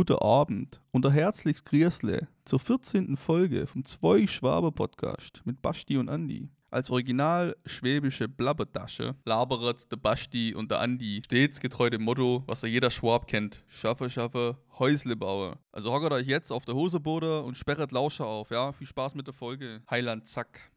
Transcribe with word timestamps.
guten 0.00 0.16
Abend 0.22 0.80
und 0.92 1.04
ein 1.04 1.12
herzliches 1.12 1.62
Grüßle 1.62 2.26
zur 2.46 2.58
14. 2.58 3.18
Folge 3.18 3.66
vom 3.66 3.84
Zwei 3.84 4.26
Schwaber 4.26 4.72
Podcast 4.72 5.42
mit 5.44 5.60
Basti 5.60 5.98
und 5.98 6.08
Andi. 6.08 6.48
Als 6.70 6.88
original 6.88 7.54
schwäbische 7.66 8.26
Blabbertasche 8.26 9.14
laberet 9.26 9.92
der 9.92 9.98
Basti 9.98 10.54
und 10.54 10.70
der 10.70 10.80
Andi 10.80 11.20
stets 11.22 11.60
getreu 11.60 11.90
dem 11.90 12.00
Motto, 12.00 12.44
was 12.46 12.62
ja 12.62 12.68
jeder 12.68 12.90
Schwab 12.90 13.26
kennt: 13.26 13.62
Schaffe, 13.68 14.08
schaffe, 14.08 14.56
Häusle 14.78 15.16
baue. 15.16 15.58
Also 15.70 15.92
hockert 15.92 16.12
euch 16.12 16.26
jetzt 16.26 16.50
auf 16.50 16.64
der 16.64 16.76
Hoseboden 16.76 17.44
und 17.44 17.58
sperret 17.58 17.92
Lauscher 17.92 18.24
auf, 18.24 18.50
ja? 18.50 18.72
Viel 18.72 18.86
Spaß 18.86 19.14
mit 19.16 19.26
der 19.26 19.34
Folge. 19.34 19.82
Heiland, 19.90 20.26
zack. 20.26 20.72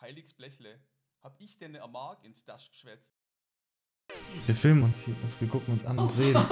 Heiliges 0.00 0.34
Blechle, 0.34 0.80
hab 1.22 1.40
ich 1.40 1.56
denn 1.56 1.76
eine 1.76 1.86
Mark 1.86 2.24
ins 2.24 2.44
Dasch 2.44 2.68
geschwätzt? 2.68 3.19
Wir 4.46 4.54
filmen 4.54 4.82
uns 4.82 5.02
hier, 5.02 5.14
also 5.22 5.34
wir 5.38 5.48
gucken 5.48 5.72
uns 5.74 5.84
an 5.86 5.98
und 5.98 6.10
reden. 6.18 6.42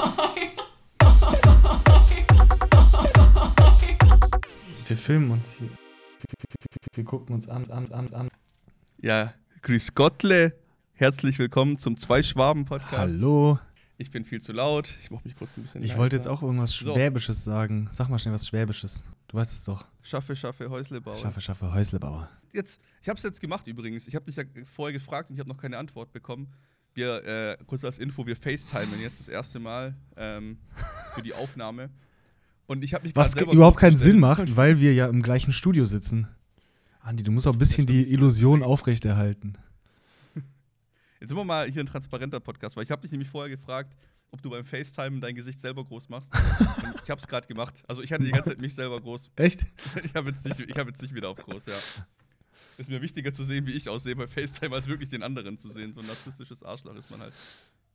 Wir 4.87 4.97
filmen 4.97 5.31
uns 5.31 5.53
hier. 5.53 5.69
Wir 6.95 7.05
gucken 7.05 7.35
uns 7.35 7.49
an, 7.49 7.71
an, 7.71 7.91
an, 7.93 8.15
an. 8.15 8.29
Ja, 8.99 9.35
grüß 9.63 9.95
Gottle. 9.95 10.55
Herzlich 10.95 11.39
willkommen 11.39 11.77
zum 11.77 11.97
Zwei-Schwaben-Podcast. 11.97 12.97
Hallo. 12.97 13.59
Ich 13.99 14.11
bin 14.11 14.25
viel 14.25 14.41
zu 14.41 14.53
laut. 14.53 14.95
Ich 15.03 15.11
mach 15.11 15.25
mich 15.25 15.37
kurz 15.37 15.57
ein 15.57 15.63
bisschen 15.63 15.83
Ich 15.83 15.97
wollte 15.97 16.17
jetzt 16.17 16.27
leiser. 16.27 16.37
auch 16.39 16.43
irgendwas 16.43 16.71
So. 16.71 16.95
Schwäbisches 16.95 17.45
sagen. 17.45 17.89
Sag 17.91 18.09
mal 18.09 18.19
schnell 18.19 18.35
was 18.35 18.47
Schwäbisches. 18.47 19.05
Du 19.27 19.37
weißt 19.37 19.53
es 19.53 19.65
doch. 19.65 19.85
Schaffe, 20.03 20.35
schaffe, 20.37 20.71
Häusle 20.71 21.01
bauen. 21.01 21.19
Schaffe, 21.19 21.41
schaffe, 21.41 21.73
Häuslebauer. 21.73 22.29
Jetzt, 22.53 22.81
ich 23.03 23.09
habe 23.09 23.17
es 23.19 23.23
jetzt 23.25 23.41
gemacht 23.41 23.67
übrigens. 23.67 24.09
Ich 24.09 24.15
habe 24.15 24.25
dich 24.25 24.37
ja 24.37 24.45
vorher 24.75 24.93
gefragt 24.93 25.29
und 25.31 25.35
ich 25.37 25.41
habe 25.41 25.49
noch 25.51 25.59
keine 25.59 25.77
Antwort 25.79 26.13
bekommen. 26.13 26.49
Wir, 26.99 27.25
äh, 27.25 27.57
kurz 27.69 27.85
als 27.85 28.01
Info, 28.01 28.27
wir 28.27 28.35
FaceTimen 28.35 29.01
jetzt 29.01 29.21
das 29.21 29.29
erste 29.29 29.61
Mal 29.61 29.95
ähm, 30.17 30.59
für 31.15 31.23
die 31.23 31.33
Aufnahme. 31.33 31.91
Und 32.67 32.83
ich 32.83 32.93
habe 32.93 33.05
mich 33.05 33.15
Was 33.15 33.37
überhaupt 33.41 33.77
keinen 33.77 33.97
Sinn 33.97 34.19
macht, 34.19 34.57
weil 34.57 34.81
wir 34.81 34.93
ja 34.93 35.07
im 35.07 35.23
gleichen 35.23 35.53
Studio 35.53 35.87
sitzen. 35.87 36.27
Andi, 36.99 37.23
du 37.23 37.31
musst 37.31 37.47
auch 37.47 37.53
ein 37.53 37.59
bisschen 37.59 37.87
die. 37.87 38.13
Illusion 38.13 38.65
aufrechterhalten. 38.65 39.57
Jetzt 41.21 41.29
sind 41.29 41.37
wir 41.39 41.45
mal 41.45 41.71
hier 41.71 41.85
ein 41.85 41.87
transparenter 41.87 42.41
Podcast, 42.41 42.77
weil 42.77 42.83
ich 42.83 42.91
habe 42.91 43.03
dich 43.03 43.13
nämlich 43.13 43.29
vorher 43.29 43.57
gefragt, 43.57 43.97
ob 44.33 44.43
du 44.43 44.51
beim 44.51 44.65
FaceTime 44.65 45.21
dein 45.21 45.37
Gesicht 45.37 45.61
selber 45.61 45.85
groß 45.85 46.09
machst. 46.09 46.33
und 46.59 47.01
ich 47.05 47.11
habe 47.11 47.21
es 47.21 47.29
gerade 47.29 47.47
gemacht. 47.47 47.81
Also 47.87 48.03
ich 48.03 48.13
hatte 48.13 48.25
die 48.25 48.33
ganze 48.33 48.51
Zeit 48.51 48.61
mich 48.61 48.75
selber 48.75 49.01
groß. 49.01 49.31
Echt? 49.37 49.65
Ich 50.03 50.17
habe 50.17 50.31
jetzt, 50.31 50.45
nicht- 50.45 50.59
ich 50.69 50.77
hab 50.77 50.89
jetzt 50.89 51.01
nicht 51.01 51.15
wieder 51.15 51.29
auf 51.29 51.39
groß, 51.39 51.67
ja. 51.67 51.75
Ist 52.79 52.89
mir 52.89 53.03
wichtiger 53.03 53.35
zu 53.35 53.45
sehen, 53.45 53.67
wie 53.67 53.73
ich 53.73 53.89
aussehe 53.89 54.15
bei 54.17 54.27
FaceTime, 54.27 54.75
als 54.75 54.87
wirklich 54.87 55.11
den 55.11 55.23
anderen 55.23 55.59
zu 55.59 55.69
sehen. 55.69 55.93
So 55.93 56.01
ein 56.01 56.07
narzisstisches 56.07 56.63
Arschloch 56.63 56.95
ist 56.95 57.11
man 57.11 57.21
halt. 57.21 57.35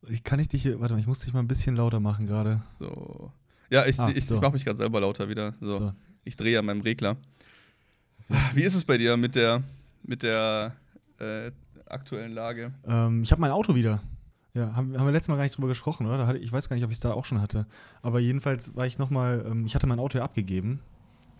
Ich 0.08 0.22
kann 0.22 0.38
ich 0.38 0.48
dich 0.48 0.62
hier, 0.62 0.78
warte 0.78 0.94
mal, 0.94 1.00
ich 1.00 1.06
muss 1.06 1.20
dich 1.20 1.32
mal 1.32 1.40
ein 1.40 1.48
bisschen 1.48 1.74
lauter 1.76 1.98
machen 2.00 2.26
gerade. 2.26 2.60
So. 2.78 3.32
Ja, 3.70 3.86
ich, 3.86 3.98
Ah, 3.98 4.10
ich, 4.14 4.26
so. 4.26 4.34
ich 4.36 4.40
mache 4.42 4.52
mich 4.52 4.64
gerade 4.64 4.76
selber 4.76 5.00
lauter 5.00 5.28
wieder. 5.28 5.54
So. 5.60 5.74
So. 5.74 5.92
Ich 6.24 6.36
drehe 6.36 6.58
an 6.58 6.66
meinem 6.66 6.82
Regler. 6.82 7.16
So. 8.22 8.34
Wie 8.52 8.62
ist 8.62 8.74
es 8.74 8.84
bei 8.84 8.98
dir 8.98 9.16
mit 9.16 9.34
der, 9.34 9.62
mit 10.02 10.22
der 10.22 10.74
äh, 11.18 11.50
aktuellen 11.88 12.32
Lage? 12.32 12.72
Ähm, 12.86 13.22
ich 13.22 13.32
habe 13.32 13.40
mein 13.40 13.50
Auto 13.52 13.74
wieder. 13.74 14.02
Ja, 14.52 14.76
haben, 14.76 14.96
haben 14.98 15.06
wir 15.06 15.12
letztes 15.12 15.28
Mal 15.28 15.36
gar 15.36 15.42
nicht 15.44 15.56
drüber 15.56 15.68
gesprochen, 15.68 16.06
oder? 16.06 16.34
Ich 16.36 16.52
weiß 16.52 16.68
gar 16.68 16.76
nicht, 16.76 16.84
ob 16.84 16.90
ich 16.90 16.96
es 16.98 17.00
da 17.00 17.12
auch 17.12 17.24
schon 17.24 17.40
hatte. 17.40 17.66
Aber 18.02 18.20
jedenfalls 18.20 18.76
war 18.76 18.86
ich 18.86 18.98
nochmal, 18.98 19.44
ähm, 19.48 19.64
ich 19.66 19.74
hatte 19.74 19.86
mein 19.86 19.98
Auto 19.98 20.18
ja 20.18 20.24
abgegeben. 20.24 20.80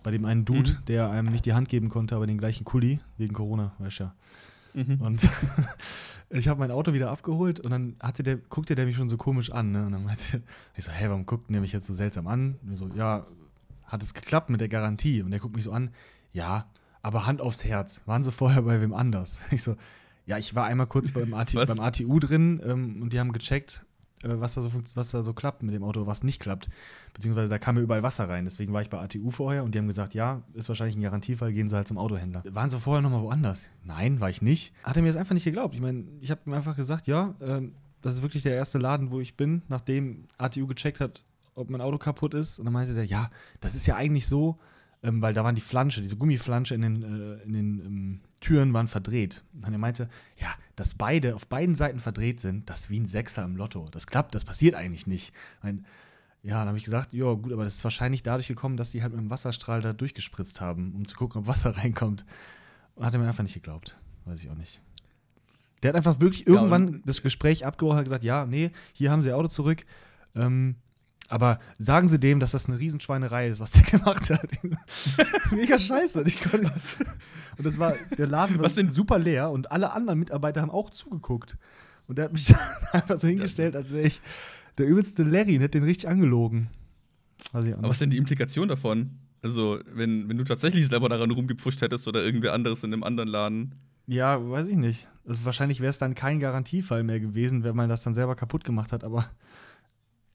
Bei 0.05 0.11
dem 0.11 0.23
einen 0.25 0.45
Dude, 0.45 0.69
Mhm. 0.71 0.85
der 0.87 1.09
einem 1.09 1.31
nicht 1.31 1.45
die 1.47 1.53
Hand 1.53 1.67
geben 1.67 1.89
konnte, 1.89 2.15
aber 2.15 2.27
den 2.27 2.37
gleichen 2.37 2.63
Kuli, 2.63 2.99
wegen 3.17 3.33
Corona, 3.33 3.73
weißt 3.79 3.99
du 3.99 4.03
ja. 4.03 4.13
Mhm. 4.75 5.01
Und 5.01 5.27
ich 6.29 6.47
habe 6.47 6.59
mein 6.59 6.69
Auto 6.69 6.93
wieder 6.93 7.09
abgeholt 7.09 7.59
und 7.61 7.71
dann 7.71 7.95
hatte 7.99 8.21
der, 8.21 8.35
guckte 8.37 8.75
der 8.75 8.85
mich 8.85 8.95
schon 8.95 9.09
so 9.09 9.17
komisch 9.17 9.51
an. 9.51 9.71
Ne? 9.71 9.83
Und 9.85 9.93
dann 9.93 10.03
meinte 10.03 10.43
ich 10.75 10.83
so, 10.85 10.91
hey, 10.91 11.09
warum 11.09 11.25
guckt 11.25 11.49
der 11.49 11.59
mich 11.59 11.71
jetzt 11.71 11.87
so 11.87 11.95
seltsam 11.95 12.27
an? 12.27 12.59
Und 12.63 12.75
so, 12.75 12.87
ja, 12.95 13.25
hat 13.85 14.03
es 14.03 14.13
geklappt 14.13 14.49
mit 14.51 14.61
der 14.61 14.67
Garantie? 14.67 15.21
Und 15.23 15.31
der 15.31 15.39
guckt 15.39 15.55
mich 15.55 15.65
so 15.65 15.71
an, 15.71 15.89
ja, 16.33 16.67
aber 17.01 17.25
Hand 17.25 17.41
aufs 17.41 17.63
Herz. 17.63 18.01
Waren 18.05 18.21
sie 18.21 18.31
vorher 18.31 18.61
bei 18.63 18.81
wem 18.81 18.93
anders? 18.93 19.39
Ich 19.51 19.63
so, 19.63 19.75
ja, 20.27 20.37
ich 20.37 20.53
war 20.55 20.65
einmal 20.65 20.87
kurz 20.87 21.11
beim, 21.11 21.33
AT, 21.35 21.53
beim 21.53 21.79
ATU 21.79 22.19
drin 22.19 22.61
ähm, 22.63 23.01
und 23.01 23.13
die 23.13 23.19
haben 23.19 23.31
gecheckt, 23.31 23.84
was, 24.27 24.55
da 24.55 24.61
so, 24.61 24.71
was 24.95 25.11
da 25.11 25.23
so 25.23 25.33
klappt 25.33 25.63
mit 25.63 25.73
dem 25.73 25.83
Auto, 25.83 26.05
was 26.07 26.23
nicht 26.23 26.39
klappt. 26.39 26.67
Beziehungsweise 27.13 27.49
da 27.49 27.57
kam 27.57 27.75
mir 27.75 27.81
überall 27.81 28.03
Wasser 28.03 28.27
rein. 28.27 28.45
Deswegen 28.45 28.73
war 28.73 28.81
ich 28.81 28.89
bei 28.89 28.99
ATU 28.99 29.31
vorher 29.31 29.63
und 29.63 29.73
die 29.73 29.79
haben 29.79 29.87
gesagt, 29.87 30.13
ja, 30.13 30.41
ist 30.53 30.69
wahrscheinlich 30.69 30.95
ein 30.95 31.01
Garantiefall, 31.01 31.53
gehen 31.53 31.69
Sie 31.69 31.75
halt 31.75 31.87
zum 31.87 31.97
Autohändler. 31.97 32.43
Waren 32.49 32.69
Sie 32.69 32.79
vorher 32.79 33.01
nochmal 33.01 33.21
woanders? 33.21 33.71
Nein, 33.83 34.19
war 34.19 34.29
ich 34.29 34.41
nicht. 34.41 34.73
Hat 34.83 34.97
er 34.97 35.01
mir 35.01 35.09
das 35.09 35.17
einfach 35.17 35.33
nicht 35.33 35.45
geglaubt. 35.45 35.75
Ich 35.75 35.81
meine, 35.81 36.05
ich 36.21 36.31
habe 36.31 36.41
ihm 36.45 36.53
einfach 36.53 36.75
gesagt, 36.75 37.07
ja, 37.07 37.35
ähm, 37.41 37.73
das 38.01 38.15
ist 38.15 38.21
wirklich 38.21 38.43
der 38.43 38.55
erste 38.55 38.77
Laden, 38.77 39.11
wo 39.11 39.19
ich 39.19 39.35
bin, 39.35 39.63
nachdem 39.67 40.25
ATU 40.37 40.67
gecheckt 40.67 40.99
hat, 40.99 41.23
ob 41.55 41.69
mein 41.69 41.81
Auto 41.81 41.97
kaputt 41.97 42.33
ist. 42.33 42.59
Und 42.59 42.65
dann 42.65 42.73
meinte 42.73 42.93
der, 42.93 43.05
ja, 43.05 43.29
das 43.61 43.75
ist 43.75 43.87
ja 43.87 43.95
eigentlich 43.95 44.27
so, 44.27 44.59
ähm, 45.03 45.21
weil 45.21 45.33
da 45.33 45.43
waren 45.43 45.55
die 45.55 45.61
Flansche, 45.61 46.01
diese 46.01 46.17
Gummiflansche 46.17 46.75
in 46.75 46.81
den, 46.81 47.03
äh, 47.03 47.43
in 47.43 47.53
den 47.53 47.79
ähm, 47.79 48.21
Türen 48.45 48.73
waren 48.73 48.87
verdreht. 48.87 49.43
Und 49.53 49.71
er 49.71 49.77
meinte, 49.77 50.07
ja, 50.37 50.47
dass 50.75 50.93
beide 50.93 51.33
auf 51.35 51.47
beiden 51.47 51.73
Seiten 51.75 51.99
verdreht 51.99 52.39
sind, 52.39 52.69
das 52.69 52.81
ist 52.81 52.89
wie 52.89 52.99
ein 52.99 53.07
Sechser 53.07 53.43
im 53.43 53.55
Lotto. 53.55 53.87
Das 53.91 54.05
klappt, 54.07 54.35
das 54.35 54.45
passiert 54.45 54.75
eigentlich 54.75 55.07
nicht. 55.07 55.33
Ich 55.57 55.63
mein, 55.63 55.85
ja, 56.43 56.59
dann 56.59 56.67
habe 56.67 56.77
ich 56.77 56.83
gesagt, 56.83 57.11
ja 57.13 57.33
gut, 57.33 57.51
aber 57.53 57.63
das 57.63 57.75
ist 57.75 57.83
wahrscheinlich 57.83 58.21
dadurch 58.21 58.47
gekommen, 58.47 58.77
dass 58.77 58.91
die 58.91 59.01
halt 59.01 59.13
mit 59.13 59.21
dem 59.21 59.31
Wasserstrahl 59.31 59.81
da 59.81 59.93
durchgespritzt 59.93 60.61
haben, 60.61 60.93
um 60.93 61.05
zu 61.07 61.15
gucken, 61.15 61.41
ob 61.41 61.47
Wasser 61.47 61.71
reinkommt. 61.77 62.23
Und 62.95 63.05
hat 63.05 63.13
er 63.13 63.19
mir 63.19 63.27
einfach 63.27 63.43
nicht 63.43 63.55
geglaubt. 63.55 63.97
Weiß 64.25 64.43
ich 64.43 64.49
auch 64.49 64.55
nicht. 64.55 64.79
Der 65.81 65.89
hat 65.89 65.95
einfach 65.95 66.19
wirklich 66.21 66.45
Ja, 66.47 66.53
irgendwann 66.53 66.87
und- 66.87 67.07
das 67.09 67.21
Gespräch 67.23 67.65
abgebrochen 67.65 67.93
und 67.95 67.99
hat 67.99 68.05
gesagt, 68.05 68.23
ja, 68.23 68.45
nee, 68.45 68.71
hier 68.93 69.11
haben 69.11 69.21
sie 69.21 69.29
ihr 69.29 69.37
Auto 69.37 69.47
zurück. 69.47 69.85
Ähm, 70.35 70.75
aber 71.29 71.59
sagen 71.79 72.07
Sie 72.07 72.19
dem, 72.19 72.39
dass 72.39 72.51
das 72.51 72.67
eine 72.67 72.79
Riesenschweinerei 72.79 73.47
ist, 73.49 73.59
was 73.59 73.71
der 73.71 73.83
gemacht 73.99 74.29
hat. 74.29 74.49
Mega 75.51 75.79
scheiße. 75.79 76.23
Ich 76.27 76.39
konnte 76.41 76.69
das. 76.73 76.97
Und 77.57 77.65
das 77.65 77.79
war, 77.79 77.93
der 78.17 78.27
Laden 78.27 78.57
war 78.57 78.65
Was 78.65 78.75
denn- 78.75 78.89
super 78.89 79.17
leer 79.17 79.49
und 79.51 79.71
alle 79.71 79.91
anderen 79.93 80.19
Mitarbeiter 80.19 80.61
haben 80.61 80.71
auch 80.71 80.89
zugeguckt. 80.91 81.57
Und 82.07 82.17
der 82.17 82.25
hat 82.25 82.33
mich 82.33 82.53
einfach 82.91 83.17
so 83.19 83.27
hingestellt, 83.27 83.75
als 83.75 83.91
wäre 83.91 84.05
ich 84.07 84.21
der 84.77 84.85
übelste 84.87 85.23
Larry 85.23 85.55
und 85.55 85.61
hätte 85.61 85.79
den 85.79 85.87
richtig 85.87 86.07
angelogen. 86.09 86.69
Ich 87.39 87.47
auch 87.53 87.55
Aber 87.77 87.83
was 87.83 87.91
ist 87.95 88.01
denn 88.01 88.09
die 88.11 88.17
Implikation 88.17 88.67
davon? 88.67 89.11
Also, 89.41 89.79
wenn, 89.93 90.27
wenn 90.29 90.37
du 90.37 90.43
tatsächlich 90.43 90.87
selber 90.87 91.07
daran 91.09 91.29
rumgepfuscht 91.31 91.81
hättest 91.81 92.07
oder 92.07 92.23
irgendwer 92.23 92.53
anderes 92.53 92.83
in 92.83 92.91
einem 92.93 93.03
anderen 93.03 93.29
Laden. 93.29 93.75
Ja, 94.07 94.37
weiß 94.49 94.67
ich 94.67 94.75
nicht. 94.75 95.07
Also 95.27 95.45
wahrscheinlich 95.45 95.79
wäre 95.81 95.89
es 95.89 95.97
dann 95.97 96.13
kein 96.15 96.39
Garantiefall 96.39 97.03
mehr 97.03 97.19
gewesen, 97.19 97.63
wenn 97.63 97.75
man 97.75 97.89
das 97.89 98.03
dann 98.03 98.13
selber 98.13 98.35
kaputt 98.35 98.63
gemacht 98.63 98.91
hat, 98.91 99.03
aber 99.03 99.29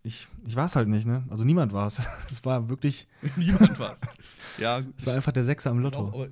ich, 0.02 0.28
ich 0.46 0.56
war 0.56 0.66
es 0.66 0.76
halt 0.76 0.88
nicht, 0.88 1.06
ne? 1.06 1.24
Also 1.28 1.44
niemand 1.44 1.72
war 1.72 1.86
es. 1.86 2.00
Es 2.26 2.44
war 2.44 2.68
wirklich, 2.68 3.06
Niemand 3.36 3.78
war 3.78 3.96
Ja, 4.58 4.82
es 4.96 5.06
war 5.06 5.14
einfach 5.14 5.32
der 5.32 5.44
Sechser 5.44 5.70
im 5.70 5.78
Auch, 5.78 5.82
Lotto. 5.82 6.08
aber 6.08 6.28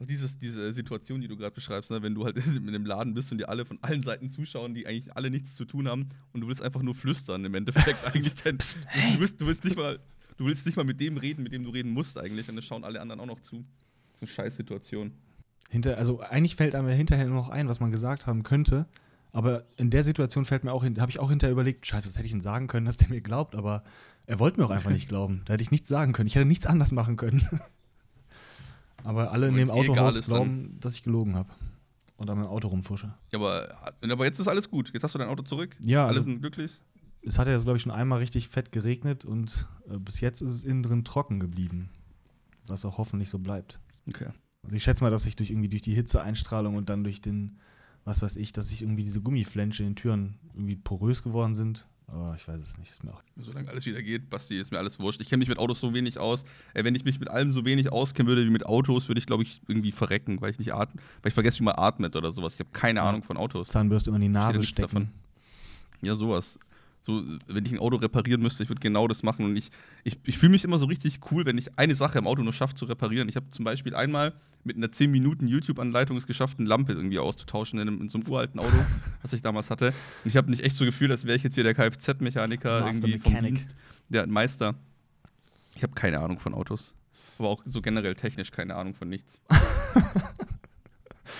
auch 0.00 0.06
dieses, 0.06 0.36
diese 0.38 0.72
Situation, 0.72 1.20
die 1.20 1.28
du 1.28 1.36
gerade 1.36 1.54
beschreibst, 1.54 1.90
ne? 1.90 2.02
wenn 2.02 2.14
du 2.14 2.24
halt 2.24 2.36
in 2.36 2.68
einem 2.68 2.84
Laden 2.84 3.14
bist 3.14 3.30
und 3.30 3.38
dir 3.38 3.48
alle 3.48 3.64
von 3.64 3.78
allen 3.82 4.02
Seiten 4.02 4.30
zuschauen, 4.30 4.74
die 4.74 4.86
eigentlich 4.86 5.16
alle 5.16 5.30
nichts 5.30 5.54
zu 5.54 5.64
tun 5.64 5.86
haben 5.88 6.08
und 6.32 6.40
du 6.40 6.48
willst 6.48 6.60
einfach 6.60 6.82
nur 6.82 6.94
flüstern 6.94 7.44
im 7.44 7.54
Endeffekt 7.54 8.04
eigentlich. 8.04 8.34
Denn, 8.34 8.58
du, 8.58 9.20
willst, 9.20 9.40
du, 9.40 9.46
willst 9.46 9.64
nicht 9.64 9.76
mal, 9.76 10.00
du 10.36 10.46
willst 10.46 10.66
nicht 10.66 10.76
mal 10.76 10.84
mit 10.84 11.00
dem 11.00 11.18
reden, 11.18 11.44
mit 11.44 11.52
dem 11.52 11.62
du 11.62 11.70
reden 11.70 11.92
musst 11.92 12.18
eigentlich 12.18 12.48
und 12.48 12.56
dann 12.56 12.64
schauen 12.64 12.82
alle 12.84 13.00
anderen 13.00 13.20
auch 13.20 13.26
noch 13.26 13.40
zu. 13.40 13.64
Das 14.14 14.22
ist 14.22 14.22
eine 14.22 14.46
scheiß 14.48 14.56
Situation. 14.56 15.12
Hinter, 15.70 15.96
also 15.96 16.20
eigentlich 16.20 16.56
fällt 16.56 16.74
einem 16.74 16.88
hinterher 16.88 17.26
nur 17.26 17.36
noch 17.36 17.48
ein, 17.48 17.68
was 17.68 17.78
man 17.78 17.92
gesagt 17.92 18.26
haben 18.26 18.42
könnte. 18.42 18.86
Aber 19.32 19.64
in 19.76 19.90
der 19.90 20.04
Situation 20.04 20.44
fällt 20.44 20.62
mir 20.62 20.72
auch, 20.72 20.84
habe 20.84 21.10
ich 21.10 21.18
auch 21.18 21.30
hinterher 21.30 21.52
überlegt, 21.52 21.86
scheiße, 21.86 22.06
was 22.08 22.16
hätte 22.16 22.26
ich 22.26 22.32
denn 22.32 22.42
sagen 22.42 22.66
können, 22.66 22.84
dass 22.84 22.98
der 22.98 23.08
mir 23.08 23.22
glaubt, 23.22 23.54
aber 23.54 23.82
er 24.26 24.38
wollte 24.38 24.60
mir 24.60 24.66
auch 24.66 24.70
einfach 24.70 24.90
nicht 24.90 25.08
glauben. 25.08 25.42
Da 25.46 25.54
hätte 25.54 25.62
ich 25.62 25.70
nichts 25.70 25.88
sagen 25.88 26.12
können. 26.12 26.26
Ich 26.26 26.34
hätte 26.34 26.44
nichts 26.46 26.66
anders 26.66 26.92
machen 26.92 27.16
können. 27.16 27.48
aber 29.04 29.32
alle 29.32 29.48
in 29.48 29.56
dem 29.56 29.70
Autohaus 29.70 30.20
glauben, 30.22 30.76
dass 30.80 30.94
ich 30.94 31.02
gelogen 31.02 31.34
habe. 31.34 31.48
Und 32.18 32.30
an 32.30 32.38
meinem 32.38 32.46
Auto 32.46 32.68
rumfusche. 32.68 33.14
Ja, 33.32 33.38
aber, 33.38 33.74
aber 34.00 34.24
jetzt 34.26 34.38
ist 34.38 34.46
alles 34.46 34.70
gut. 34.70 34.92
Jetzt 34.94 35.02
hast 35.02 35.14
du 35.14 35.18
dein 35.18 35.28
Auto 35.28 35.42
zurück. 35.42 35.76
Ja, 35.80 36.02
Alle 36.02 36.18
also- 36.18 36.22
sind 36.22 36.40
glücklich. 36.40 36.78
Es 37.24 37.38
hat 37.38 37.46
ja, 37.46 37.56
glaube 37.56 37.76
ich, 37.76 37.82
schon 37.82 37.92
einmal 37.92 38.18
richtig 38.18 38.48
fett 38.48 38.72
geregnet 38.72 39.24
und 39.24 39.68
äh, 39.88 39.96
bis 39.96 40.20
jetzt 40.20 40.40
ist 40.40 40.50
es 40.50 40.64
innen 40.64 40.82
drin 40.82 41.04
trocken 41.04 41.38
geblieben. 41.38 41.88
Was 42.66 42.84
auch 42.84 42.98
hoffentlich 42.98 43.28
so 43.28 43.38
bleibt. 43.38 43.78
Okay. 44.08 44.26
Also 44.64 44.76
ich 44.76 44.82
schätze 44.82 45.04
mal, 45.04 45.10
dass 45.10 45.22
sich 45.22 45.36
durch 45.36 45.50
irgendwie 45.50 45.68
durch 45.68 45.82
die 45.82 45.94
Hitzeeinstrahlung 45.94 46.74
und 46.74 46.88
dann 46.88 47.04
durch 47.04 47.20
den, 47.20 47.58
was 48.04 48.22
weiß 48.22 48.36
ich, 48.36 48.52
dass 48.52 48.68
sich 48.68 48.82
irgendwie 48.82 49.04
diese 49.04 49.20
Gummiflänsche 49.20 49.82
in 49.82 49.90
den 49.90 49.96
Türen 49.96 50.34
irgendwie 50.54 50.76
porös 50.76 51.22
geworden 51.22 51.54
sind. 51.54 51.86
Aber 52.08 52.34
ich 52.34 52.46
weiß 52.46 52.60
es 52.60 52.76
nicht. 52.78 52.90
Ist 52.90 53.04
mir 53.04 53.12
auch 53.14 53.22
Solange 53.36 53.68
alles 53.70 53.86
wieder 53.86 54.02
geht, 54.02 54.28
Basti, 54.28 54.58
ist 54.58 54.70
mir 54.70 54.78
alles 54.78 54.98
wurscht. 55.00 55.20
Ich 55.22 55.30
kenne 55.30 55.38
mich 55.38 55.48
mit 55.48 55.58
Autos 55.58 55.80
so 55.80 55.94
wenig 55.94 56.18
aus. 56.18 56.44
Äh, 56.74 56.84
wenn 56.84 56.94
ich 56.94 57.04
mich 57.04 57.18
mit 57.18 57.30
allem 57.30 57.52
so 57.52 57.64
wenig 57.64 57.90
auskennen 57.90 58.28
würde 58.28 58.44
wie 58.44 58.50
mit 58.50 58.66
Autos, 58.66 59.08
würde 59.08 59.18
ich, 59.18 59.24
glaube 59.26 59.44
ich, 59.44 59.62
irgendwie 59.66 59.92
verrecken, 59.92 60.40
weil 60.42 60.50
ich 60.50 60.58
nicht 60.58 60.74
atme, 60.74 61.00
weil 61.22 61.28
ich 61.28 61.34
vergesse, 61.34 61.60
wie 61.60 61.64
man 61.64 61.74
atmet 61.78 62.14
oder 62.14 62.32
sowas. 62.32 62.54
Ich 62.54 62.60
habe 62.60 62.68
keine 62.72 62.98
Ja. 63.00 63.08
Ahnung 63.08 63.22
von 63.22 63.38
Autos. 63.38 63.68
Zahnbürste 63.68 64.10
immer 64.10 64.16
in 64.16 64.22
die 64.22 64.28
Nase 64.28 64.62
stecken. 64.62 64.82
davon. 64.90 65.08
Ja, 66.02 66.14
sowas. 66.14 66.58
So, 67.02 67.22
wenn 67.48 67.66
ich 67.66 67.72
ein 67.72 67.80
Auto 67.80 67.96
reparieren 67.96 68.40
müsste, 68.40 68.62
ich 68.62 68.68
würde 68.68 68.80
genau 68.80 69.08
das 69.08 69.24
machen. 69.24 69.44
Und 69.44 69.56
ich, 69.56 69.70
ich, 70.04 70.18
ich 70.24 70.38
fühle 70.38 70.52
mich 70.52 70.62
immer 70.62 70.78
so 70.78 70.86
richtig 70.86 71.18
cool, 71.30 71.44
wenn 71.44 71.58
ich 71.58 71.76
eine 71.76 71.96
Sache 71.96 72.18
im 72.18 72.28
Auto 72.28 72.42
nur 72.42 72.52
schaffe 72.52 72.76
zu 72.76 72.84
reparieren. 72.84 73.28
Ich 73.28 73.34
habe 73.34 73.50
zum 73.50 73.64
Beispiel 73.64 73.94
einmal 73.96 74.34
mit 74.62 74.76
einer 74.76 74.92
10 74.92 75.10
Minuten 75.10 75.48
YouTube-Anleitung 75.48 76.16
es 76.16 76.28
geschafft, 76.28 76.60
eine 76.60 76.68
Lampe 76.68 76.92
irgendwie 76.92 77.18
auszutauschen 77.18 77.80
in, 77.80 77.88
einem, 77.88 78.00
in 78.00 78.08
so 78.08 78.18
einem 78.18 78.28
uralten 78.28 78.60
Auto, 78.60 78.76
was 79.22 79.32
ich 79.32 79.42
damals 79.42 79.70
hatte. 79.70 79.86
Und 79.88 80.28
ich 80.28 80.36
habe 80.36 80.48
nicht 80.48 80.62
echt 80.62 80.76
so 80.76 80.84
gefühlt, 80.84 81.10
als 81.10 81.24
wäre 81.24 81.36
ich 81.36 81.42
jetzt 81.42 81.56
hier 81.56 81.64
der 81.64 81.74
Kfz-Mechaniker 81.74 82.86
irgendwie 82.86 83.18
vom 83.18 83.32
Mechanic. 83.32 83.54
Dienst. 83.56 83.74
Der 84.08 84.28
Meister. 84.28 84.76
Ich 85.74 85.82
habe 85.82 85.94
keine 85.94 86.20
Ahnung 86.20 86.38
von 86.38 86.54
Autos. 86.54 86.94
Aber 87.38 87.48
auch 87.48 87.62
so 87.64 87.82
generell 87.82 88.14
technisch 88.14 88.52
keine 88.52 88.76
Ahnung 88.76 88.94
von 88.94 89.08
nichts. 89.08 89.40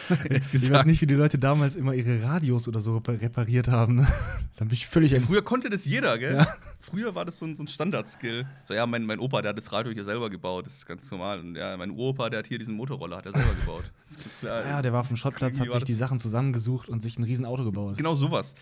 Ich 0.52 0.70
weiß 0.70 0.84
nicht, 0.86 1.00
wie 1.00 1.06
die 1.06 1.14
Leute 1.14 1.38
damals 1.38 1.74
immer 1.76 1.94
ihre 1.94 2.22
Radios 2.22 2.68
oder 2.68 2.80
so 2.80 2.96
repa- 2.98 3.20
repariert 3.20 3.68
haben. 3.68 4.06
Dann 4.56 4.68
bin 4.68 4.74
ich 4.74 4.86
völlig 4.86 5.12
Ja, 5.12 5.20
früher 5.20 5.42
konnte 5.42 5.70
das 5.70 5.84
jeder, 5.84 6.18
gell? 6.18 6.34
Ja. 6.36 6.46
Früher 6.80 7.14
war 7.14 7.24
das 7.24 7.38
so 7.38 7.46
ein, 7.46 7.56
so 7.56 7.62
ein 7.62 7.68
Standard-Skill. 7.68 8.46
So, 8.64 8.74
ja, 8.74 8.86
mein, 8.86 9.04
mein 9.06 9.18
Opa, 9.18 9.40
der 9.42 9.50
hat 9.50 9.58
das 9.58 9.70
Radio 9.72 9.92
hier 9.92 10.04
selber 10.04 10.28
gebaut, 10.30 10.66
das 10.66 10.76
ist 10.78 10.86
ganz 10.86 11.10
normal. 11.10 11.40
Und 11.40 11.56
ja, 11.56 11.76
mein 11.76 11.90
Uropa, 11.90 12.28
der 12.30 12.40
hat 12.40 12.46
hier 12.46 12.58
diesen 12.58 12.74
Motorroller, 12.74 13.18
hat 13.18 13.26
er 13.26 13.32
selber 13.32 13.54
gebaut. 13.54 13.84
Das 14.08 14.16
ist 14.16 14.22
ganz 14.24 14.38
klar. 14.40 14.66
Ja, 14.66 14.82
der 14.82 14.92
war 14.92 15.00
auf 15.00 15.08
dem 15.08 15.16
Schrottplatz, 15.16 15.58
hat 15.60 15.70
sich 15.70 15.84
die 15.84 15.94
Sachen 15.94 16.18
zusammengesucht 16.18 16.88
und 16.88 17.00
sich 17.02 17.18
ein 17.18 17.22
riesen 17.24 17.46
Auto 17.46 17.64
gebaut. 17.64 17.96
Genau 17.96 18.14
sowas. 18.14 18.54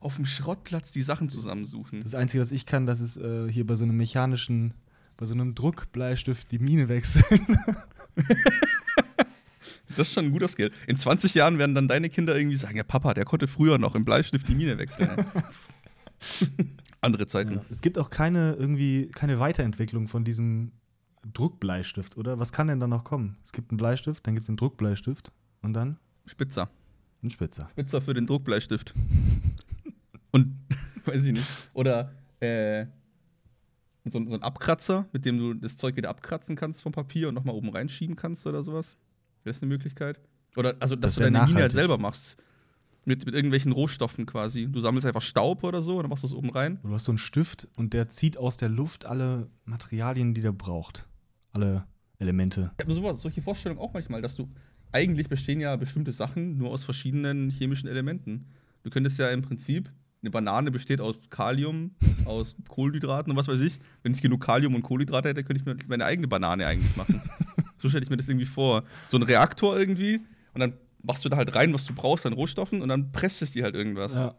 Auf 0.00 0.16
dem 0.16 0.26
Schrottplatz 0.26 0.92
die 0.92 1.02
Sachen 1.02 1.28
zusammensuchen. 1.28 2.02
Das 2.02 2.14
Einzige, 2.14 2.42
was 2.42 2.50
ich 2.52 2.66
kann, 2.66 2.86
das 2.86 3.00
ist 3.00 3.16
äh, 3.16 3.50
hier 3.50 3.66
bei 3.66 3.74
so 3.74 3.84
einem 3.84 3.96
mechanischen, 3.96 4.74
bei 5.16 5.26
so 5.26 5.34
einem 5.34 5.54
Druckbleistift 5.54 6.50
die 6.52 6.58
Mine 6.58 6.88
wechseln. 6.88 7.24
Das 9.96 10.08
ist 10.08 10.14
schon 10.14 10.26
ein 10.26 10.30
guter 10.32 10.48
Skill. 10.48 10.70
In 10.86 10.96
20 10.96 11.34
Jahren 11.34 11.58
werden 11.58 11.74
dann 11.74 11.88
deine 11.88 12.08
Kinder 12.10 12.36
irgendwie 12.36 12.56
sagen: 12.56 12.76
Ja, 12.76 12.84
Papa, 12.84 13.14
der 13.14 13.24
konnte 13.24 13.46
früher 13.48 13.78
noch 13.78 13.94
im 13.94 14.04
Bleistift 14.04 14.48
die 14.48 14.54
Mine 14.54 14.78
wechseln. 14.78 15.08
Andere 17.00 17.26
Zeiten. 17.26 17.60
Es 17.70 17.80
gibt 17.80 17.98
auch 17.98 18.10
keine 18.10 18.54
irgendwie 18.54 19.08
keine 19.14 19.38
Weiterentwicklung 19.38 20.08
von 20.08 20.24
diesem 20.24 20.72
Druckbleistift, 21.32 22.16
oder? 22.16 22.38
Was 22.38 22.52
kann 22.52 22.68
denn 22.68 22.80
da 22.80 22.86
noch 22.86 23.04
kommen? 23.04 23.36
Es 23.44 23.52
gibt 23.52 23.70
einen 23.70 23.78
Bleistift, 23.78 24.26
dann 24.26 24.34
gibt 24.34 24.44
es 24.44 24.48
einen 24.48 24.56
Druckbleistift 24.56 25.32
und 25.62 25.72
dann 25.74 25.98
Spitzer. 26.26 26.70
einen 27.22 27.30
Spitzer. 27.30 27.68
Spitzer 27.72 28.00
für 28.00 28.14
den 28.14 28.26
Druckbleistift. 28.26 28.94
Und, 30.32 30.54
weiß 31.06 31.24
ich 31.24 31.32
nicht. 31.32 31.46
Oder, 31.72 32.12
äh, 32.40 32.86
so, 34.10 34.18
ein- 34.18 34.28
so 34.28 34.34
ein 34.34 34.42
Abkratzer, 34.42 35.06
mit 35.12 35.24
dem 35.24 35.38
du 35.38 35.54
das 35.54 35.76
Zeug 35.78 35.96
wieder 35.96 36.10
abkratzen 36.10 36.56
kannst 36.56 36.82
vom 36.82 36.92
Papier 36.92 37.28
und 37.28 37.34
nochmal 37.34 37.54
oben 37.54 37.70
reinschieben 37.70 38.16
kannst 38.16 38.46
oder 38.46 38.62
sowas. 38.62 38.96
Wäre 39.46 39.54
das 39.54 39.62
eine 39.62 39.68
Möglichkeit? 39.68 40.18
Oder, 40.56 40.74
also, 40.80 40.96
dass 40.96 41.12
Das 41.12 41.14
du 41.16 41.20
deine 41.22 41.38
Linie 41.38 41.44
halt 41.46 41.54
nachhaltig. 41.54 41.76
selber 41.76 41.98
machst. 41.98 42.36
Mit, 43.04 43.24
mit 43.24 43.36
irgendwelchen 43.36 43.70
Rohstoffen 43.70 44.26
quasi. 44.26 44.66
Du 44.66 44.80
sammelst 44.80 45.06
einfach 45.06 45.22
Staub 45.22 45.62
oder 45.62 45.80
so 45.82 45.92
und 45.98 46.02
dann 46.02 46.10
machst 46.10 46.24
du 46.24 46.26
es 46.26 46.32
oben 46.32 46.50
rein. 46.50 46.80
Du 46.82 46.92
hast 46.92 47.04
so 47.04 47.12
einen 47.12 47.18
Stift 47.18 47.68
und 47.76 47.92
der 47.92 48.08
zieht 48.08 48.36
aus 48.36 48.56
der 48.56 48.68
Luft 48.68 49.04
alle 49.06 49.48
Materialien, 49.64 50.34
die 50.34 50.40
der 50.40 50.50
braucht. 50.50 51.06
Alle 51.52 51.84
Elemente. 52.18 52.72
Ich 52.78 52.84
habe 52.84 52.92
sowas, 52.94 53.22
solche 53.22 53.40
Vorstellungen 53.42 53.80
auch 53.80 53.94
manchmal, 53.94 54.20
dass 54.22 54.34
du 54.34 54.48
eigentlich 54.90 55.28
bestehen 55.28 55.60
ja 55.60 55.76
bestimmte 55.76 56.10
Sachen 56.10 56.58
nur 56.58 56.70
aus 56.70 56.82
verschiedenen 56.82 57.50
chemischen 57.50 57.88
Elementen. 57.88 58.46
Du 58.82 58.90
könntest 58.90 59.18
ja 59.20 59.30
im 59.30 59.42
Prinzip, 59.42 59.92
eine 60.22 60.30
Banane 60.32 60.72
besteht 60.72 61.00
aus 61.00 61.14
Kalium, 61.30 61.92
aus 62.24 62.56
Kohlenhydraten 62.66 63.30
und 63.30 63.36
was 63.38 63.46
weiß 63.46 63.60
ich. 63.60 63.78
Wenn 64.02 64.14
ich 64.14 64.22
genug 64.22 64.40
Kalium 64.40 64.74
und 64.74 64.82
Kohlenhydrate 64.82 65.28
hätte, 65.28 65.44
könnte 65.44 65.60
ich 65.60 65.66
mir 65.66 65.76
meine 65.86 66.04
eigene 66.06 66.26
Banane 66.26 66.66
eigentlich 66.66 66.96
machen. 66.96 67.22
so 67.86 67.90
stelle 67.90 68.04
ich 68.04 68.10
mir 68.10 68.16
das 68.16 68.28
irgendwie 68.28 68.46
vor. 68.46 68.84
So 69.08 69.16
ein 69.16 69.22
Reaktor 69.22 69.78
irgendwie 69.78 70.20
und 70.54 70.60
dann 70.60 70.74
machst 71.02 71.24
du 71.24 71.28
da 71.28 71.36
halt 71.36 71.54
rein, 71.54 71.72
was 71.72 71.86
du 71.86 71.94
brauchst 71.94 72.26
an 72.26 72.32
Rohstoffen 72.32 72.82
und 72.82 72.88
dann 72.88 73.12
presst 73.12 73.40
es 73.42 73.52
dir 73.52 73.64
halt 73.64 73.74
irgendwas. 73.74 74.14
Ja. 74.14 74.34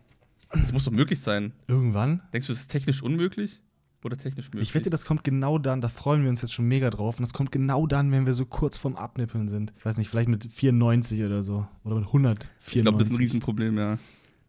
Das 0.51 0.71
muss 0.71 0.85
doch 0.85 0.91
möglich 0.91 1.19
sein. 1.19 1.53
Irgendwann. 1.67 2.21
Denkst 2.33 2.47
du, 2.47 2.53
das 2.53 2.61
ist 2.61 2.71
technisch 2.71 3.01
unmöglich? 3.01 3.61
Oder 4.03 4.17
technisch 4.17 4.47
möglich? 4.47 4.69
Ich 4.69 4.75
wette, 4.75 4.89
das 4.89 5.05
kommt 5.05 5.23
genau 5.23 5.57
dann, 5.57 5.81
da 5.81 5.89
freuen 5.89 6.23
wir 6.23 6.29
uns 6.29 6.41
jetzt 6.41 6.53
schon 6.53 6.67
mega 6.67 6.89
drauf. 6.89 7.17
Und 7.17 7.23
das 7.23 7.33
kommt 7.33 7.51
genau 7.51 7.87
dann, 7.87 8.11
wenn 8.11 8.25
wir 8.25 8.33
so 8.33 8.45
kurz 8.45 8.77
vorm 8.77 8.95
Abnippeln 8.95 9.49
sind. 9.49 9.73
Ich 9.77 9.85
weiß 9.85 9.97
nicht, 9.97 10.09
vielleicht 10.09 10.29
mit 10.29 10.51
94 10.51 11.23
oder 11.23 11.43
so. 11.43 11.67
Oder 11.83 11.95
mit 11.95 12.05
194. 12.05 12.75
Ich 12.75 12.81
glaube, 12.81 12.97
das 12.99 13.07
ist 13.07 13.13
ein 13.13 13.17
Riesenproblem, 13.17 13.77
ja. 13.77 13.97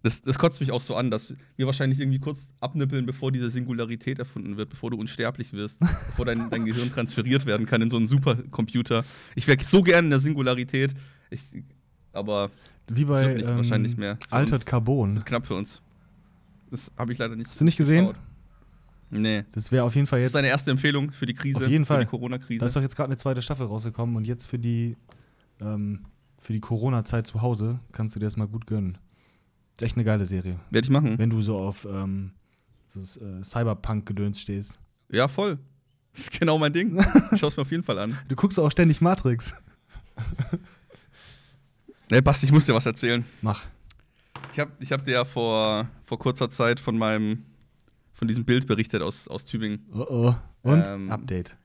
Das, 0.03 0.23
das 0.23 0.39
kotzt 0.39 0.61
mich 0.61 0.71
auch 0.71 0.81
so 0.81 0.95
an, 0.95 1.11
dass 1.11 1.35
wir 1.57 1.67
wahrscheinlich 1.67 1.99
irgendwie 1.99 2.21
kurz 2.21 2.53
abnippeln, 2.61 3.05
bevor 3.05 3.33
diese 3.33 3.51
Singularität 3.51 4.19
erfunden 4.21 4.57
wird, 4.57 4.71
bevor 4.71 4.91
du 4.93 4.97
unsterblich 4.97 5.53
wirst, 5.53 5.81
bevor 5.81 6.25
dein, 6.25 6.51
dein 6.51 6.65
Gehirn 6.67 6.89
transferiert 6.91 7.47
werden 7.47 7.67
kann 7.67 7.83
in 7.83 7.91
so 7.91 7.97
einen 7.97 8.07
Supercomputer. 8.07 9.05
Ich 9.35 9.49
wäre 9.49 9.63
so 9.65 9.83
gern 9.83 10.05
in 10.05 10.11
der 10.11 10.21
Singularität, 10.21 10.95
ich, 11.31 11.43
aber 12.13 12.51
Wie 12.89 13.05
das 13.05 13.11
bei 13.19 13.27
wird 13.27 13.37
nicht, 13.39 13.49
ähm, 13.49 13.57
wahrscheinlich 13.57 13.97
mehr. 13.97 14.19
Für 14.29 14.33
Altered 14.33 14.61
uns. 14.61 14.65
Carbon. 14.67 15.25
knapp 15.25 15.47
für 15.49 15.55
uns. 15.57 15.83
Das 16.71 16.93
habe 16.97 17.13
ich 17.13 17.19
leider 17.19 17.35
nicht. 17.35 17.49
Hast 17.51 17.61
du 17.61 17.65
nicht 17.65 17.77
gesehen? 17.77 18.07
geschaut. 18.07 18.23
Nee. 19.11 19.45
Das 19.53 19.73
wäre 19.73 19.85
auf 19.85 19.95
jeden 19.97 20.07
Fall 20.07 20.19
Das 20.21 20.25
jetzt. 20.27 20.31
ist 20.31 20.35
deine 20.37 20.49
erste 20.49 20.71
Empfehlung 20.71 21.11
für 21.13 21.27
die 21.27 21.35
Krise, 21.35 21.59
Auf 21.59 21.67
jeden 21.69 21.85
für 21.87 21.95
Fall. 21.95 22.01
die 22.01 22.05
Da 22.05 22.11
Corona-Krise. 22.11 22.65
ist 22.65 22.77
doch 22.77 22.83
jetzt 22.83 22.95
gerade 22.95 23.09
eine 23.09 23.17
zweite 23.17 23.41
Staffel 23.43 23.67
rausgekommen 23.67 24.15
und 24.17 24.27
jetzt 24.27 24.45
für 24.47 24.59
die, 24.59 24.97
ähm, 25.61 26.05
für 26.39 26.53
die 26.53 26.61
Corona-Zeit 26.61 27.27
zu 27.27 27.41
Hause 27.43 27.81
kannst 27.91 28.15
du 28.15 28.21
dir 28.21 28.27
das 28.27 28.37
mal 28.37 28.47
gut 28.47 28.67
gönnen. 28.67 28.99
Ist 29.79 29.85
echt 29.85 29.97
eine 29.97 30.05
geile 30.05 30.27
Serie. 30.27 30.59
Werde 30.71 30.87
ich 30.87 30.91
machen. 30.91 31.19
Wenn 31.19 31.31
du 31.31 31.41
so 31.41 31.57
auf 31.57 31.87
ähm, 31.89 32.33
das 32.93 33.17
äh, 33.17 33.45
Cyberpunk-Gedöns 33.45 34.41
stehst. 34.41 34.81
Ja, 35.09 35.29
voll. 35.29 35.59
Das 36.13 36.23
ist 36.23 36.41
genau 36.41 36.59
mein 36.59 36.73
Ding. 36.73 36.99
Ich 37.33 37.39
schaue 37.39 37.51
es 37.51 37.57
mir 37.57 37.63
auf 37.63 37.71
jeden 37.71 37.85
Fall 37.85 37.99
an. 38.01 38.19
Du 38.27 38.35
guckst 38.35 38.59
auch 38.59 38.71
ständig 38.71 39.01
Matrix. 39.01 39.55
Nee, 42.11 42.23
Basti, 42.23 42.47
ich 42.47 42.53
muss 42.53 42.65
dir 42.65 42.75
was 42.75 42.87
erzählen. 42.87 43.23
Mach. 43.43 43.67
Ich 44.55 44.59
habe 44.59 44.71
ich 44.81 44.93
hab 44.93 45.05
dir 45.05 45.13
ja 45.13 45.25
vor, 45.27 45.87
vor 46.05 46.19
kurzer 46.19 46.49
Zeit 46.49 46.81
von 46.81 46.97
meinem 46.97 47.45
von 48.15 48.27
diesem 48.27 48.47
Bild 48.47 48.67
berichtet 48.67 49.03
aus, 49.03 49.29
aus 49.29 49.45
Tübingen. 49.45 49.85
Oh 49.93 50.07
oh. 50.09 50.35
Und? 50.63 50.87
Ähm, 50.87 51.11
Update. 51.11 51.57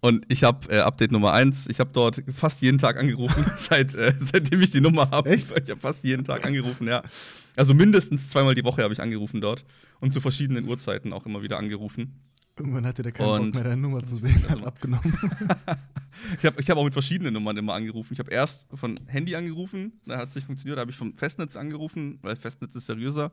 Und 0.00 0.24
ich 0.28 0.44
habe 0.44 0.72
äh, 0.74 0.78
Update 0.80 1.12
Nummer 1.12 1.32
1, 1.34 1.66
ich 1.68 1.78
habe 1.78 1.90
dort 1.92 2.22
fast 2.34 2.62
jeden 2.62 2.78
Tag 2.78 2.98
angerufen, 2.98 3.44
seit, 3.58 3.94
äh, 3.94 4.14
seitdem 4.20 4.60
ich 4.62 4.70
die 4.70 4.80
Nummer 4.80 5.10
habe. 5.10 5.28
Echt? 5.30 5.52
Ich 5.62 5.70
habe 5.70 5.80
fast 5.80 6.02
jeden 6.04 6.24
Tag 6.24 6.44
angerufen, 6.46 6.86
ja. 6.88 7.02
Also 7.56 7.74
mindestens 7.74 8.30
zweimal 8.30 8.54
die 8.54 8.64
Woche 8.64 8.82
habe 8.82 8.94
ich 8.94 9.00
angerufen 9.02 9.40
dort. 9.40 9.64
Und 10.00 10.14
zu 10.14 10.20
verschiedenen 10.22 10.66
Uhrzeiten 10.66 11.12
auch 11.12 11.26
immer 11.26 11.42
wieder 11.42 11.58
angerufen. 11.58 12.18
Irgendwann 12.56 12.86
hatte 12.86 13.02
der 13.02 13.12
keinen 13.12 13.28
und- 13.28 13.52
Bock 13.52 13.54
mehr, 13.56 13.64
deine 13.70 13.80
Nummer 13.82 14.02
zu 14.04 14.16
sehen. 14.16 14.42
Hat 14.44 14.50
Also- 14.52 14.64
abgenommen. 14.66 15.14
Ich 16.38 16.44
habe 16.44 16.60
ich 16.60 16.68
hab 16.68 16.76
auch 16.76 16.84
mit 16.84 16.92
verschiedenen 16.92 17.32
Nummern 17.32 17.56
immer 17.56 17.72
angerufen. 17.72 18.12
Ich 18.12 18.18
habe 18.18 18.30
erst 18.30 18.66
von 18.74 19.00
Handy 19.06 19.34
angerufen, 19.36 19.92
dann 20.04 20.18
hat 20.18 20.28
es 20.28 20.34
nicht 20.34 20.44
funktioniert, 20.44 20.76
da 20.76 20.82
habe 20.82 20.90
ich 20.90 20.96
vom 20.96 21.14
Festnetz 21.14 21.56
angerufen, 21.56 22.18
weil 22.20 22.36
Festnetz 22.36 22.74
ist 22.74 22.86
seriöser. 22.86 23.32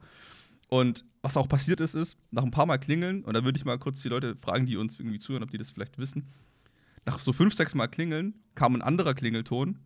Und 0.69 1.03
was 1.21 1.35
auch 1.35 1.49
passiert 1.49 1.81
ist, 1.81 1.95
ist, 1.95 2.17
nach 2.31 2.43
ein 2.43 2.51
paar 2.51 2.65
Mal 2.65 2.77
klingeln, 2.77 3.23
und 3.25 3.33
da 3.33 3.43
würde 3.43 3.57
ich 3.57 3.65
mal 3.65 3.77
kurz 3.77 4.01
die 4.03 4.07
Leute 4.09 4.37
fragen, 4.39 4.65
die 4.67 4.77
uns 4.77 4.97
irgendwie 4.99 5.19
zuhören, 5.19 5.43
ob 5.43 5.51
die 5.51 5.57
das 5.57 5.71
vielleicht 5.71 5.97
wissen. 5.97 6.27
Nach 7.07 7.19
so 7.19 7.31
fünf, 7.31 7.53
sechs 7.53 7.73
Mal 7.73 7.87
klingeln 7.87 8.33
kam 8.53 8.75
ein 8.75 8.81
anderer 8.81 9.13
Klingelton 9.13 9.79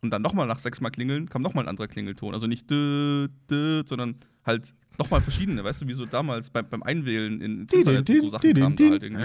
und 0.00 0.10
dann 0.10 0.22
nochmal 0.22 0.46
nach 0.46 0.60
sechs 0.60 0.80
Mal 0.80 0.90
klingeln 0.90 1.28
kam 1.28 1.42
nochmal 1.42 1.64
ein 1.64 1.68
anderer 1.68 1.88
Klingelton. 1.88 2.32
Also 2.32 2.46
nicht 2.46 2.70
dö, 2.70 3.26
dö, 3.50 3.82
sondern 3.84 4.14
halt 4.46 4.72
nochmal 4.96 5.20
verschiedene, 5.20 5.64
weißt 5.64 5.82
du, 5.82 5.88
wie 5.88 5.94
so 5.94 6.06
damals 6.06 6.50
beim, 6.50 6.68
beim 6.68 6.84
Einwählen 6.84 7.40
in, 7.40 7.62
ins 7.62 7.72
Internet 7.72 8.08
so 8.08 8.28
Sachen 8.28 8.52
kamen 8.54 8.76
da 8.76 8.90
halt 8.90 9.02
irgendwie. 9.02 9.24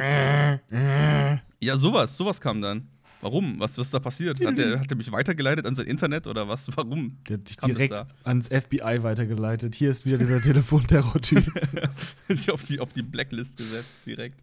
Ja, 1.61 1.77
sowas, 1.77 2.17
sowas 2.17 2.41
kam 2.41 2.59
dann. 2.59 2.87
Warum? 3.21 3.57
Was, 3.59 3.77
was 3.77 3.85
ist 3.85 3.93
da 3.93 3.99
passiert? 3.99 4.43
Hat 4.43 4.57
der, 4.57 4.79
hat 4.79 4.89
der 4.89 4.97
mich 4.97 5.09
weitergeleitet 5.11 5.65
an 5.65 5.75
sein 5.75 5.85
Internet 5.85 6.27
oder 6.27 6.49
was? 6.49 6.67
Warum? 6.75 7.19
Der 7.29 7.37
hat 7.37 7.49
dich 7.49 7.57
direkt 7.57 7.93
da? 7.93 8.07
ans 8.23 8.47
FBI 8.47 9.03
weitergeleitet. 9.03 9.75
Hier 9.75 9.91
ist 9.91 10.05
wieder 10.05 10.17
dieser 10.17 10.41
Telefonterror-Typ. 10.41 11.45
ich 12.27 12.51
auf 12.51 12.63
die, 12.63 12.81
auf 12.81 12.91
die 12.91 13.03
Blacklist 13.03 13.57
gesetzt, 13.57 13.91
direkt. 14.05 14.39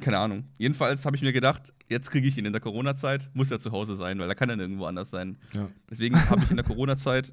Keine 0.00 0.18
Ahnung. 0.18 0.44
Jedenfalls 0.58 1.04
habe 1.04 1.16
ich 1.16 1.22
mir 1.22 1.32
gedacht, 1.32 1.72
jetzt 1.88 2.10
kriege 2.10 2.26
ich 2.26 2.38
ihn 2.38 2.46
in 2.46 2.52
der 2.52 2.62
Corona-Zeit, 2.62 3.30
muss 3.34 3.50
er 3.50 3.60
zu 3.60 3.72
Hause 3.72 3.94
sein, 3.94 4.18
weil 4.18 4.28
er 4.28 4.34
kann 4.34 4.48
ja 4.48 4.56
nirgendwo 4.56 4.86
anders 4.86 5.10
sein. 5.10 5.36
ja. 5.54 5.68
Deswegen 5.90 6.18
habe 6.30 6.42
ich 6.44 6.50
in 6.50 6.56
der 6.56 6.64
Corona-Zeit 6.64 7.32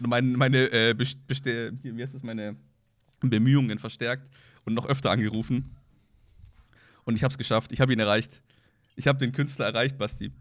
mein, 0.00 0.32
meine, 0.32 0.70
äh, 0.72 0.94
wie 0.98 2.02
heißt 2.02 2.14
das, 2.14 2.22
meine 2.22 2.56
Bemühungen 3.20 3.78
verstärkt 3.78 4.28
und 4.64 4.74
noch 4.74 4.86
öfter 4.86 5.10
angerufen. 5.10 5.76
Und 7.04 7.16
ich 7.16 7.24
habe 7.24 7.32
es 7.32 7.38
geschafft. 7.38 7.72
Ich 7.72 7.80
habe 7.80 7.92
ihn 7.92 8.00
erreicht. 8.00 8.42
Ich 8.96 9.06
habe 9.06 9.18
den 9.18 9.32
Künstler 9.32 9.66
erreicht, 9.66 9.98
Basti. 9.98 10.32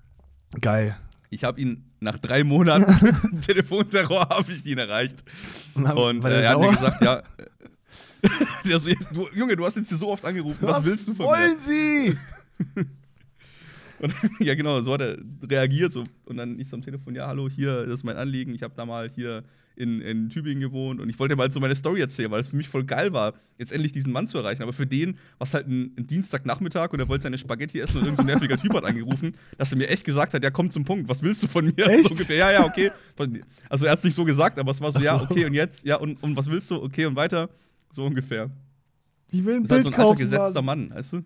Geil. 0.60 0.98
Ich 1.30 1.44
habe 1.46 1.62
ihn 1.62 1.90
nach 2.02 2.18
drei 2.18 2.44
Monaten 2.44 3.42
Telefonterror 3.42 4.28
habe 4.30 4.52
ich 4.52 4.66
ihn 4.66 4.78
erreicht. 4.78 5.24
Und, 5.74 5.86
Und 5.86 6.26
äh, 6.26 6.42
er 6.42 6.50
hat 6.50 6.60
mir 6.60 6.72
gesagt, 6.72 7.02
ja. 7.02 7.24
so, 8.80 8.90
du, 9.14 9.30
Junge, 9.34 9.56
du 9.56 9.66
hast 9.66 9.76
jetzt 9.78 9.90
hier 9.90 9.98
so 9.98 10.10
oft 10.10 10.26
angerufen. 10.26 10.58
Was, 10.62 10.86
willst 10.86 11.08
du 11.08 11.14
von 11.14 11.26
wollen 11.28 11.54
mir? 11.54 11.60
Sie? 11.60 12.18
Und, 14.00 14.14
ja, 14.40 14.56
genau, 14.56 14.82
so 14.82 14.94
hat 14.94 15.02
er 15.02 15.18
reagiert. 15.44 15.94
So. 15.94 16.04
Und 16.26 16.38
dann 16.38 16.60
ich 16.60 16.68
so 16.68 16.76
am 16.76 16.82
Telefon, 16.82 17.14
ja, 17.14 17.28
hallo, 17.28 17.48
hier, 17.50 17.86
das 17.86 17.96
ist 17.96 18.04
mein 18.04 18.18
Anliegen. 18.18 18.56
Ich 18.56 18.64
habe 18.64 18.74
da 18.76 18.86
mal 18.86 19.10
hier 19.14 19.44
in, 19.76 20.02
in 20.02 20.30
Tübingen 20.30 20.60
gewohnt 20.60 21.00
und 21.00 21.10
ich 21.10 21.18
wollte 21.18 21.36
mal 21.36 21.52
so 21.52 21.60
meine 21.60 21.76
Story 21.76 22.02
erzählen, 22.02 22.30
weil 22.30 22.42
es 22.42 22.48
für 22.48 22.56
mich 22.56 22.68
voll 22.68 22.84
geil 22.84 23.14
war, 23.14 23.34
jetzt 23.58 23.72
endlich 23.72 23.92
diesen 23.92 24.12
Mann 24.12 24.28
zu 24.28 24.38
erreichen. 24.38 24.62
Aber 24.62 24.74
für 24.74 24.86
den 24.86 25.16
war 25.38 25.48
es 25.48 25.54
halt 25.54 25.68
ein, 25.68 25.94
ein 25.98 26.08
Dienstagnachmittag 26.08 26.92
und 26.92 27.00
er 27.00 27.08
wollte 27.08 27.24
seine 27.24 27.38
Spaghetti 27.38 27.80
essen 27.80 27.98
und 27.98 28.04
irgendein 28.04 28.26
so 28.26 28.32
nerviger 28.32 28.58
Typ 28.58 28.74
hat 28.74 28.84
angerufen, 28.84 29.36
dass 29.58 29.72
er 29.72 29.78
mir 29.78 29.90
echt 29.90 30.04
gesagt 30.04 30.34
hat, 30.34 30.44
ja, 30.44 30.52
komm 30.52 30.72
zum 30.72 30.84
Punkt, 30.84 31.08
was 31.10 31.22
willst 31.22 31.44
du 31.44 31.48
von 31.48 31.66
mir? 31.66 31.88
Echt? 31.88 32.10
So 32.10 32.12
ungefähr, 32.12 32.38
ja, 32.38 32.52
ja, 32.52 32.66
okay. 32.66 32.92
Also 33.70 33.86
er 33.86 33.92
hat 33.92 34.00
es 34.00 34.04
nicht 34.04 34.16
so 34.16 34.26
gesagt, 34.26 34.60
aber 34.60 34.72
es 34.72 34.82
war 34.82 34.92
so, 34.92 35.00
Ach 35.00 35.04
ja, 35.04 35.18
so. 35.18 35.26
okay, 35.26 35.46
und 35.46 35.54
jetzt, 35.54 35.86
ja, 35.86 35.96
und, 35.98 36.22
und 36.22 36.36
was 36.36 36.48
willst 36.50 36.70
du? 36.70 36.82
Okay, 36.82 37.06
und 37.06 37.16
weiter. 37.16 37.50
So 37.92 38.06
ungefähr. 38.06 38.50
Ich 39.30 39.44
will 39.46 39.56
ein 39.58 39.64
Das 39.64 39.80
ist 39.80 39.84
halt 39.84 39.84
Bild 39.84 39.84
so 39.84 39.90
ein 39.90 39.94
alter 39.94 40.04
kaufen. 40.04 40.20
gesetzter 40.20 40.62
Mann. 40.62 40.88
Mann, 40.90 40.98
weißt 40.98 41.14
du? 41.14 41.24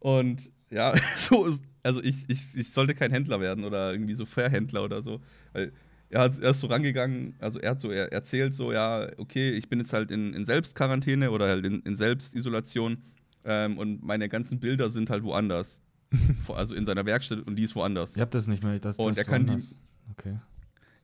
Und 0.00 0.50
ja, 0.70 0.94
so, 1.18 1.48
also 1.82 2.02
ich, 2.02 2.24
ich, 2.28 2.56
ich 2.56 2.72
sollte 2.72 2.94
kein 2.94 3.10
Händler 3.10 3.40
werden 3.40 3.64
oder 3.64 3.92
irgendwie 3.92 4.14
so 4.14 4.24
Verhändler 4.26 4.84
oder 4.84 5.02
so. 5.02 5.20
Weil 5.52 5.72
er, 6.08 6.20
hat, 6.22 6.38
er 6.38 6.50
ist 6.50 6.60
so 6.60 6.66
rangegangen, 6.66 7.34
also 7.38 7.58
er 7.58 7.70
hat 7.72 7.80
so, 7.80 7.90
er 7.90 8.12
erzählt 8.12 8.54
so, 8.54 8.72
ja, 8.72 9.08
okay, 9.18 9.50
ich 9.50 9.68
bin 9.68 9.78
jetzt 9.78 9.92
halt 9.92 10.10
in, 10.10 10.34
in 10.34 10.44
Selbstquarantäne 10.44 11.30
oder 11.30 11.48
halt 11.48 11.64
in, 11.66 11.80
in 11.80 11.96
Selbstisolation 11.96 12.98
ähm, 13.44 13.78
und 13.78 14.02
meine 14.02 14.28
ganzen 14.28 14.60
Bilder 14.60 14.90
sind 14.90 15.10
halt 15.10 15.22
woanders. 15.24 15.80
Also 16.48 16.74
in 16.74 16.84
seiner 16.84 17.06
Werkstatt 17.06 17.40
und 17.46 17.56
die 17.56 17.62
ist 17.62 17.74
woanders. 17.74 18.14
Ich 18.14 18.20
hab 18.20 18.30
das 18.30 18.46
nicht 18.46 18.62
mehr. 18.62 18.78
Das, 18.78 18.98
Und 18.98 19.08
das 19.08 19.16
er 19.16 19.20
ist 19.22 19.28
kann 19.28 19.42
die- 19.44 19.48
woanders. 19.48 19.78
Okay. 20.10 20.36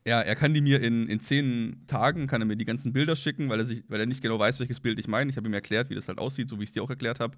Ja, 0.08 0.20
er 0.22 0.34
kann 0.36 0.54
die 0.54 0.60
mir 0.62 0.80
in, 0.80 1.06
in 1.06 1.20
zehn 1.20 1.82
Tagen, 1.86 2.26
kann 2.26 2.40
er 2.40 2.46
mir 2.46 2.56
die 2.56 2.64
ganzen 2.64 2.92
Bilder 2.94 3.14
schicken, 3.14 3.48
weil 3.50 3.60
er, 3.60 3.66
sich, 3.66 3.84
weil 3.88 4.00
er 4.00 4.06
nicht 4.06 4.22
genau 4.22 4.38
weiß, 4.38 4.58
welches 4.58 4.80
Bild 4.80 4.98
ich 4.98 5.06
meine. 5.06 5.30
Ich 5.30 5.36
habe 5.36 5.46
ihm 5.46 5.52
erklärt, 5.52 5.90
wie 5.90 5.94
das 5.94 6.08
halt 6.08 6.18
aussieht, 6.18 6.48
so 6.48 6.58
wie 6.58 6.62
ich 6.62 6.70
es 6.70 6.72
dir 6.72 6.82
auch 6.82 6.90
erklärt 6.90 7.20
habe. 7.20 7.36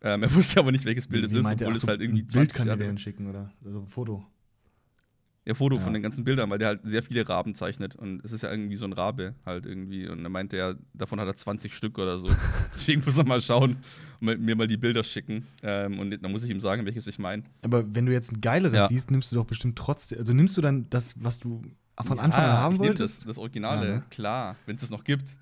Ähm, 0.00 0.22
er 0.22 0.34
wusste 0.34 0.58
aber 0.60 0.72
nicht, 0.72 0.84
welches 0.86 1.06
Bild 1.06 1.24
es 1.26 1.32
ist, 1.32 1.44
er? 1.44 1.52
obwohl 1.52 1.72
Ach 1.72 1.76
es 1.76 1.82
so, 1.82 1.88
halt 1.88 2.00
irgendwie 2.00 2.22
ein 2.22 2.26
Bild 2.28 2.54
kann 2.54 2.66
er 2.68 2.76
dir 2.76 2.86
dann 2.86 2.98
schicken, 2.98 3.28
oder? 3.28 3.52
Also 3.64 3.80
ein 3.80 3.86
Foto. 3.88 4.26
Ja, 5.44 5.54
Foto 5.54 5.76
Ja. 5.76 5.82
von 5.82 5.92
den 5.92 6.02
ganzen 6.02 6.22
Bildern, 6.24 6.48
weil 6.50 6.58
der 6.58 6.68
halt 6.68 6.80
sehr 6.84 7.02
viele 7.02 7.28
Raben 7.28 7.54
zeichnet. 7.56 7.96
Und 7.96 8.24
es 8.24 8.30
ist 8.30 8.42
ja 8.42 8.50
irgendwie 8.50 8.76
so 8.76 8.84
ein 8.84 8.92
Rabe 8.92 9.34
halt 9.44 9.66
irgendwie. 9.66 10.08
Und 10.08 10.22
er 10.24 10.28
meinte 10.30 10.56
ja, 10.56 10.74
davon 10.94 11.18
hat 11.20 11.26
er 11.26 11.34
20 11.34 11.74
Stück 11.74 11.98
oder 11.98 12.20
so. 12.20 12.28
Deswegen 12.72 13.02
muss 13.04 13.18
er 13.18 13.24
mal 13.24 13.40
schauen 13.40 13.76
und 14.20 14.40
mir 14.40 14.54
mal 14.54 14.68
die 14.68 14.76
Bilder 14.76 15.02
schicken. 15.02 15.46
Ähm, 15.64 15.98
und 15.98 16.22
dann 16.22 16.30
muss 16.30 16.44
ich 16.44 16.50
ihm 16.50 16.60
sagen, 16.60 16.86
welches 16.86 17.08
ich 17.08 17.18
meine. 17.18 17.42
Aber 17.62 17.92
wenn 17.92 18.06
du 18.06 18.12
jetzt 18.12 18.30
ein 18.32 18.40
geileres 18.40 18.76
Ja. 18.76 18.86
siehst, 18.88 19.10
nimmst 19.10 19.32
du 19.32 19.36
doch 19.36 19.44
bestimmt 19.44 19.76
trotzdem. 19.76 20.18
Also 20.18 20.32
nimmst 20.32 20.56
du 20.56 20.60
dann 20.60 20.86
das, 20.90 21.14
was 21.20 21.40
du 21.40 21.62
von 22.00 22.16
Ja, 22.18 22.22
Anfang 22.24 22.44
an 22.44 22.50
haben 22.50 22.78
wolltest? 22.78 23.18
Das, 23.20 23.26
das 23.26 23.38
Originale, 23.38 23.86
Ja, 23.88 23.94
ne? 23.96 24.02
klar, 24.10 24.56
wenn 24.66 24.76
es 24.76 24.82
es 24.82 24.90
noch 24.90 25.04
gibt. 25.04 25.36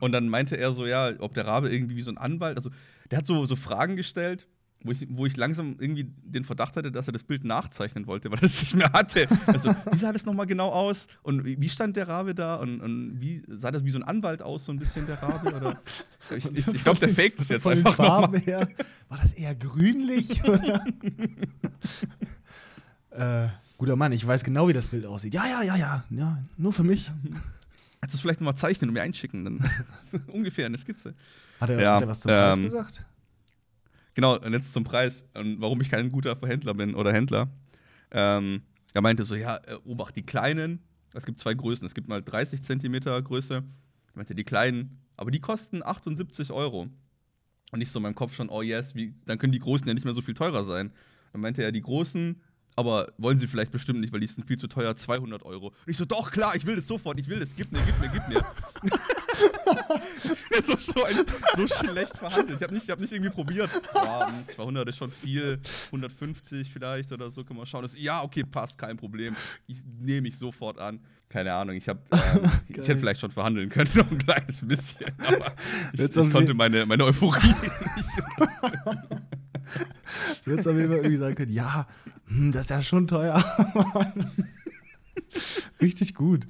Und 0.00 0.12
dann 0.12 0.28
meinte 0.28 0.56
er 0.56 0.72
so, 0.72 0.86
ja, 0.86 1.12
ob 1.20 1.34
der 1.34 1.46
Rabe 1.46 1.70
irgendwie 1.72 1.96
wie 1.96 2.02
so 2.02 2.10
ein 2.10 2.18
Anwalt, 2.18 2.56
also 2.58 2.70
der 3.10 3.18
hat 3.18 3.26
so, 3.26 3.46
so 3.46 3.56
Fragen 3.56 3.96
gestellt, 3.96 4.46
wo 4.84 4.92
ich, 4.92 5.06
wo 5.10 5.24
ich 5.26 5.36
langsam 5.38 5.76
irgendwie 5.80 6.04
den 6.22 6.44
Verdacht 6.44 6.76
hatte, 6.76 6.92
dass 6.92 7.06
er 7.08 7.12
das 7.14 7.24
Bild 7.24 7.44
nachzeichnen 7.44 8.06
wollte, 8.06 8.30
weil 8.30 8.38
er 8.40 8.44
es 8.44 8.60
nicht 8.60 8.74
mehr 8.74 8.92
hatte. 8.92 9.26
Also, 9.46 9.74
wie 9.90 9.96
sah 9.96 10.12
das 10.12 10.26
nochmal 10.26 10.46
genau 10.46 10.68
aus? 10.68 11.06
Und 11.22 11.44
wie 11.44 11.68
stand 11.70 11.96
der 11.96 12.08
Rabe 12.08 12.34
da? 12.34 12.56
Und, 12.56 12.80
und 12.82 13.20
wie 13.20 13.42
sah 13.48 13.70
das 13.70 13.84
wie 13.84 13.90
so 13.90 13.98
ein 13.98 14.04
Anwalt 14.04 14.42
aus, 14.42 14.66
so 14.66 14.72
ein 14.72 14.78
bisschen 14.78 15.06
der 15.06 15.20
Rabe? 15.22 15.54
Oder? 15.56 15.80
Ich, 16.36 16.44
ich, 16.52 16.68
ich 16.68 16.84
glaube, 16.84 17.00
der 17.00 17.08
faked 17.08 17.40
es 17.40 17.48
jetzt 17.48 17.62
Von 17.62 17.72
einfach 17.72 17.98
nochmal. 17.98 18.40
her. 18.40 18.68
War 19.08 19.18
das 19.18 19.32
eher 19.32 19.54
grünlich? 19.54 20.44
oder? 20.44 20.84
äh, 23.44 23.48
guter 23.76 23.96
Mann, 23.96 24.12
ich 24.12 24.26
weiß 24.26 24.44
genau, 24.44 24.68
wie 24.68 24.72
das 24.72 24.88
Bild 24.88 25.06
aussieht. 25.06 25.34
Ja, 25.34 25.46
ja, 25.46 25.62
ja, 25.62 25.76
ja. 25.76 26.04
ja 26.10 26.42
nur 26.56 26.72
für 26.72 26.84
mich. 26.84 27.10
Kannst 28.00 28.14
du 28.14 28.16
es 28.16 28.20
vielleicht 28.20 28.40
nochmal 28.40 28.56
zeichnen 28.56 28.90
und 28.90 28.94
mir 28.94 29.02
einschicken? 29.02 29.44
Dann 29.44 29.70
ungefähr 30.28 30.66
eine 30.66 30.78
Skizze. 30.78 31.14
Hat 31.60 31.70
er, 31.70 31.80
Ja, 31.80 31.96
hat 31.96 32.02
er 32.02 32.08
was 32.08 32.20
zum 32.20 32.30
Preis 32.30 32.56
ähm, 32.56 32.64
gesagt? 32.64 33.04
Genau, 34.14 34.38
und 34.38 34.52
jetzt 34.52 34.72
zum 34.72 34.84
Preis 34.84 35.24
und 35.34 35.60
warum 35.60 35.80
ich 35.80 35.90
kein 35.90 36.10
guter 36.10 36.36
Verhändler 36.36 36.74
bin 36.74 36.94
oder 36.94 37.12
Händler. 37.12 37.48
Ähm, 38.10 38.62
er 38.94 39.02
meinte 39.02 39.24
so, 39.24 39.34
ja, 39.34 39.56
äh, 39.56 39.74
obacht 39.84 40.16
die 40.16 40.24
kleinen. 40.24 40.80
Es 41.14 41.26
gibt 41.26 41.38
zwei 41.38 41.54
Größen. 41.54 41.86
Es 41.86 41.94
gibt 41.94 42.08
mal 42.08 42.22
30 42.22 42.62
Zentimeter 42.62 43.20
Größe. 43.20 43.54
Er 43.56 43.62
meinte, 44.14 44.34
die 44.34 44.44
kleinen, 44.44 45.02
aber 45.16 45.30
die 45.30 45.40
kosten 45.40 45.82
78 45.84 46.50
Euro. 46.50 46.88
Und 47.72 47.80
ich 47.80 47.90
so 47.90 47.98
in 47.98 48.04
meinem 48.04 48.14
Kopf 48.14 48.34
schon, 48.34 48.48
oh 48.48 48.62
yes, 48.62 48.94
wie, 48.94 49.14
dann 49.26 49.38
können 49.38 49.52
die 49.52 49.58
großen 49.58 49.86
ja 49.86 49.94
nicht 49.94 50.04
mehr 50.04 50.14
so 50.14 50.22
viel 50.22 50.34
teurer 50.34 50.64
sein. 50.64 50.92
Dann 51.32 51.40
meinte 51.40 51.62
er, 51.62 51.72
die 51.72 51.82
großen, 51.82 52.40
aber 52.76 53.12
wollen 53.18 53.38
sie 53.38 53.46
vielleicht 53.46 53.72
bestimmt 53.72 54.00
nicht, 54.00 54.12
weil 54.12 54.20
die 54.20 54.26
sind 54.26 54.46
viel 54.46 54.58
zu 54.58 54.68
teuer, 54.68 54.94
200 54.94 55.42
Euro. 55.42 55.68
Und 55.68 55.74
ich 55.86 55.96
so, 55.96 56.04
doch, 56.04 56.30
klar, 56.30 56.54
ich 56.54 56.66
will 56.66 56.76
das 56.76 56.86
sofort, 56.86 57.18
ich 57.18 57.26
will 57.26 57.40
das, 57.40 57.56
gib 57.56 57.72
mir, 57.72 57.80
gib 57.84 57.98
mir, 57.98 58.08
gib 58.08 58.28
mir. 58.28 58.44
so, 60.66 60.76
so, 60.76 61.04
ein, 61.04 61.16
so 61.56 61.66
schlecht 61.66 62.16
verhandelt. 62.16 62.58
Ich 62.58 62.62
habe 62.62 62.74
nicht, 62.74 62.84
ich 62.84 62.90
hab 62.90 63.00
nicht 63.00 63.12
irgendwie 63.12 63.30
probiert. 63.30 63.70
Ja, 63.94 64.28
hm, 64.28 64.48
200 64.48 64.88
ist 64.88 64.98
schon 64.98 65.10
viel, 65.10 65.58
150 65.86 66.72
vielleicht 66.72 67.12
oder 67.12 67.30
so, 67.30 67.44
können 67.44 67.58
wir 67.58 67.66
schauen. 67.66 67.82
Das, 67.82 67.94
ja, 67.96 68.22
okay, 68.22 68.44
passt, 68.44 68.78
kein 68.78 68.96
Problem. 68.96 69.34
Ich 69.66 69.78
nehme 69.98 70.22
mich 70.22 70.38
sofort 70.38 70.78
an. 70.78 71.00
Keine 71.28 71.52
Ahnung, 71.52 71.74
ich, 71.74 71.88
hab, 71.88 71.98
ähm, 72.12 72.50
ich 72.68 72.76
hätte 72.76 72.98
vielleicht 72.98 73.20
schon 73.20 73.32
verhandeln 73.32 73.68
können, 73.68 73.90
noch 73.94 74.10
ein 74.10 74.18
kleines 74.18 74.66
bisschen. 74.66 75.06
Aber 75.18 75.52
ich, 75.92 76.00
ich 76.00 76.30
konnte 76.30 76.54
meine, 76.54 76.86
meine 76.86 77.04
Euphorie 77.04 77.54
Du 80.44 80.52
hättest 80.52 80.68
auf 80.68 80.76
jeden 80.76 80.88
Fall 80.88 80.98
irgendwie 80.98 81.16
sagen 81.16 81.34
können, 81.34 81.52
ja, 81.52 81.86
hm, 82.26 82.52
das 82.52 82.66
ist 82.66 82.70
ja 82.70 82.82
schon 82.82 83.06
teuer. 83.06 83.36
Richtig 85.80 86.14
gut. 86.14 86.46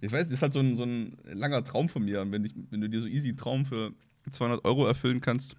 Ich 0.00 0.10
weiß, 0.10 0.24
das 0.24 0.34
ist 0.34 0.42
halt 0.42 0.52
so 0.52 0.60
ein, 0.60 0.76
so 0.76 0.82
ein 0.82 1.16
langer 1.24 1.64
Traum 1.64 1.88
von 1.88 2.04
mir. 2.04 2.28
Wenn, 2.30 2.44
ich, 2.44 2.54
wenn 2.70 2.80
du 2.80 2.88
dir 2.88 3.00
so 3.00 3.06
easy 3.06 3.28
einen 3.28 3.36
Traum 3.36 3.64
für 3.64 3.92
200 4.30 4.64
Euro 4.64 4.86
erfüllen 4.86 5.20
kannst, 5.20 5.56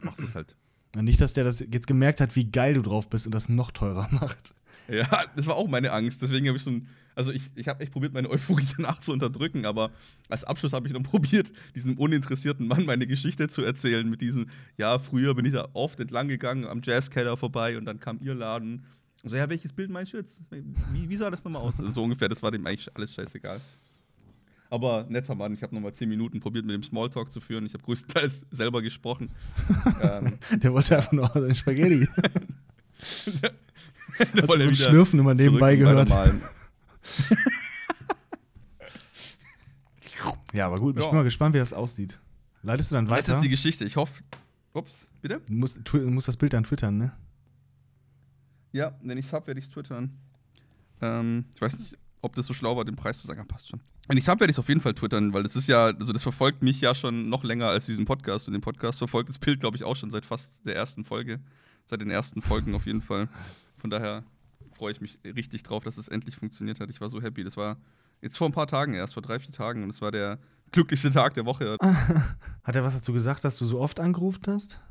machst 0.00 0.20
du 0.20 0.24
es 0.24 0.34
halt. 0.34 0.56
Nicht, 0.94 1.20
dass 1.20 1.32
der 1.32 1.44
das 1.44 1.60
jetzt 1.60 1.86
gemerkt 1.86 2.20
hat, 2.20 2.36
wie 2.36 2.50
geil 2.50 2.74
du 2.74 2.82
drauf 2.82 3.08
bist 3.08 3.26
und 3.26 3.34
das 3.34 3.48
noch 3.48 3.70
teurer 3.70 4.08
macht. 4.12 4.54
Ja, 4.88 5.06
das 5.36 5.46
war 5.46 5.56
auch 5.56 5.68
meine 5.68 5.92
Angst. 5.92 6.20
Deswegen 6.20 6.46
habe 6.48 6.58
ich 6.58 6.64
so 6.64 6.70
ein. 6.70 6.88
Also, 7.14 7.30
ich, 7.32 7.50
ich 7.54 7.68
habe 7.68 7.80
echt 7.80 7.92
probiert, 7.92 8.12
meine 8.12 8.30
Euphorie 8.30 8.66
danach 8.76 9.00
zu 9.00 9.12
unterdrücken, 9.12 9.66
aber 9.66 9.90
als 10.28 10.44
Abschluss 10.44 10.72
habe 10.72 10.86
ich 10.86 10.92
dann 10.92 11.02
probiert, 11.02 11.52
diesem 11.74 11.98
uninteressierten 11.98 12.66
Mann 12.66 12.84
meine 12.86 13.06
Geschichte 13.06 13.48
zu 13.48 13.62
erzählen. 13.62 14.08
Mit 14.08 14.20
diesem, 14.20 14.46
ja, 14.78 14.98
früher 14.98 15.34
bin 15.34 15.44
ich 15.44 15.52
da 15.52 15.68
oft 15.74 16.00
entlang 16.00 16.28
gegangen, 16.28 16.66
am 16.66 16.80
Jazzkeller 16.82 17.36
vorbei 17.36 17.76
und 17.78 17.84
dann 17.84 18.00
kam 18.00 18.18
ihr 18.20 18.34
Laden. 18.34 18.84
Und 19.22 19.28
so, 19.28 19.36
ja, 19.36 19.48
welches 19.48 19.72
Bild 19.72 19.90
meinst 19.90 20.12
du 20.12 20.16
jetzt? 20.16 20.42
Wie, 20.92 21.08
wie 21.08 21.16
sah 21.16 21.30
das 21.30 21.44
nochmal 21.44 21.62
aus? 21.62 21.78
Also, 21.78 21.90
so 21.92 22.02
ungefähr, 22.02 22.28
das 22.28 22.42
war 22.42 22.50
dem 22.50 22.66
eigentlich 22.66 22.94
alles 22.96 23.14
scheißegal. 23.14 23.60
Aber 24.70 25.04
netter 25.10 25.34
Mann, 25.34 25.52
ich 25.52 25.62
habe 25.62 25.74
nochmal 25.74 25.92
10 25.92 26.08
Minuten 26.08 26.40
probiert, 26.40 26.64
mit 26.64 26.74
dem 26.74 26.82
Smalltalk 26.82 27.30
zu 27.30 27.42
führen. 27.42 27.66
Ich 27.66 27.74
habe 27.74 27.84
größtenteils 27.84 28.46
selber 28.50 28.80
gesprochen. 28.80 29.28
ähm, 30.00 30.38
Der 30.62 30.72
wollte 30.72 30.96
einfach 30.96 31.12
nur 31.12 31.30
seine 31.34 31.54
Spaghetti. 31.54 32.08
da 33.42 33.50
Hast 34.18 34.34
du 34.34 34.46
so 34.46 34.52
ein 34.54 34.74
Schlürfen 34.74 35.20
immer 35.20 35.34
nebenbei 35.34 35.76
gehört. 35.76 36.10
Ja, 40.52 40.66
aber 40.66 40.76
gut, 40.76 40.96
ich 40.96 41.02
Ja. 41.02 41.08
bin 41.08 41.16
mal 41.16 41.24
gespannt, 41.24 41.54
wie 41.54 41.58
das 41.58 41.72
aussieht. 41.72 42.20
Leitest 42.62 42.90
du 42.90 42.94
dann 42.96 43.06
Das 43.06 43.20
ist 43.20 43.28
weiter? 43.28 43.40
die 43.40 43.48
Geschichte. 43.48 43.84
Ich 43.84 43.96
hoffe. 43.96 44.22
Ups, 44.74 45.08
bitte? 45.22 45.40
Du 45.46 45.52
musst, 45.54 45.78
du 45.82 45.98
musst 46.10 46.28
das 46.28 46.36
Bild 46.36 46.52
dann 46.52 46.64
twittern, 46.64 46.98
ne? 46.98 47.12
Ja, 48.72 48.94
wenn 49.02 49.18
ich 49.18 49.26
es 49.26 49.32
habe, 49.32 49.46
werde 49.48 49.58
ich 49.60 49.66
es 49.66 49.70
twittern. 49.72 50.16
Ähm, 51.00 51.46
ich 51.54 51.60
weiß 51.60 51.78
nicht, 51.78 51.96
ob 52.20 52.36
das 52.36 52.46
so 52.46 52.54
schlau 52.54 52.76
war, 52.76 52.84
den 52.84 52.96
Preis 52.96 53.18
zu 53.20 53.26
sagen, 53.26 53.40
aber 53.40 53.48
passt 53.48 53.68
schon. 53.68 53.80
Wenn 54.08 54.16
ich 54.16 54.24
es 54.24 54.28
habe, 54.28 54.40
werde 54.40 54.50
ich 54.50 54.54
es 54.56 54.58
auf 54.58 54.68
jeden 54.68 54.80
Fall 54.80 54.94
twittern, 54.94 55.32
weil 55.32 55.42
das 55.42 55.56
ist 55.56 55.66
ja, 55.68 55.86
also 55.86 56.12
das 56.12 56.22
verfolgt 56.22 56.62
mich 56.62 56.80
ja 56.80 56.94
schon 56.94 57.28
noch 57.28 57.44
länger 57.44 57.68
als 57.68 57.86
diesen 57.86 58.04
Podcast. 58.04 58.46
Und 58.46 58.52
den 58.52 58.60
Podcast 58.62 58.98
verfolgt 58.98 59.28
das 59.30 59.38
Bild, 59.38 59.60
glaube 59.60 59.76
ich, 59.76 59.84
auch 59.84 59.96
schon 59.96 60.10
seit 60.10 60.24
fast 60.24 60.60
der 60.66 60.76
ersten 60.76 61.04
Folge. 61.04 61.40
Seit 61.86 62.00
den 62.00 62.10
ersten 62.10 62.42
Folgen 62.42 62.74
auf 62.74 62.86
jeden 62.86 63.02
Fall. 63.02 63.28
Von 63.78 63.90
daher 63.90 64.22
freue 64.72 64.92
ich 64.92 65.00
mich 65.00 65.18
richtig 65.24 65.62
drauf, 65.62 65.84
dass 65.84 65.96
es 65.98 66.08
endlich 66.08 66.36
funktioniert 66.36 66.80
hat. 66.80 66.90
Ich 66.90 67.00
war 67.00 67.08
so 67.08 67.20
happy. 67.22 67.44
Das 67.44 67.56
war 67.56 67.76
jetzt 68.20 68.36
vor 68.38 68.48
ein 68.48 68.52
paar 68.52 68.66
Tagen 68.66 68.94
erst, 68.94 69.14
vor 69.14 69.22
drei, 69.22 69.38
vier 69.38 69.52
Tagen. 69.52 69.82
Und 69.82 69.90
es 69.90 70.00
war 70.02 70.10
der 70.12 70.38
glücklichste 70.72 71.10
Tag 71.10 71.34
der 71.34 71.44
Woche. 71.44 71.76
Hat 72.64 72.76
er 72.76 72.84
was 72.84 72.94
dazu 72.94 73.12
gesagt, 73.12 73.44
dass 73.44 73.56
du 73.56 73.64
so 73.66 73.80
oft 73.80 74.00
angerufen 74.00 74.42
hast? 74.48 74.80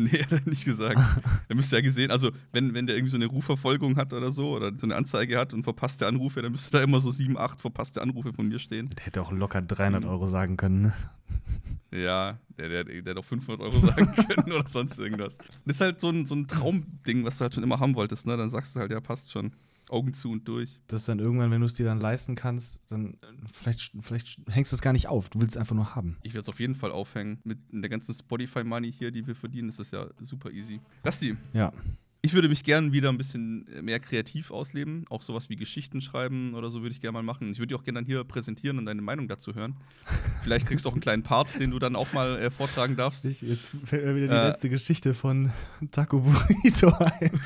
Nee, 0.00 0.22
hat 0.22 0.30
er 0.30 0.40
nicht 0.44 0.64
gesagt. 0.64 1.00
er 1.48 1.56
müsste 1.56 1.74
ja 1.74 1.82
gesehen, 1.82 2.12
also 2.12 2.30
wenn, 2.52 2.72
wenn 2.72 2.86
der 2.86 2.94
irgendwie 2.94 3.10
so 3.10 3.16
eine 3.16 3.26
Rufverfolgung 3.26 3.96
hat 3.96 4.12
oder 4.12 4.30
so 4.30 4.54
oder 4.54 4.72
so 4.76 4.86
eine 4.86 4.94
Anzeige 4.94 5.36
hat 5.36 5.52
und 5.52 5.64
verpasste 5.64 6.06
Anrufe, 6.06 6.40
dann 6.40 6.52
müsste 6.52 6.70
da 6.70 6.80
immer 6.84 7.00
so 7.00 7.10
sieben, 7.10 7.36
acht 7.36 7.60
verpasste 7.60 8.00
Anrufe 8.00 8.32
von 8.32 8.46
mir 8.46 8.60
stehen. 8.60 8.88
Der 8.96 9.06
hätte 9.06 9.20
auch 9.20 9.32
locker 9.32 9.60
300 9.60 10.04
Mhm. 10.04 10.08
Euro 10.08 10.28
sagen 10.28 10.56
können, 10.56 10.82
ne? 10.82 10.92
Ja, 11.90 12.38
der, 12.58 12.68
der, 12.68 12.84
der 12.84 12.96
hätte 12.96 13.18
auch 13.18 13.24
500 13.24 13.60
Euro 13.60 13.78
sagen 13.86 14.14
können 14.28 14.52
oder 14.52 14.68
sonst 14.68 14.98
irgendwas. 14.98 15.38
Das 15.38 15.76
ist 15.76 15.80
halt 15.80 16.00
so 16.00 16.10
ein, 16.10 16.26
so 16.26 16.34
ein 16.34 16.46
Traumding, 16.46 17.24
was 17.24 17.38
du 17.38 17.42
halt 17.42 17.54
schon 17.54 17.62
immer 17.62 17.80
haben 17.80 17.94
wolltest, 17.94 18.26
ne? 18.26 18.36
Dann 18.36 18.50
sagst 18.50 18.76
du 18.76 18.80
halt, 18.80 18.90
ja, 18.90 19.00
passt 19.00 19.30
schon. 19.30 19.52
Augen 19.90 20.12
zu 20.12 20.30
und 20.30 20.46
durch. 20.46 20.78
Dass 20.86 21.06
dann 21.06 21.18
irgendwann, 21.18 21.50
wenn 21.50 21.60
du 21.60 21.66
es 21.66 21.72
dir 21.72 21.86
dann 21.86 21.98
leisten 21.98 22.34
kannst, 22.34 22.82
dann 22.90 23.16
vielleicht, 23.50 23.92
vielleicht 24.00 24.38
hängst 24.50 24.70
du 24.70 24.76
es 24.76 24.82
gar 24.82 24.92
nicht 24.92 25.08
auf. 25.08 25.30
Du 25.30 25.40
willst 25.40 25.56
es 25.56 25.60
einfach 25.60 25.74
nur 25.74 25.94
haben. 25.94 26.18
Ich 26.22 26.34
werde 26.34 26.42
es 26.42 26.48
auf 26.50 26.60
jeden 26.60 26.74
Fall 26.74 26.92
aufhängen. 26.92 27.38
Mit 27.42 27.58
der 27.70 27.88
ganzen 27.88 28.14
Spotify-Money 28.14 28.92
hier, 28.92 29.10
die 29.10 29.26
wir 29.26 29.34
verdienen, 29.34 29.70
ist 29.70 29.78
das 29.78 29.90
ja 29.90 30.06
super 30.20 30.50
easy. 30.50 30.80
Basti, 31.02 31.36
Ja. 31.54 31.72
Ich 32.20 32.32
würde 32.34 32.48
mich 32.48 32.64
gern 32.64 32.90
wieder 32.92 33.10
ein 33.10 33.16
bisschen 33.16 33.64
mehr 33.80 34.00
kreativ 34.00 34.50
ausleben. 34.50 35.04
Auch 35.08 35.22
sowas 35.22 35.48
wie 35.50 35.56
Geschichten 35.56 36.00
schreiben 36.00 36.54
oder 36.54 36.68
so 36.70 36.82
würde 36.82 36.92
ich 36.92 37.00
gerne 37.00 37.12
mal 37.12 37.22
machen. 37.22 37.52
Ich 37.52 37.58
würde 37.58 37.68
dich 37.68 37.78
auch 37.78 37.84
gerne 37.84 37.98
dann 38.00 38.06
hier 38.06 38.24
präsentieren 38.24 38.76
und 38.78 38.86
deine 38.86 39.00
Meinung 39.02 39.28
dazu 39.28 39.54
hören. 39.54 39.76
Vielleicht 40.42 40.66
kriegst 40.66 40.84
du 40.84 40.88
auch 40.88 40.94
einen 40.94 41.00
kleinen 41.00 41.22
Part, 41.22 41.60
den 41.60 41.70
du 41.70 41.78
dann 41.78 41.94
auch 41.94 42.12
mal 42.12 42.36
äh, 42.40 42.50
vortragen 42.50 42.96
darfst. 42.96 43.24
Ich, 43.24 43.40
jetzt 43.42 43.70
fällt 43.84 44.04
mir 44.04 44.16
wieder 44.16 44.26
die 44.28 44.34
Äh. 44.34 44.48
letzte 44.48 44.68
Geschichte 44.68 45.14
von 45.14 45.52
Taco 45.92 46.20
Burrito 46.20 46.88
ein. 46.98 47.40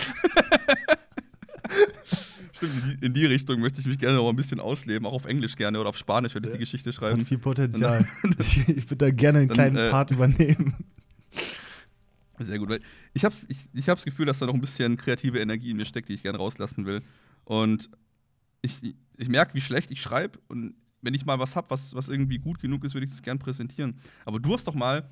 Stimmt, 2.54 3.02
in 3.02 3.12
die, 3.12 3.26
Richtung 3.26 3.60
möchte 3.60 3.80
ich 3.80 3.86
mich 3.86 3.98
gerne 3.98 4.16
noch 4.16 4.28
ein 4.30 4.36
bisschen 4.36 4.58
ausleben. 4.60 5.06
Auch 5.06 5.12
auf 5.14 5.24
Englisch 5.26 5.56
gerne 5.56 5.80
oder 5.80 5.90
auf 5.90 5.98
Spanisch 5.98 6.32
würde 6.34 6.48
ich 6.48 6.52
die 6.54 6.58
Geschichte 6.60 6.90
Das 6.90 6.98
hat 7.00 7.08
schreiben. 7.10 7.26
viel 7.26 7.38
Potenzial. 7.38 8.06
ich 8.38 8.68
ich 8.68 8.84
würde 8.90 8.96
da 9.06 9.10
gerne 9.10 9.40
einen 9.40 9.48
Dann, 9.48 9.54
kleinen 9.54 9.76
äh, 9.76 9.90
Part 9.90 10.10
übernehmen. 10.12 10.74
Sehr 12.44 12.58
gut, 12.58 12.68
weil 12.68 12.80
ich 13.14 13.24
habe 13.24 13.34
ich, 13.48 13.68
ich 13.72 13.88
hab 13.88 13.96
das 13.96 14.04
Gefühl, 14.04 14.26
dass 14.26 14.38
da 14.38 14.46
noch 14.46 14.54
ein 14.54 14.60
bisschen 14.60 14.96
kreative 14.96 15.38
Energie 15.38 15.70
in 15.70 15.76
mir 15.76 15.84
steckt, 15.84 16.08
die 16.08 16.14
ich 16.14 16.22
gerne 16.22 16.38
rauslassen 16.38 16.86
will. 16.86 17.02
Und 17.44 17.90
ich, 18.62 18.94
ich 19.16 19.28
merke, 19.28 19.54
wie 19.54 19.60
schlecht 19.60 19.90
ich 19.90 20.00
schreibe 20.00 20.38
und 20.48 20.74
wenn 21.02 21.14
ich 21.14 21.26
mal 21.26 21.38
was 21.38 21.56
habe, 21.56 21.68
was, 21.70 21.94
was 21.94 22.08
irgendwie 22.08 22.38
gut 22.38 22.60
genug 22.60 22.84
ist, 22.84 22.94
würde 22.94 23.04
ich 23.04 23.10
das 23.10 23.22
gern 23.22 23.38
präsentieren. 23.38 23.96
Aber 24.24 24.38
du 24.38 24.54
hast 24.54 24.66
doch 24.66 24.74
mal, 24.74 25.10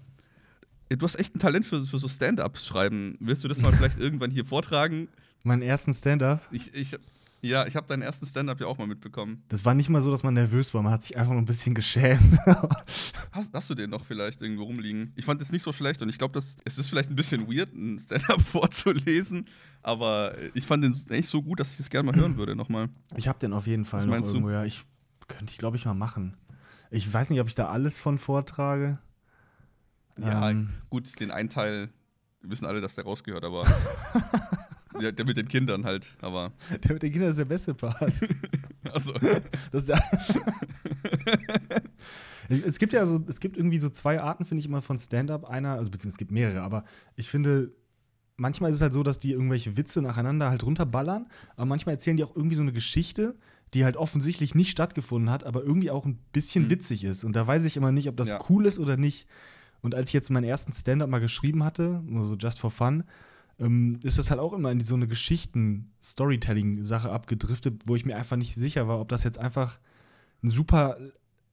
du 0.88 1.04
hast 1.04 1.16
echt 1.16 1.34
ein 1.34 1.40
Talent 1.40 1.66
für, 1.66 1.84
für 1.84 1.98
so 1.98 2.08
Stand-Ups 2.08 2.64
schreiben. 2.64 3.16
Willst 3.20 3.44
du 3.44 3.48
das 3.48 3.58
mal 3.58 3.72
vielleicht 3.76 3.98
irgendwann 3.98 4.30
hier 4.30 4.44
vortragen? 4.44 5.08
Meinen 5.42 5.62
ersten 5.62 5.92
Stand-up. 5.92 6.46
Ich, 6.52 6.72
ich, 6.74 6.96
ja, 7.42 7.66
ich 7.66 7.74
habe 7.76 7.86
deinen 7.86 8.02
ersten 8.02 8.26
Stand-up 8.26 8.60
ja 8.60 8.66
auch 8.66 8.76
mal 8.78 8.86
mitbekommen. 8.86 9.42
Das 9.48 9.64
war 9.64 9.74
nicht 9.74 9.88
mal 9.88 10.02
so, 10.02 10.10
dass 10.10 10.22
man 10.22 10.34
nervös 10.34 10.74
war. 10.74 10.82
Man 10.82 10.92
hat 10.92 11.04
sich 11.04 11.16
einfach 11.16 11.32
nur 11.32 11.40
ein 11.40 11.46
bisschen 11.46 11.74
geschämt. 11.74 12.38
Hast, 13.32 13.54
hast 13.54 13.70
du 13.70 13.74
den 13.74 13.90
noch 13.90 14.04
vielleicht 14.04 14.42
irgendwo 14.42 14.64
rumliegen? 14.64 15.12
Ich 15.16 15.24
fand 15.24 15.40
es 15.40 15.52
nicht 15.52 15.62
so 15.62 15.72
schlecht 15.72 16.02
und 16.02 16.08
ich 16.08 16.18
glaube, 16.18 16.38
es 16.38 16.56
ist 16.64 16.88
vielleicht 16.88 17.08
ein 17.10 17.16
bisschen 17.16 17.46
weird, 17.48 17.72
ein 17.74 17.98
Stand-up 17.98 18.40
vorzulesen, 18.42 19.46
aber 19.82 20.34
ich 20.54 20.66
fand 20.66 20.82
den 20.84 20.94
echt 21.10 21.28
so 21.28 21.40
gut, 21.42 21.60
dass 21.60 21.70
ich 21.70 21.76
das 21.78 21.88
gerne 21.90 22.10
mal 22.10 22.18
hören 22.20 22.36
würde 22.36 22.56
nochmal. 22.56 22.88
ich 23.16 23.28
habe 23.28 23.38
den 23.38 23.52
auf 23.52 23.66
jeden 23.66 23.84
Fall 23.84 24.00
Was 24.00 24.06
noch 24.06 24.12
meinst 24.14 24.30
du? 24.32 24.36
irgendwo. 24.36 24.50
Ja, 24.52 24.64
ich 24.64 24.84
könnte 25.28 25.50
ich, 25.52 25.58
glaube 25.58 25.76
ich, 25.76 25.84
mal 25.86 25.94
machen. 25.94 26.36
Ich 26.90 27.10
weiß 27.12 27.30
nicht, 27.30 27.40
ob 27.40 27.46
ich 27.46 27.54
da 27.54 27.68
alles 27.68 28.00
von 28.00 28.18
vortrage. 28.18 28.98
Ja, 30.18 30.50
Ähm. 30.50 30.70
gut, 30.90 31.18
den 31.20 31.30
einen 31.30 31.48
Teil 31.48 31.88
wissen 32.42 32.66
alle, 32.66 32.80
dass 32.80 32.96
der 32.96 33.04
rausgehört, 33.04 33.44
aber 33.44 33.64
der, 35.00 35.12
der 35.12 35.24
mit 35.24 35.36
den 35.36 35.48
Kindern 35.48 35.84
halt, 35.84 36.08
aber 36.20 36.52
Der 36.84 36.92
mit 36.92 37.02
den 37.02 37.10
Kindern 37.12 37.30
ist 37.30 37.38
der 37.38 37.44
beste 37.46 37.74
Part. 37.74 38.02
also, 38.92 39.12
Das 39.72 39.82
ist 39.82 39.88
ja 39.88 40.00
es 42.48 42.78
gibt 42.78 42.92
ja 42.92 43.06
so, 43.06 43.22
es 43.28 43.40
gibt 43.40 43.56
irgendwie 43.56 43.78
so 43.78 43.88
zwei 43.90 44.20
Arten, 44.20 44.44
finde 44.44 44.60
ich 44.60 44.66
immer 44.66 44.82
von 44.82 44.98
Stand-up. 44.98 45.44
Einer, 45.48 45.74
also 45.74 45.90
beziehungsweise 45.90 46.14
es 46.14 46.18
gibt 46.18 46.32
mehrere, 46.32 46.62
aber 46.62 46.84
ich 47.16 47.28
finde, 47.28 47.72
manchmal 48.36 48.70
ist 48.70 48.76
es 48.76 48.82
halt 48.82 48.92
so, 48.92 49.02
dass 49.02 49.18
die 49.18 49.32
irgendwelche 49.32 49.76
Witze 49.76 50.02
nacheinander 50.02 50.50
halt 50.50 50.64
runterballern, 50.64 51.26
aber 51.56 51.66
manchmal 51.66 51.94
erzählen 51.94 52.16
die 52.16 52.24
auch 52.24 52.34
irgendwie 52.34 52.56
so 52.56 52.62
eine 52.62 52.72
Geschichte, 52.72 53.36
die 53.74 53.84
halt 53.84 53.96
offensichtlich 53.96 54.54
nicht 54.54 54.70
stattgefunden 54.70 55.30
hat, 55.30 55.44
aber 55.44 55.62
irgendwie 55.62 55.90
auch 55.92 56.04
ein 56.04 56.18
bisschen 56.32 56.64
Mhm. 56.64 56.70
witzig 56.70 57.04
ist. 57.04 57.22
Und 57.24 57.36
da 57.36 57.46
weiß 57.46 57.64
ich 57.64 57.76
immer 57.76 57.92
nicht, 57.92 58.08
ob 58.08 58.16
das 58.16 58.30
Ja. 58.30 58.40
cool 58.48 58.66
ist 58.66 58.78
oder 58.80 58.96
nicht. 58.96 59.28
Und 59.80 59.94
als 59.94 60.10
ich 60.10 60.14
jetzt 60.14 60.28
meinen 60.30 60.44
ersten 60.44 60.72
Stand-up 60.72 61.08
mal 61.08 61.20
geschrieben 61.20 61.62
hatte, 61.64 62.02
nur 62.04 62.24
so 62.26 62.34
just 62.36 62.58
for 62.58 62.70
fun, 62.72 63.04
ähm, 63.60 63.98
ist 64.02 64.18
das 64.18 64.30
halt 64.30 64.40
auch 64.40 64.52
immer 64.52 64.70
in 64.72 64.80
so 64.80 64.94
eine 64.94 65.06
Geschichten-Storytelling-Sache 65.06 67.10
abgedriftet, 67.10 67.82
wo 67.86 67.96
ich 67.96 68.04
mir 68.04 68.16
einfach 68.16 68.36
nicht 68.36 68.54
sicher 68.54 68.88
war, 68.88 69.00
ob 69.00 69.08
das 69.08 69.24
jetzt 69.24 69.38
einfach 69.38 69.78
ein 70.42 70.48
super, 70.48 70.96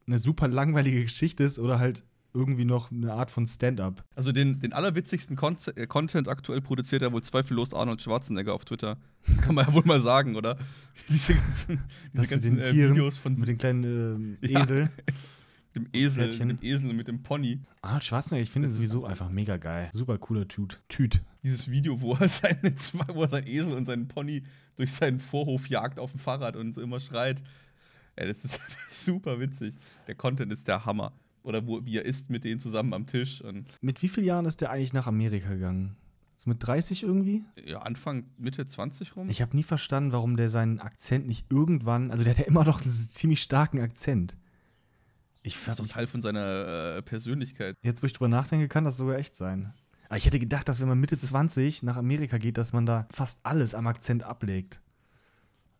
eine 0.08 0.20
super 0.20 0.48
langweilige 0.48 1.04
Geschichte 1.04 1.44
ist 1.44 1.60
oder 1.60 1.80
halt 1.80 2.04
irgendwie 2.34 2.66
noch 2.66 2.92
eine 2.92 3.14
Art 3.14 3.32
von 3.32 3.48
Stand-up. 3.48 4.04
also 4.16 4.32
den, 4.32 4.60
den 4.60 4.74
allerwitzigsten 4.74 5.36
Conze- 5.38 5.76
äh, 5.76 5.88
Content 5.88 6.28
aktuell 6.28 6.62
produziert 6.62 7.02
ja 7.02 7.12
wohl 7.12 7.24
zweifellos 7.24 7.74
Arnold 7.74 8.02
Schwarzenegger 8.02 8.54
auf 8.54 8.64
Twitter. 8.64 8.98
Kann 9.42 9.56
man 9.56 9.66
ja 9.66 9.74
wohl 9.74 9.84
mal 9.86 10.00
sagen, 10.02 10.36
oder? 10.36 10.58
Diese 11.10 11.34
ganzen, 11.34 11.78
diese 11.78 12.12
Das 12.14 12.22
mit 12.22 12.30
ganzen 12.30 12.56
den 12.58 12.66
äh, 12.66 12.72
Tieren, 12.72 12.92
Videos 12.96 13.18
von 13.18 13.40
mit 13.40 13.50
den 13.50 13.58
kleinen 13.58 13.84
ähm, 13.84 14.38
Ja. 14.50 14.62
Esel. 14.62 14.90
Dem 15.78 15.88
Esel, 15.94 16.28
mit 16.28 16.40
dem 16.40 16.60
Esel 16.62 16.90
und 16.90 16.96
mit 16.98 17.08
dem 17.08 17.24
Pony. 17.24 17.60
Arnold 17.82 18.04
Schwarzenegger, 18.04 18.44
ich 18.44 18.52
finde 18.52 18.70
sowieso 18.72 19.06
einfach 19.06 19.30
mega 19.30 19.58
geil. 19.58 19.90
Super 19.94 20.18
cooler 20.18 20.48
Tüt. 20.48 20.82
Tüt. 20.90 21.22
Dieses 21.44 21.70
Video, 21.72 22.02
wo 22.02 22.14
er, 22.16 22.28
seine, 22.30 22.76
zwei- 22.76 23.14
wo 23.14 23.24
er 23.24 23.30
sein 23.30 23.48
Esel 23.48 23.74
und 23.74 23.86
seinen 23.86 24.08
Pony 24.08 24.44
durch 24.76 24.92
seinen 24.94 25.20
Vorhof 25.20 25.68
jagt 25.70 26.00
auf 26.00 26.12
dem 26.12 26.20
Fahrrad 26.20 26.56
und 26.56 26.74
so 26.74 26.82
immer 26.82 27.00
schreit. 27.00 27.42
Ey, 28.16 28.28
das 28.28 28.44
ist 28.44 28.60
super 29.06 29.40
witzig. 29.40 29.74
Der 30.08 30.16
Content 30.16 30.52
ist 30.52 30.68
der 30.68 30.86
Hammer. 30.86 31.14
Oder 31.44 31.66
wo, 31.66 31.86
wie 31.86 31.98
er 31.98 32.04
isst 32.06 32.30
mit 32.30 32.44
denen 32.44 32.60
zusammen 32.60 32.94
am 32.94 33.06
Tisch. 33.08 33.42
Und 33.42 33.66
Mit 33.82 34.02
wie 34.02 34.08
vielen 34.10 34.26
Jahren 34.26 34.46
ist 34.46 34.60
der 34.60 34.70
eigentlich 34.72 34.92
nach 34.94 35.08
Amerika 35.08 35.50
gegangen? 35.54 35.96
Ist 36.36 36.46
mit 36.46 36.58
30 36.68 37.04
irgendwie? 37.04 37.46
ja, 37.66 37.80
Anfang, 37.80 38.26
Mitte 38.38 38.68
20 38.68 39.16
rum. 39.16 39.30
Ich 39.30 39.42
habe 39.42 39.56
nie 39.56 39.64
verstanden, 39.64 40.12
warum 40.12 40.36
der 40.38 40.50
seinen 40.52 40.80
Akzent 40.80 41.26
nicht 41.26 41.46
irgendwann, 41.50 42.12
also 42.12 42.24
der 42.24 42.32
hat 42.34 42.40
ja 42.40 42.46
immer 42.46 42.64
noch 42.66 42.82
einen 42.82 42.90
ziemlich 42.90 43.42
starken 43.42 43.80
Akzent. 43.80 44.36
Ich, 45.48 45.58
das 45.66 45.80
ist 45.80 45.92
Teil 45.92 46.08
von 46.08 46.22
seiner 46.22 46.98
äh, 46.98 47.02
Persönlichkeit. 47.02 47.78
Jetzt, 47.82 48.04
wo 48.04 48.06
ich 48.06 48.12
drüber 48.12 48.28
nachdenke, 48.28 48.68
kann 48.68 48.84
das 48.84 48.98
sogar 48.98 49.18
echt 49.18 49.36
sein. 49.36 49.74
Aber 50.10 50.18
ich 50.18 50.26
hätte 50.26 50.40
gedacht, 50.40 50.68
dass 50.68 50.82
wenn 50.82 50.90
man 50.90 51.00
Mitte 51.00 51.18
20 51.18 51.84
nach 51.84 51.96
Amerika 51.96 52.38
geht, 52.38 52.58
dass 52.58 52.74
man 52.74 52.86
da 52.86 53.08
fast 53.12 53.46
alles 53.46 53.74
am 53.74 53.88
Akzent 53.88 54.24
ablegt. 54.24 54.82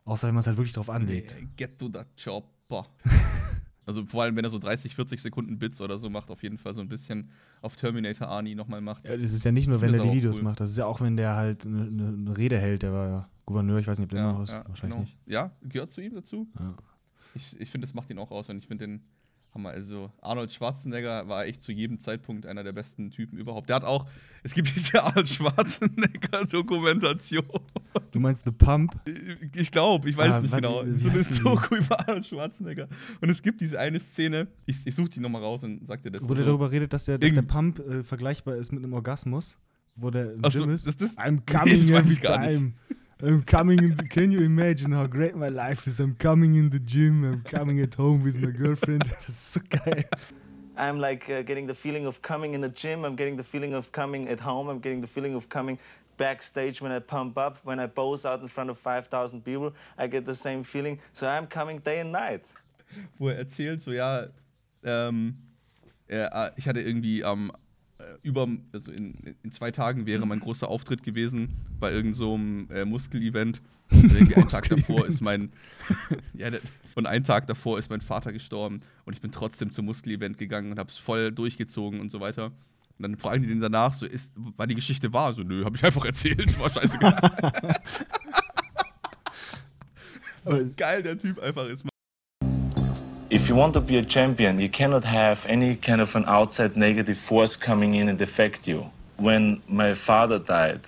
Außer 0.06 0.28
wenn 0.28 0.36
man 0.36 0.40
es 0.40 0.48
halt 0.48 0.56
wirklich 0.56 0.74
drauf 0.74 0.90
anlegt. 0.90 1.36
Nee, 1.38 1.50
get 1.58 1.78
to 1.78 1.90
the 1.94 2.02
chopper. 2.22 2.88
also 3.86 4.06
vor 4.06 4.24
allem, 4.24 4.38
wenn 4.38 4.46
er 4.46 4.50
so 4.50 4.58
30, 4.58 4.96
40 4.96 5.22
Sekunden 5.22 5.60
Bits 5.60 5.82
oder 5.82 5.98
so 5.98 6.10
macht, 6.10 6.30
auf 6.30 6.44
jeden 6.44 6.58
Fall 6.58 6.74
so 6.74 6.80
ein 6.80 6.88
bisschen 6.88 7.30
auf 7.62 7.76
Terminator 7.76 8.30
Arnie 8.30 8.56
nochmal 8.56 8.80
macht. 8.80 9.06
Ja, 9.06 9.18
das 9.18 9.34
ist 9.34 9.44
ja 9.44 9.52
nicht 9.52 9.68
nur, 9.68 9.82
wenn 9.82 9.94
er 9.94 10.04
die 10.04 10.14
Videos 10.14 10.38
cool. 10.38 10.44
macht. 10.44 10.62
Das 10.62 10.70
ist 10.70 10.78
ja 10.78 10.86
auch, 10.86 11.02
wenn 11.02 11.18
der 11.18 11.36
halt 11.36 11.66
eine, 11.66 11.88
eine 11.88 12.38
Rede 12.38 12.58
hält. 12.58 12.84
Der 12.84 12.94
war 12.94 13.08
ja 13.08 13.30
Gouverneur, 13.46 13.80
ich 13.80 13.88
weiß 13.88 14.00
nicht, 14.00 14.06
ob 14.06 14.12
der 14.12 14.22
immer 14.22 14.34
noch 14.34 14.44
ist. 14.44 14.54
Wahrscheinlich 14.54 14.82
genau. 14.82 15.00
nicht. 15.00 15.18
Ja, 15.26 15.52
gehört 15.62 15.92
zu 15.92 16.00
ihm 16.00 16.16
dazu. 16.16 16.48
Ja. 16.58 16.74
Ich, 17.36 17.60
ich 17.60 17.70
finde, 17.70 17.86
das 17.86 17.94
macht 17.94 18.10
ihn 18.10 18.18
auch 18.18 18.32
aus 18.32 18.50
und 18.50 18.58
ich 18.58 18.68
finde 18.68 18.88
den 18.88 19.04
Hammer. 19.54 19.70
Also, 19.70 20.12
Arnold 20.22 20.52
Schwarzenegger 20.52 21.28
war 21.28 21.46
echt 21.46 21.64
zu 21.64 21.72
jedem 21.72 22.00
Zeitpunkt 22.00 22.46
einer 22.46 22.64
der 22.64 22.74
besten 22.74 23.10
Typen 23.12 23.38
überhaupt. 23.40 23.70
Der 23.70 23.78
hat 23.78 23.84
auch, 23.84 24.06
es 24.44 24.54
gibt 24.54 24.68
diese 24.76 25.02
Arnold 25.04 25.28
Schwarzenegger-Dokumentation. 25.30 27.46
Du 28.12 28.20
meinst 28.20 28.44
The 28.46 28.52
Pump? 28.52 28.96
Ich 29.56 29.72
glaube, 29.72 30.10
ich 30.10 30.18
weiß 30.18 30.32
Ah, 30.34 30.40
nicht 30.42 30.54
genau. 30.56 30.84
So 30.98 31.10
eine? 31.10 31.24
Doku 31.24 31.76
über 31.76 32.00
Arnold 32.00 32.26
Schwarzenegger. 32.26 32.88
Und 33.22 33.30
es 33.30 33.42
gibt 33.42 33.62
diese 33.62 33.80
eine 33.80 34.00
Szene, 34.00 34.48
ich, 34.66 34.78
ich 34.86 34.96
suche 34.96 35.10
die 35.10 35.20
nochmal 35.20 35.42
raus 35.44 35.64
und 35.64 35.82
sag 35.88 36.02
dir 36.04 36.12
das. 36.12 36.22
Wo 36.24 36.34
der 36.34 36.44
so. 36.44 36.50
darüber 36.50 36.72
redet, 36.72 36.94
dass 36.94 37.06
der, 37.06 37.18
dass 37.18 37.34
der 37.34 37.42
Pump 37.42 37.80
äh, 37.80 38.04
vergleichbar 38.04 38.56
ist 38.56 38.72
mit 38.72 38.84
einem 38.84 38.94
Orgasmus, 38.94 39.58
wo 39.96 40.10
der 40.12 40.34
im 40.34 40.40
Ach 40.44 40.52
so, 40.52 40.60
Gym 40.60 40.70
ist. 40.70 40.88
das- 40.88 40.98
das- 40.98 41.18
I'm 41.18 41.32
Nee, 41.48 41.58
coming 41.58 41.80
das 41.82 41.92
weiß 41.92 42.04
every 42.04 42.16
gar 42.16 42.48
nicht. 42.48 42.74
Time. 43.20 43.30
I'm 43.30 43.44
coming 43.44 43.80
in 43.80 43.96
the, 43.96 44.04
can 44.04 44.32
you 44.32 44.40
imagine 44.40 44.92
how 44.92 45.08
great 45.08 45.36
my 45.36 45.50
life 45.50 45.88
is? 45.88 46.00
I'm 46.00 46.16
coming 46.16 46.56
in 46.56 46.70
the 46.70 46.80
gym, 46.80 47.24
I'm 47.24 47.42
coming 47.44 47.80
at 47.82 47.94
home 47.94 48.24
with 48.24 48.38
my 48.38 48.52
girlfriend. 48.52 49.04
Das 49.26 49.30
ist 49.30 49.54
so 49.54 49.60
geil. 49.70 50.04
I'm 50.78 51.00
like 51.00 51.30
uh, 51.30 51.42
getting 51.42 51.66
the 51.68 51.74
feeling 51.74 52.06
of 52.06 52.22
coming 52.22 52.54
in 52.54 52.62
the 52.62 52.70
gym. 52.70 53.04
I'm 53.04 53.16
getting 53.16 53.36
the 53.36 53.44
feeling 53.44 53.74
of 53.74 53.92
coming 53.92 54.30
at 54.30 54.40
home. 54.40 54.70
I'm 54.70 54.80
getting 54.80 55.02
the 55.02 55.08
feeling 55.08 55.34
of 55.34 55.50
coming 55.50 55.80
backstage 56.18 56.82
when 56.82 56.92
I 56.92 57.00
pump 57.00 57.38
up. 57.38 57.58
When 57.64 57.80
I 57.80 57.88
pose 57.88 58.26
out 58.26 58.42
in 58.42 58.48
front 58.48 58.70
of 58.70 58.78
5,000 58.78 59.44
people, 59.44 59.74
I 59.98 60.08
get 60.08 60.26
the 60.26 60.36
same 60.36 60.64
feeling. 60.64 61.00
So 61.14 61.28
I'm 61.28 61.48
coming 61.48 61.80
day 61.80 62.00
and 62.00 62.12
night. 62.12 62.46
wo 63.18 63.30
er 63.30 63.38
erzählt, 63.38 63.82
so 63.82 63.92
ja, 63.92 64.28
ähm, 64.84 65.36
er, 66.08 66.32
äh, 66.34 66.52
ich 66.58 66.68
hatte 66.68 66.82
irgendwie 66.82 67.24
am 67.24 67.52
über, 68.24 68.48
also 68.74 68.92
in, 68.92 69.36
in 69.44 69.52
zwei 69.52 69.72
Tagen 69.72 70.06
wäre 70.06 70.26
mein 70.26 70.40
großer 70.40 70.68
Auftritt 70.68 71.04
gewesen 71.04 71.50
bei 71.80 71.92
irgendeinem 71.92 72.14
so 72.14 72.34
einem, 72.34 72.70
äh, 72.72 72.86
Muskelevent. 72.86 73.62
Und 73.92 74.12
irgendwie 74.12 74.36
einen 74.36 74.50
Tag 74.50 74.68
davor 74.70 75.06
ist 75.06 75.22
mein 75.22 75.52
ja, 76.34 76.50
und 76.96 77.06
einen 77.06 77.24
Tag 77.24 77.48
davor 77.48 77.80
ist 77.80 77.90
mein 77.90 78.02
Vater 78.02 78.34
gestorben 78.34 78.82
und 79.06 79.14
ich 79.14 79.22
bin 79.22 79.32
trotzdem 79.32 79.72
zum 79.72 79.86
Muskelevent 79.86 80.38
gegangen 80.38 80.72
und 80.72 80.80
habe 80.80 80.90
es 80.90 80.98
voll 80.98 81.32
durchgezogen 81.32 82.00
und 82.00 82.10
so 82.10 82.20
weiter. 82.20 82.52
Und 82.98 83.04
dann 83.04 83.18
fragen 83.18 83.44
die 83.44 83.50
den 83.50 83.62
danach, 83.62 83.94
so 83.94 84.06
ist, 84.06 84.34
war 84.36 84.66
die 84.66 84.76
Geschichte 84.76 85.14
wahr? 85.14 85.34
So, 85.34 85.44
nö, 85.44 85.64
habe 85.64 85.78
ich 85.78 85.86
einfach 85.86 86.04
erzählt, 86.04 86.60
war 86.60 86.70
scheißegal. 86.70 87.18
Aber 90.44 90.64
geil 90.76 91.04
der 91.04 91.18
Typ 91.18 91.40
einfach 91.40 91.68
ist. 91.68 91.86
If 93.30 93.50
you 93.50 93.56
want 93.56 93.74
to 93.74 93.82
be 93.82 93.98
a 93.98 94.06
champion, 94.06 94.58
you 94.58 94.70
cannot 94.70 95.04
have 95.04 95.46
any 95.48 95.76
kind 95.76 96.00
of 96.00 96.16
an 96.16 96.24
outside 96.28 96.78
negative 96.78 97.18
force 97.18 97.58
coming 97.58 97.96
in 97.96 98.08
and 98.08 98.22
affect 98.22 98.70
you. 98.70 98.90
When 99.18 99.62
my 99.68 99.96
father 99.96 100.40
died, 100.40 100.82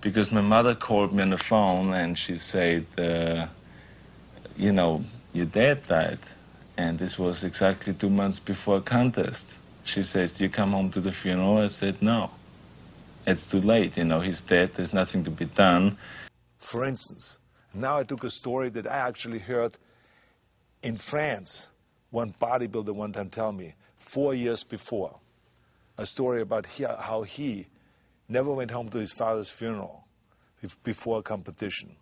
because 0.00 0.30
my 0.30 0.40
mother 0.40 0.76
called 0.76 1.12
me 1.12 1.20
on 1.22 1.30
the 1.30 1.38
phone 1.38 1.94
and 1.94 2.16
she 2.16 2.36
said, 2.36 2.86
uh, 2.96 3.46
you 4.56 4.70
know, 4.70 5.04
your 5.32 5.46
dad 5.46 5.84
died. 5.88 6.20
And 6.76 7.00
this 7.00 7.18
was 7.18 7.42
exactly 7.42 7.92
two 7.92 8.10
months 8.10 8.38
before 8.38 8.76
a 8.76 8.80
contest. 8.80 9.58
She 9.82 10.04
says, 10.04 10.30
Do 10.30 10.44
you 10.44 10.50
come 10.50 10.70
home 10.70 10.90
to 10.92 11.00
the 11.00 11.10
funeral? 11.10 11.58
I 11.58 11.66
said, 11.66 12.00
No. 12.00 12.30
It's 13.26 13.46
too 13.46 13.60
late, 13.60 13.96
you 13.96 14.04
know, 14.04 14.20
he's 14.20 14.42
dead, 14.42 14.74
there's 14.74 14.92
nothing 14.92 15.24
to 15.24 15.30
be 15.30 15.46
done. 15.46 15.96
For 16.58 16.84
instance, 16.84 17.38
now 17.74 17.98
I 17.98 18.04
took 18.04 18.22
a 18.22 18.30
story 18.30 18.68
that 18.70 18.86
I 18.86 18.96
actually 18.96 19.40
heard 19.40 19.76
in 20.82 20.96
France. 20.96 21.68
One 22.10 22.34
bodybuilder 22.40 22.94
one 22.94 23.12
time 23.12 23.30
tell 23.30 23.52
me 23.52 23.74
four 23.96 24.34
years 24.34 24.64
before 24.64 25.18
a 25.96 26.06
story 26.06 26.42
about 26.42 26.66
he, 26.66 26.84
how 26.84 27.22
he 27.22 27.68
never 28.28 28.52
went 28.52 28.70
home 28.70 28.88
to 28.90 28.98
his 28.98 29.12
father's 29.12 29.50
funeral 29.50 30.04
before 30.82 31.18
a 31.18 31.22
competition. 31.22 31.96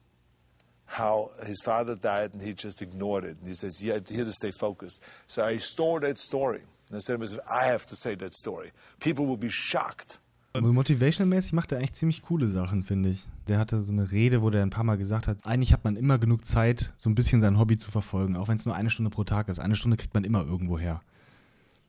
How 0.86 1.30
his 1.44 1.60
father 1.60 1.94
died 1.94 2.34
and 2.34 2.42
he 2.42 2.52
just 2.52 2.82
ignored 2.82 3.24
it. 3.24 3.38
And 3.38 3.48
he 3.48 3.54
says, 3.54 3.82
"Yeah, 3.82 3.98
here 4.08 4.24
to 4.24 4.32
stay 4.32 4.50
focused." 4.50 5.00
So 5.26 5.44
I 5.44 5.58
stole 5.58 6.00
that 6.00 6.18
story. 6.18 6.62
And 6.88 6.96
I 6.96 6.98
said 7.00 7.14
to 7.14 7.18
myself, 7.18 7.40
"I 7.48 7.66
have 7.66 7.86
to 7.86 7.96
say 7.96 8.16
that 8.16 8.32
story. 8.32 8.72
People 8.98 9.26
will 9.26 9.36
be 9.36 9.50
shocked." 9.50 10.18
Motivational-mäßig 10.54 11.52
macht 11.52 11.70
er 11.70 11.78
eigentlich 11.78 11.92
ziemlich 11.92 12.22
coole 12.22 12.48
Sachen, 12.48 12.82
finde 12.82 13.10
ich. 13.10 13.28
Der 13.46 13.58
hatte 13.58 13.80
so 13.80 13.92
eine 13.92 14.10
Rede, 14.10 14.42
wo 14.42 14.50
der 14.50 14.62
ein 14.62 14.70
paar 14.70 14.84
Mal 14.84 14.98
gesagt 14.98 15.28
hat, 15.28 15.46
eigentlich 15.46 15.72
hat 15.72 15.84
man 15.84 15.96
immer 15.96 16.18
genug 16.18 16.44
Zeit, 16.44 16.92
so 16.98 17.08
ein 17.08 17.14
bisschen 17.14 17.40
sein 17.40 17.58
Hobby 17.58 17.76
zu 17.76 17.90
verfolgen, 17.90 18.36
auch 18.36 18.48
wenn 18.48 18.56
es 18.56 18.66
nur 18.66 18.74
eine 18.74 18.90
Stunde 18.90 19.10
pro 19.10 19.22
Tag 19.24 19.48
ist. 19.48 19.60
Eine 19.60 19.76
Stunde 19.76 19.96
kriegt 19.96 20.12
man 20.12 20.24
immer 20.24 20.44
irgendwo 20.44 20.78
her. 20.78 21.02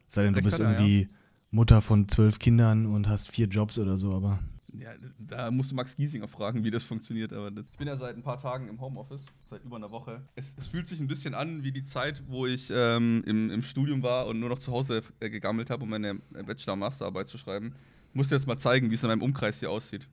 Sei 0.06 0.24
denn, 0.24 0.34
du 0.34 0.38
Recht 0.38 0.46
bist 0.46 0.60
er, 0.60 0.72
irgendwie 0.72 1.10
Mutter 1.50 1.82
von 1.82 2.08
zwölf 2.08 2.38
Kindern 2.38 2.86
und 2.86 3.10
hast 3.10 3.32
vier 3.32 3.48
Jobs 3.48 3.80
oder 3.80 3.98
so, 3.98 4.14
aber 4.14 4.40
Ja, 4.74 4.92
da 5.18 5.50
musst 5.50 5.72
du 5.72 5.76
Max 5.76 5.96
Giesinger 5.96 6.28
fragen, 6.28 6.64
wie 6.64 6.72
das 6.72 6.84
funktioniert. 6.84 7.34
Aber 7.34 7.50
das, 7.50 7.66
ich 7.72 7.78
bin 7.78 7.88
ja 7.88 7.96
seit 7.96 8.16
ein 8.16 8.24
paar 8.24 8.40
Tagen 8.40 8.68
im 8.70 8.80
Homeoffice, 8.80 9.26
seit 9.46 9.64
über 9.64 9.78
einer 9.78 9.90
Woche. 9.92 10.22
Es, 10.36 10.54
es 10.58 10.68
fühlt 10.68 10.86
sich 10.86 11.00
ein 11.00 11.08
bisschen 11.08 11.34
an 11.34 11.64
wie 11.64 11.72
die 11.72 11.84
Zeit, 11.84 12.22
wo 12.28 12.46
ich 12.46 12.72
ähm, 12.74 13.24
im, 13.26 13.50
im 13.50 13.64
Studium 13.64 14.04
war 14.04 14.28
und 14.28 14.40
nur 14.40 14.50
noch 14.50 14.60
zu 14.60 14.72
Hause 14.72 15.02
äh, 15.20 15.30
gegammelt 15.30 15.70
habe, 15.72 15.84
um 15.84 15.90
meine 15.90 16.16
Bachelor-Masterarbeit 16.32 17.28
zu 17.28 17.38
schreiben. 17.38 17.74
Ich 18.12 18.16
muss 18.16 18.28
dir 18.28 18.36
jetzt 18.36 18.46
mal 18.46 18.58
zeigen, 18.58 18.90
wie 18.92 18.96
es 18.96 19.04
in 19.04 19.08
meinem 19.08 19.22
Umkreis 19.22 19.60
hier 19.60 19.72
aussieht. 19.72 20.06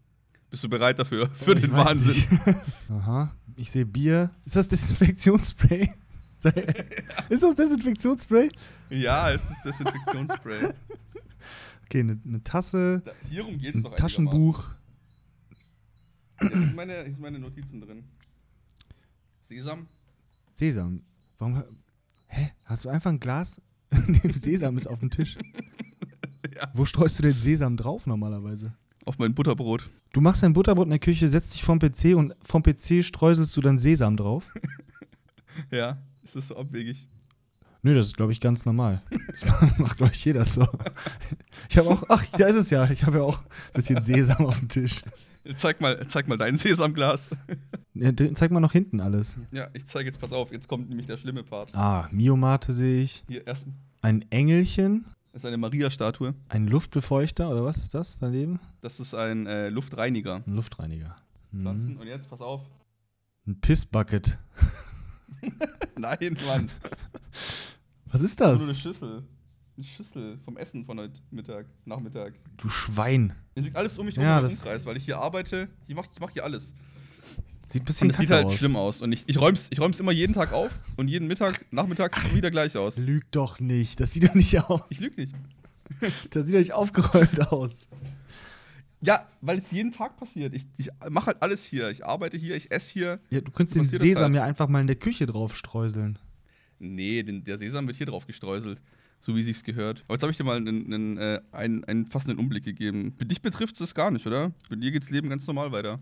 Bist 0.51 0.63
du 0.63 0.69
bereit 0.69 1.01
dafür? 1.01 1.29
Für 1.35 1.55
ich 1.55 1.63
den 1.63 1.73
Wahnsinn. 1.73 2.39
Aha. 2.89 3.35
Ich 3.57 3.73
sehe 3.73 3.85
Bier. 3.85 4.31
Ist 4.45 4.55
das 4.55 4.69
Desinfektionsspray? 4.69 5.93
Ist 7.29 7.43
das 7.43 7.57
Desinfektionsspray? 7.57 8.53
Ja, 8.91 9.33
es 9.33 9.43
ist 9.51 9.65
Desinfektionsspray. 9.65 10.73
Okay, 11.87 12.01
eine 12.01 12.21
ne 12.23 12.45
Tasse, 12.45 13.03
Da, 13.05 13.11
hierum 13.29 13.59
geht 13.59 13.75
es 13.75 13.85
ein 13.85 13.97
Taschenbuch. 13.97 14.69
Ja, 16.41 16.49
hier, 16.49 16.59
sind 16.59 16.77
meine, 16.77 17.03
hier 17.03 17.13
sind 17.13 17.21
meine 17.21 17.41
Notizen 17.41 17.81
drin. 17.81 18.05
Sesam. 19.43 19.89
Sesam. 20.55 21.03
Warum. 21.39 21.65
Hä? 22.29 22.53
Hast 22.63 22.85
du 22.85 22.89
einfach 22.89 23.11
ein 23.11 23.19
Glas? 23.19 23.61
Sesam 24.35 24.77
ist 24.77 24.87
auf 24.87 25.01
dem 25.01 25.11
Tisch. 25.11 25.39
Ja. 26.59 26.69
Wo 26.75 26.85
streust 26.85 27.19
du 27.19 27.23
denn 27.23 27.35
Sesam 27.35 27.77
drauf 27.77 28.07
normalerweise? 28.07 28.73
Auf 29.05 29.19
mein 29.19 29.35
Butterbrot. 29.35 29.89
Du 30.13 30.21
machst 30.21 30.43
dein 30.43 30.53
Butterbrot 30.53 30.87
in 30.87 30.91
der 30.91 30.99
Küche, 30.99 31.29
setzt 31.29 31.55
dich 31.55 31.63
vom 31.63 31.79
PC 31.79 32.17
und 32.17 32.35
vom 32.43 32.63
PC 32.63 33.03
streuselst 33.05 33.57
du 33.57 33.61
dann 33.61 33.79
Sesam 33.79 34.17
drauf? 34.17 34.45
Ja, 35.73 35.99
ist 36.23 36.37
das 36.37 36.47
so 36.47 36.57
abwegig? 36.57 37.09
Nö, 37.83 37.93
das 37.93 38.07
ist, 38.07 38.17
glaube 38.17 38.31
ich, 38.31 38.39
ganz 38.41 38.65
normal. 38.65 39.03
Das 39.29 39.45
macht, 39.79 39.97
glaube 39.97 40.13
ich, 40.15 40.25
jeder 40.25 40.45
so. 40.45 40.67
Ich 41.69 41.77
habe 41.79 41.89
auch, 41.91 42.05
ach, 42.09 42.25
da 42.27 42.47
ist 42.47 42.55
es 42.55 42.71
ja. 42.71 42.89
Ich 42.91 43.05
habe 43.05 43.19
ja 43.19 43.25
auch 43.25 43.39
ein 43.39 43.73
bisschen 43.75 44.01
Sesam 44.01 44.47
auf 44.47 44.57
dem 44.59 44.69
Tisch. 44.69 45.03
Zeig 45.57 45.81
mal, 45.81 46.07
zeig 46.07 46.29
mal 46.29 46.39
dein 46.39 46.57
Sesamglas. 46.57 47.31
Ja, 47.95 48.13
zeig 48.35 48.53
mal 48.53 48.61
noch 48.61 48.71
hinten 48.73 49.01
alles. 49.01 49.39
Ja, 49.51 49.69
ich 49.73 49.87
zeige 49.87 50.07
jetzt, 50.11 50.21
pass 50.21 50.31
auf, 50.33 50.53
jetzt 50.53 50.69
kommt 50.69 50.89
nämlich 50.89 51.07
der 51.07 51.17
schlimme 51.17 51.43
Part. 51.43 51.75
Ah, 51.75 52.09
Miomate 52.13 52.73
sehe 52.73 53.03
ich. 53.03 53.25
Hier, 53.29 53.47
erst 53.47 53.67
Ein 54.01 54.25
Engelchen, 54.31 55.07
ist 55.39 55.45
eine 55.47 55.57
Maria-Statue. 55.57 56.35
ein 56.49 56.67
Luftbefeuchter 56.69 57.49
oder 57.51 57.65
was 57.65 57.79
ist 57.79 57.95
das 57.95 58.19
daneben? 58.19 58.61
Das 58.81 59.01
ist 59.01 59.15
ein 59.15 59.47
äh, 59.47 59.69
Luftreiniger. 59.71 60.43
Ein 60.47 60.55
Luftreiniger. 60.55 61.17
Pflanzen. 61.51 61.95
Mhm. 61.95 62.01
Und 62.01 62.07
jetzt, 62.07 62.29
pass 62.29 62.41
auf. 62.41 62.63
Ein 63.47 63.61
Pissbucket. 63.61 64.39
Nein, 65.97 66.37
Mann. 66.47 66.71
Was 68.07 68.23
ist 68.23 68.41
Nur 68.41 68.51
das? 68.51 68.63
eine 68.63 68.75
Schüssel. 68.75 69.23
Eine 69.77 69.85
Schüssel 69.85 70.39
vom 70.45 70.57
Essen 70.57 70.85
von 70.85 70.99
heute 70.99 71.21
Mittag, 71.31 71.67
Nachmittag. 71.85 72.35
Du 72.57 72.69
Schwein. 72.69 73.33
Hier 73.55 73.63
liegt 73.63 73.77
alles 73.77 73.99
um 73.99 74.07
mich 74.07 74.17
Ja, 74.17 74.23
herum 74.23 74.45
im 74.47 74.51
das- 74.51 74.59
Umkreis, 74.61 74.87
weil 74.87 74.97
ich 74.97 75.05
hier 75.05 75.19
arbeite. 75.19 75.69
Ich 75.87 75.95
mache 75.95 76.09
ich 76.13 76.21
mach 76.21 76.31
hier 76.31 76.45
alles. 76.45 76.75
Sieht 77.69 77.83
ein 77.83 77.83
Und 77.83 77.85
bisschen 77.87 78.11
es 78.11 78.17
sieht 78.17 78.31
halt 78.31 78.47
aus. 78.47 78.55
schlimm 78.55 78.77
aus. 78.77 79.03
Und 79.03 79.13
ich, 79.13 79.25
ich 79.27 79.39
räum's, 79.41 79.69
ich 79.71 79.79
räum's 79.79 80.01
immer 80.01 80.13
jeden 80.13 80.33
Tag 80.33 80.53
auf 80.53 80.71
und 80.97 81.09
jeden 81.09 81.29
Mittag, 81.29 81.67
Nachmittag 81.71 82.17
sieht 82.17 82.25
es 82.31 82.35
wieder 82.37 82.51
gleich 82.51 82.77
aus. 82.77 82.97
Lüg 82.97 83.31
doch 83.31 83.61
nicht. 83.61 84.01
Das 84.01 84.13
sieht 84.15 84.27
doch 84.27 84.35
nicht 84.35 84.59
aus. 84.65 84.81
Ich 84.91 85.01
lüge 85.01 85.21
nicht. 85.21 85.35
Das 86.31 86.45
sieht 86.45 86.55
doch 86.55 86.59
nicht 86.59 86.73
aufgeräumt 86.73 87.51
aus. 87.53 87.89
Ja, 89.01 89.27
weil 89.41 89.59
es 89.59 89.71
jeden 89.71 89.93
Tag 89.93 90.17
passiert. 90.17 90.55
Ich, 90.55 90.67
ich 90.77 90.91
mache 91.09 91.27
halt 91.29 91.43
alles 91.43 91.65
hier. 91.65 91.89
Ich 91.91 92.05
arbeite 92.05 92.37
hier, 92.37 92.57
ich 92.57 92.71
esse 92.71 92.93
hier. 92.93 93.21
Ja, 93.31 93.41
du 93.41 93.53
könntest 93.53 93.77
den 93.77 93.85
Sesam 93.85 94.25
halt. 94.25 94.35
ja 94.35 94.45
einfach 94.45 94.69
mal 94.69 94.81
in 94.81 94.87
der 94.87 94.97
Küche 94.97 95.27
drauf 95.27 95.57
streuseln. 95.57 96.19
Nee, 96.79 97.23
den, 97.23 97.45
der 97.45 97.59
Sesam 97.59 97.87
wird 97.87 97.97
hier 97.97 98.07
drauf 98.07 98.27
gestreuselt. 98.27 98.83
So 99.21 99.35
wie 99.35 99.43
sich's 99.43 99.65
gehört. 99.65 100.05
Aber 100.07 100.15
jetzt 100.15 100.23
habe 100.23 100.31
ich 100.31 100.37
dir 100.37 100.45
mal 100.45 100.57
einen, 100.57 100.93
einen, 100.93 101.17
äh, 101.19 101.41
einen, 101.53 101.85
einen 101.85 102.07
fassenden 102.07 102.39
Umblick 102.39 102.65
gegeben. 102.65 103.15
Für 103.19 103.25
dich 103.27 103.43
betrifft 103.43 103.81
es 103.81 103.95
gar 103.95 104.11
nicht, 104.11 104.27
oder? 104.27 104.53
Bei 104.69 104.77
dir 104.77 104.91
geht's 104.91 105.11
Leben 105.11 105.29
ganz 105.29 105.47
normal 105.47 105.73
weiter. 105.73 105.99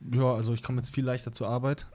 Ja, 0.00 0.32
also 0.34 0.52
ich 0.54 0.62
komme 0.62 0.78
jetzt 0.80 0.94
viel 0.94 1.04
leichter 1.04 1.32
zur 1.32 1.48
Arbeit. 1.48 1.86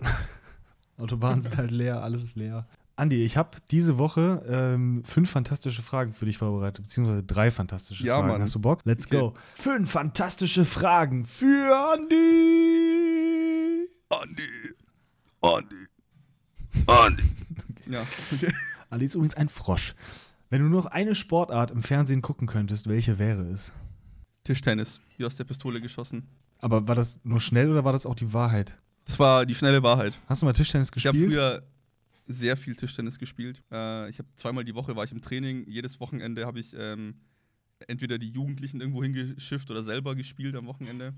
Autobahnen 0.98 1.42
sind 1.42 1.58
halt 1.58 1.72
leer, 1.72 2.04
alles 2.04 2.22
ist 2.24 2.36
leer. 2.36 2.68
Andi, 2.96 3.24
ich 3.26 3.38
habe 3.38 3.58
diese 3.72 3.98
Woche 3.98 4.44
ähm, 4.48 5.04
fünf 5.04 5.32
fantastische 5.32 5.82
Fragen 5.82 6.13
für 6.13 6.26
dich 6.26 6.38
vorbereitet, 6.38 6.84
beziehungsweise 6.86 7.24
drei 7.24 7.50
fantastische 7.50 8.06
Ja, 8.06 8.18
Fragen. 8.18 8.28
Mann. 8.28 8.42
Hast 8.44 8.54
du 8.54 8.60
Bock? 8.60 8.82
Let's 8.86 9.08
Okay. 9.08 9.20
go. 9.20 9.34
Fünf 9.56 9.89
fantastische 9.89 10.63
Fragen 10.66 11.26
für 11.26 11.76
Andi. 11.94 13.88
Andi! 14.10 14.74
Andi! 15.42 15.88
Andi! 16.88 17.24
Ja, 17.86 18.02
okay. 18.32 18.54
Andi 18.92 19.06
ist 19.08 19.16
übrigens 19.16 19.36
ein 19.36 19.50
Frosch. 19.50 19.94
Wenn 20.50 20.62
du 20.62 20.70
nur 20.70 20.84
noch 20.84 20.92
eine 20.92 21.16
Sportart 21.16 21.72
im 21.72 21.84
Fernsehen 21.84 22.22
gucken 22.22 22.48
könntest, 22.48 22.88
welche 22.88 23.20
wäre 23.20 23.42
es? 23.50 23.74
Tischtennis, 24.46 25.02
wie 25.18 25.26
aus 25.26 25.36
der 25.36 25.44
Pistole 25.44 25.82
geschossen. 25.82 26.28
Aber 26.63 26.88
war 26.88 26.95
das 26.95 27.19
nur 27.26 27.41
schnell 27.41 27.69
oder 27.69 27.84
war 27.84 27.91
das 27.91 28.06
auch 28.06 28.15
die 28.15 28.32
Wahrheit? 28.32 28.78
Das 29.04 29.19
war 29.19 29.45
die 29.45 29.54
schnelle 29.54 29.84
Wahrheit. 29.84 30.13
Hast 30.28 30.41
du 30.41 30.45
mal 30.45 30.54
Tischtennis 30.54 30.89
Ich 30.95 31.06
habe 31.06 31.17
gespielt? 31.17 31.34
früher 31.34 31.63
sehr 32.26 32.56
viel 32.56 32.73
Tischtennis 32.73 33.19
gespielt. 33.19 33.62
Äh, 33.69 34.10
ich 34.10 34.17
habe 34.17 34.30
zweimal 34.38 34.63
die 34.63 34.73
Woche 34.73 34.95
war 34.95 35.04
ich 35.04 35.12
im 35.12 35.21
Training. 35.21 35.65
Jedes 35.67 35.99
Wochenende 35.99 36.45
habe 36.45 36.62
ich 36.62 36.73
ähm, 36.73 37.15
entweder 37.88 38.17
die 38.17 38.30
Jugendlichen 38.30 38.80
irgendwo 38.80 39.04
hingeschifft 39.04 39.69
oder 39.71 39.84
selber 39.84 40.15
gespielt 40.15 40.56
am 40.56 40.65
Wochenende. 40.67 41.13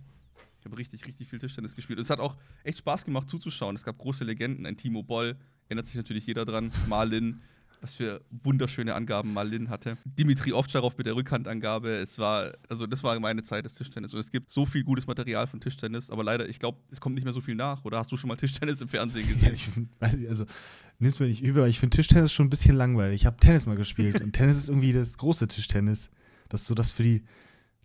Ich 0.59 0.65
habe 0.65 0.79
richtig, 0.79 1.05
richtig 1.05 1.27
viel 1.27 1.37
Tischtennis 1.37 1.75
gespielt. 1.75 1.99
Und 1.99 2.05
es 2.05 2.09
hat 2.09 2.19
auch 2.19 2.35
echt 2.63 2.79
Spaß 2.79 3.05
gemacht 3.05 3.29
zuzuschauen. 3.29 3.75
Es 3.75 3.83
gab 3.83 3.99
große 3.99 4.23
Legenden. 4.23 4.65
Ein 4.65 4.77
Timo 4.77 5.03
Boll, 5.03 5.35
erinnert 5.67 5.85
sich 5.85 5.93
natürlich 5.93 6.25
jeder 6.25 6.43
dran. 6.43 6.71
Marlin, 6.89 7.39
was 7.85 7.93
für 7.93 8.19
wunderschöne 8.43 8.95
Angaben 8.95 9.31
Marlin 9.31 9.69
hatte. 9.69 9.99
Dimitri 10.05 10.51
Ovtcharov 10.53 10.97
mit 10.97 11.05
der 11.05 11.15
Rückhandangabe. 11.15 11.89
Es 11.89 12.17
war, 12.17 12.51
also 12.67 12.87
das 12.87 13.03
war 13.03 13.19
meine 13.19 13.43
Zeit 13.43 13.63
des 13.63 13.75
Tischtennis. 13.75 14.11
Und 14.11 14.19
es 14.19 14.31
gibt 14.31 14.49
so 14.49 14.65
viel 14.65 14.83
gutes 14.83 15.05
Material 15.05 15.45
von 15.45 15.61
Tischtennis, 15.61 16.09
aber 16.09 16.23
leider, 16.23 16.49
ich 16.49 16.57
glaube, 16.57 16.79
es 16.89 16.99
kommt 16.99 17.13
nicht 17.13 17.25
mehr 17.25 17.33
so 17.33 17.41
viel 17.41 17.53
nach. 17.53 17.85
Oder 17.85 17.99
hast 17.99 18.11
du 18.11 18.17
schon 18.17 18.27
mal 18.27 18.37
Tischtennis 18.37 18.81
im 18.81 18.87
Fernsehen 18.87 19.27
Ja, 19.39 19.49
gesehen? 19.49 19.89
ich 19.95 20.01
weiß 20.01 20.17
nicht, 20.17 20.29
also 20.29 20.45
nimm's 20.97 21.19
mir 21.19 21.27
nicht 21.27 21.43
übel, 21.43 21.61
aber 21.61 21.69
ich 21.69 21.79
finde 21.79 21.95
Tischtennis 21.95 22.33
schon 22.33 22.47
ein 22.47 22.49
bisschen 22.49 22.75
langweilig. 22.75 23.21
Ich 23.21 23.25
habe 23.27 23.37
Tennis 23.37 23.67
mal 23.67 23.75
gespielt 23.75 24.19
und 24.21 24.33
Tennis 24.33 24.57
ist 24.57 24.69
irgendwie 24.69 24.91
das 24.91 25.15
große 25.19 25.47
Tischtennis. 25.47 26.09
Das 26.49 26.61
ist 26.61 26.67
so 26.67 26.73
das 26.73 26.91
für 26.91 27.03
die 27.03 27.23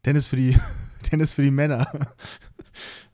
Tennis 0.03 0.29
für 0.29 0.37
die 0.37 0.57
Tennis 1.03 1.35
für 1.35 1.43
die 1.43 1.51
Männer. 1.51 2.09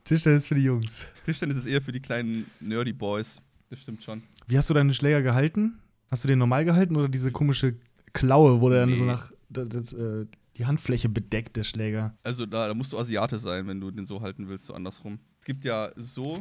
Tischtennis 0.05 0.47
für 0.47 0.55
die 0.55 0.63
Jungs. 0.63 1.05
Tischtennis 1.25 1.57
ist 1.57 1.65
eher 1.65 1.81
für 1.81 1.91
die 1.91 1.99
kleinen 1.99 2.45
Nerdy 2.61 2.93
Boys. 2.93 3.41
Das 3.69 3.81
stimmt 3.81 4.01
schon. 4.03 4.23
Wie 4.47 4.57
hast 4.57 4.69
du 4.69 4.73
deine 4.73 4.93
Schläger 4.93 5.21
gehalten? 5.21 5.79
Hast 6.09 6.23
du 6.23 6.27
den 6.27 6.39
normal 6.39 6.65
gehalten 6.65 6.95
oder 6.95 7.09
diese 7.09 7.31
komische 7.31 7.75
Klaue, 8.13 8.61
wo 8.61 8.69
der 8.69 8.81
dann 8.81 8.89
Nee. 8.89 8.95
so 8.95 9.03
nach 9.05 9.31
das, 9.49 9.69
das, 9.69 9.93
äh, 9.93 10.25
die 10.57 10.65
Handfläche 10.65 11.09
bedeckt, 11.09 11.55
der 11.57 11.63
Schläger? 11.63 12.17
Also 12.23 12.45
da, 12.45 12.67
da 12.67 12.73
musst 12.73 12.91
du 12.93 12.97
Asiate 12.97 13.39
sein, 13.39 13.67
wenn 13.67 13.79
du 13.79 13.91
den 13.91 14.05
so 14.05 14.21
halten 14.21 14.47
willst, 14.49 14.65
so 14.65 14.73
andersrum. 14.73 15.19
Es 15.39 15.45
gibt 15.45 15.63
ja 15.65 15.91
so, 15.95 16.39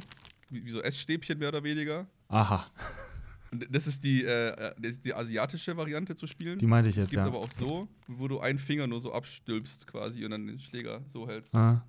wie, 0.50 0.64
wie 0.64 0.70
so 0.70 0.80
Essstäbchen 0.80 1.38
mehr 1.38 1.48
oder 1.48 1.62
weniger. 1.64 2.06
Aha, 2.28 2.66
Und 3.52 3.64
das 3.70 3.86
ist 3.86 4.02
die, 4.02 4.24
äh, 4.24 4.72
das 4.80 4.92
ist 4.92 5.04
die 5.04 5.14
asiatische 5.14 5.76
Variante 5.76 6.16
zu 6.16 6.26
spielen. 6.26 6.58
die 6.58 6.66
meinte 6.66 6.88
ich 6.90 6.96
es 6.96 7.04
jetzt, 7.04 7.10
gibt 7.10 7.20
ja. 7.22 7.26
aber 7.26 7.38
auch 7.38 7.50
so, 7.50 7.86
wo 8.08 8.26
du 8.26 8.40
einen 8.40 8.58
Finger 8.58 8.88
nur 8.88 9.00
so 9.00 9.12
abstülpst 9.12 9.86
quasi 9.86 10.24
und 10.24 10.32
dann 10.32 10.46
den 10.48 10.58
Schläger 10.58 11.00
so 11.06 11.28
hältst, 11.28 11.54
Ah. 11.54 11.84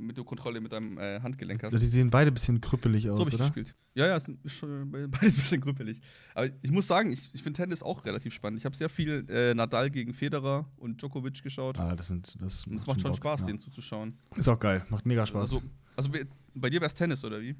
Damit 0.00 0.16
du 0.18 0.24
Kontrolle 0.24 0.60
mit 0.60 0.72
deinem 0.72 0.98
äh, 0.98 1.20
Handgelenk 1.20 1.58
hast. 1.62 1.66
Also, 1.72 1.78
die 1.78 1.86
sehen 1.86 2.10
beide 2.10 2.30
ein 2.30 2.34
bisschen 2.34 2.60
krüppelig 2.60 3.04
So 3.04 3.12
aus, 3.12 3.28
ich 3.28 3.34
oder? 3.34 3.44
gespielt. 3.44 3.74
Ja, 3.94 4.06
ja, 4.06 4.16
ist 4.16 4.28
schon 4.46 4.90
be- 4.90 5.08
beides 5.08 5.34
ein 5.34 5.40
bisschen 5.40 5.60
grüppelig. 5.60 6.00
Aber 6.34 6.48
ich 6.62 6.70
muss 6.70 6.86
sagen, 6.86 7.10
ich, 7.12 7.30
ich 7.32 7.42
finde 7.42 7.58
Tennis 7.58 7.82
auch 7.82 8.04
relativ 8.04 8.32
spannend. 8.34 8.58
Ich 8.58 8.64
habe 8.64 8.76
sehr 8.76 8.88
viel 8.88 9.24
äh, 9.28 9.54
Nadal 9.54 9.90
gegen 9.90 10.12
Federer 10.14 10.68
und 10.78 11.00
Djokovic 11.00 11.42
geschaut. 11.42 11.78
Ah, 11.78 11.94
das 11.94 12.08
sind 12.08 12.34
das, 12.40 12.66
und 12.66 12.76
es 12.76 12.86
macht 12.86 13.00
schon 13.00 13.10
Bock, 13.10 13.16
Spaß, 13.18 13.40
ja. 13.40 13.46
denen 13.46 13.58
zuzuschauen. 13.58 14.18
Ist 14.36 14.48
auch 14.48 14.58
geil, 14.58 14.84
macht 14.88 15.06
mega 15.06 15.24
Spaß. 15.26 15.42
Also, 15.52 15.62
also 15.96 16.10
bei- 16.54 16.70
dir 16.70 16.80
wäre 16.80 16.86
es 16.86 16.94
Tennis, 16.94 17.24
oder 17.24 17.40
wie? 17.40 17.54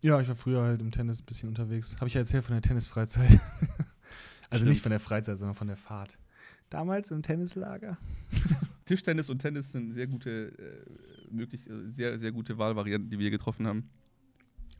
Ja, 0.00 0.20
ich 0.20 0.26
war 0.28 0.34
früher 0.34 0.62
halt 0.62 0.80
im 0.80 0.90
Tennis 0.90 1.20
ein 1.22 1.26
bisschen 1.26 1.48
unterwegs. 1.48 1.94
Habe 1.96 2.08
ich 2.08 2.14
ja 2.14 2.20
erzählt 2.20 2.44
von 2.44 2.54
der 2.54 2.62
Tennisfreizeit. 2.62 3.30
also 4.50 4.64
nicht 4.64 4.78
Stimmt. 4.78 4.82
von 4.82 4.90
der 4.90 5.00
Freizeit, 5.00 5.38
sondern 5.38 5.54
von 5.54 5.68
der 5.68 5.76
Fahrt. 5.76 6.18
Damals 6.70 7.10
im 7.10 7.22
Tennislager. 7.22 7.98
Tischtennis 8.84 9.30
und 9.30 9.38
Tennis 9.40 9.72
sind 9.72 9.92
sehr 9.94 10.06
gute, 10.06 10.48
äh, 10.58 11.32
möglich, 11.34 11.68
äh, 11.68 11.90
sehr, 11.90 12.18
sehr 12.18 12.32
gute 12.32 12.58
Wahlvarianten, 12.58 13.10
die 13.10 13.18
wir 13.18 13.30
getroffen 13.30 13.66
haben. 13.66 13.88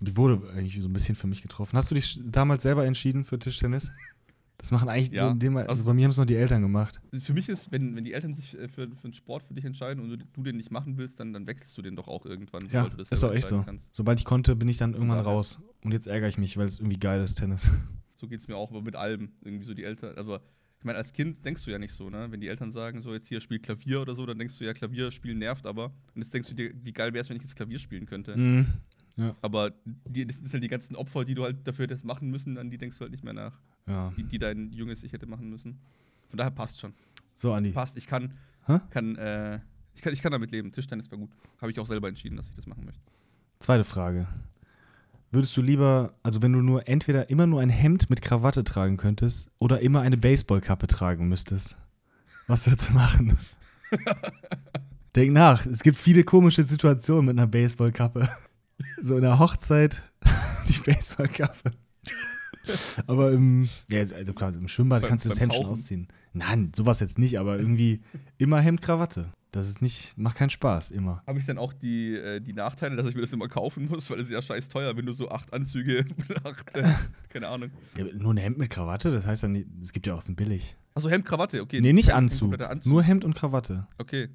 Die 0.00 0.16
wurde 0.16 0.50
eigentlich 0.50 0.80
so 0.80 0.88
ein 0.88 0.92
bisschen 0.92 1.14
für 1.14 1.26
mich 1.28 1.42
getroffen. 1.42 1.76
Hast 1.76 1.90
du 1.90 1.94
dich 1.94 2.20
damals 2.24 2.62
selber 2.64 2.84
entschieden 2.84 3.24
für 3.24 3.38
Tischtennis? 3.38 3.92
Das 4.58 4.70
machen 4.70 4.88
eigentlich 4.88 5.10
Ja, 5.10 5.22
so 5.26 5.30
in 5.32 5.38
dem, 5.40 5.56
also, 5.56 5.68
also- 5.70 5.84
bei 5.84 5.94
mir 5.94 6.04
haben 6.04 6.10
es 6.10 6.16
noch 6.18 6.24
die 6.24 6.36
Eltern 6.36 6.62
gemacht. 6.62 7.00
Für 7.18 7.32
mich 7.32 7.48
ist, 7.48 7.72
wenn, 7.72 7.96
wenn 7.96 8.04
die 8.04 8.12
Eltern 8.12 8.34
sich 8.34 8.56
äh, 8.56 8.68
für, 8.68 8.88
für 8.88 9.04
einen 9.04 9.12
Sport 9.14 9.42
für 9.44 9.54
dich 9.54 9.64
entscheiden 9.64 10.02
und 10.02 10.08
du, 10.10 10.16
du 10.18 10.42
den 10.42 10.56
nicht 10.56 10.70
machen 10.70 10.96
willst, 10.98 11.18
dann, 11.20 11.32
dann 11.32 11.46
wechselst 11.46 11.76
du 11.78 11.82
den 11.82 11.96
doch 11.96 12.06
auch 12.08 12.26
irgendwann, 12.26 12.62
Ja, 12.64 12.68
sobald 12.84 12.92
du 12.92 12.96
das 12.98 13.10
ist 13.10 13.24
auch 13.24 13.32
echt 13.32 13.48
so. 13.48 13.62
kannst. 13.62 13.88
Sobald 13.94 14.18
ich 14.20 14.24
konnte, 14.24 14.54
bin 14.54 14.68
ich 14.68 14.76
dann 14.76 14.92
irgendwann 14.94 15.18
daher. 15.18 15.32
raus. 15.32 15.60
Und 15.82 15.92
jetzt 15.92 16.06
ärgere 16.06 16.28
ich 16.28 16.38
mich, 16.38 16.56
weil 16.56 16.66
es 16.66 16.78
irgendwie 16.78 16.98
geil 16.98 17.22
ist, 17.22 17.36
Tennis. 17.36 17.68
So 18.14 18.28
geht 18.28 18.38
es 18.40 18.46
mir 18.46 18.56
auch, 18.56 18.70
aber 18.70 18.82
mit 18.82 18.94
allem. 18.94 19.30
Irgendwie 19.42 19.64
so 19.64 19.74
die 19.74 19.82
Eltern, 19.82 20.16
aber 20.16 20.42
ich 20.82 20.84
meine, 20.84 20.98
als 20.98 21.12
Kind 21.12 21.44
denkst 21.44 21.64
du 21.64 21.70
ja 21.70 21.78
nicht 21.78 21.94
so, 21.94 22.10
ne? 22.10 22.26
Wenn 22.32 22.40
die 22.40 22.48
Eltern 22.48 22.72
sagen, 22.72 23.02
so 23.02 23.12
jetzt 23.14 23.28
hier 23.28 23.40
spiel 23.40 23.60
Klavier 23.60 24.02
oder 24.02 24.16
so, 24.16 24.26
dann 24.26 24.36
denkst 24.36 24.58
du 24.58 24.64
ja, 24.64 24.72
Klavier 24.72 25.12
spielen 25.12 25.38
nervt, 25.38 25.64
aber. 25.64 25.92
Und 26.12 26.22
jetzt 26.22 26.34
denkst 26.34 26.48
du 26.48 26.56
dir, 26.56 26.72
wie 26.82 26.92
geil 26.92 27.12
wäre 27.12 27.22
es, 27.22 27.30
wenn 27.30 27.36
ich 27.36 27.42
jetzt 27.44 27.54
Klavier 27.54 27.78
spielen 27.78 28.04
könnte. 28.04 28.36
Mhm. 28.36 28.66
Aber 29.42 29.70
die, 29.84 30.26
das 30.26 30.38
sind 30.38 30.52
halt 30.52 30.64
die 30.64 30.68
ganzen 30.68 30.96
Opfer, 30.96 31.24
die 31.24 31.36
du 31.36 31.44
halt 31.44 31.68
dafür 31.68 31.86
das 31.86 32.02
machen 32.02 32.32
müssen, 32.32 32.58
an 32.58 32.68
die 32.68 32.78
denkst 32.78 32.98
du 32.98 33.02
halt 33.02 33.12
nicht 33.12 33.22
mehr 33.22 33.32
nach. 33.32 33.60
Ja. 33.86 34.12
Die, 34.16 34.24
die 34.24 34.40
dein 34.40 34.72
junges 34.72 35.04
Ich 35.04 35.12
hätte 35.12 35.26
machen 35.26 35.48
müssen. 35.48 35.78
Von 36.30 36.36
daher 36.36 36.50
passt 36.50 36.80
schon. 36.80 36.94
So, 37.36 37.52
Andi. 37.52 37.70
Passt. 37.70 37.96
Ich 37.96 38.08
kann, 38.08 38.32
Hä? 38.66 38.80
kann 38.90 39.14
äh, 39.14 39.60
Ich 39.94 40.02
kann, 40.02 40.12
ich 40.12 40.20
kann 40.20 40.32
damit 40.32 40.50
leben. 40.50 40.72
Tischtennis 40.72 41.08
war 41.12 41.18
gut. 41.18 41.30
Habe 41.60 41.70
ich 41.70 41.78
auch 41.78 41.86
selber 41.86 42.08
entschieden, 42.08 42.36
dass 42.36 42.48
ich 42.48 42.56
das 42.56 42.66
machen 42.66 42.84
möchte. 42.84 43.02
Zweite 43.60 43.84
Frage. 43.84 44.26
Würdest 45.32 45.56
du 45.56 45.62
lieber, 45.62 46.12
also 46.22 46.42
wenn 46.42 46.52
du 46.52 46.60
nur 46.60 46.86
entweder 46.86 47.30
immer 47.30 47.46
nur 47.46 47.62
ein 47.62 47.70
Hemd 47.70 48.10
mit 48.10 48.20
Krawatte 48.20 48.64
tragen 48.64 48.98
könntest 48.98 49.50
oder 49.58 49.80
immer 49.80 50.02
eine 50.02 50.18
Baseballkappe 50.18 50.86
tragen 50.86 51.26
müsstest, 51.26 51.78
was 52.46 52.66
würdest 52.66 52.90
du 52.90 52.92
machen? 52.92 53.38
Denk 55.16 55.32
nach, 55.32 55.64
es 55.64 55.82
gibt 55.82 55.96
viele 55.96 56.22
komische 56.24 56.62
Situationen 56.62 57.26
mit 57.26 57.38
einer 57.38 57.46
Baseballkappe. 57.46 58.28
So 59.00 59.16
in 59.16 59.22
der 59.22 59.38
Hochzeit 59.38 60.02
die 60.68 60.80
Baseballkappe. 60.80 61.72
Aber 63.06 63.32
im, 63.32 63.68
ja, 63.88 64.00
also 64.00 64.34
klar, 64.34 64.54
im 64.54 64.68
Schwimmbad 64.68 65.00
Beim- 65.00 65.08
kannst 65.08 65.24
du 65.24 65.30
das 65.30 65.40
Hemd 65.40 65.54
schon 65.54 65.66
ausziehen. 65.66 66.08
Nein, 66.34 66.72
sowas 66.76 67.00
jetzt 67.00 67.18
nicht, 67.18 67.38
aber 67.38 67.58
irgendwie 67.58 68.02
immer 68.38 68.60
Hemd, 68.60 68.82
Krawatte. 68.82 69.32
Das 69.52 69.68
ist 69.68 69.82
nicht, 69.82 70.16
macht 70.16 70.36
keinen 70.36 70.48
Spaß, 70.48 70.92
immer. 70.92 71.22
Habe 71.26 71.38
ich 71.38 71.44
dann 71.44 71.58
auch 71.58 71.74
die, 71.74 72.14
äh, 72.14 72.40
die 72.40 72.54
Nachteile, 72.54 72.96
dass 72.96 73.06
ich 73.06 73.14
mir 73.14 73.20
das 73.20 73.34
immer 73.34 73.48
kaufen 73.48 73.86
muss, 73.86 74.08
weil 74.08 74.18
es 74.18 74.24
ist 74.24 74.30
ja 74.30 74.40
scheiß 74.40 74.70
teuer, 74.70 74.96
wenn 74.96 75.04
du 75.04 75.12
so 75.12 75.28
acht 75.28 75.52
Anzüge, 75.52 76.06
acht, 76.44 76.74
äh, 76.74 76.84
keine 77.28 77.48
Ahnung. 77.48 77.70
Ja, 77.94 78.06
nur 78.14 78.32
ein 78.32 78.38
Hemd 78.38 78.56
mit 78.56 78.70
Krawatte, 78.70 79.10
das 79.10 79.26
heißt 79.26 79.44
nicht, 79.48 79.68
es 79.82 79.92
gibt 79.92 80.06
ja 80.06 80.14
auch 80.14 80.22
so 80.22 80.32
ein 80.32 80.36
billig. 80.36 80.74
Achso, 80.94 81.10
Hemd, 81.10 81.26
Krawatte, 81.26 81.60
okay. 81.60 81.82
nee, 81.82 81.92
nicht 81.92 82.08
kein 82.08 82.16
Anzug, 82.16 82.58
Anzug. 82.58 82.90
nur 82.90 83.02
Hemd 83.02 83.26
und 83.26 83.34
Krawatte. 83.34 83.86
Okay. 83.98 84.30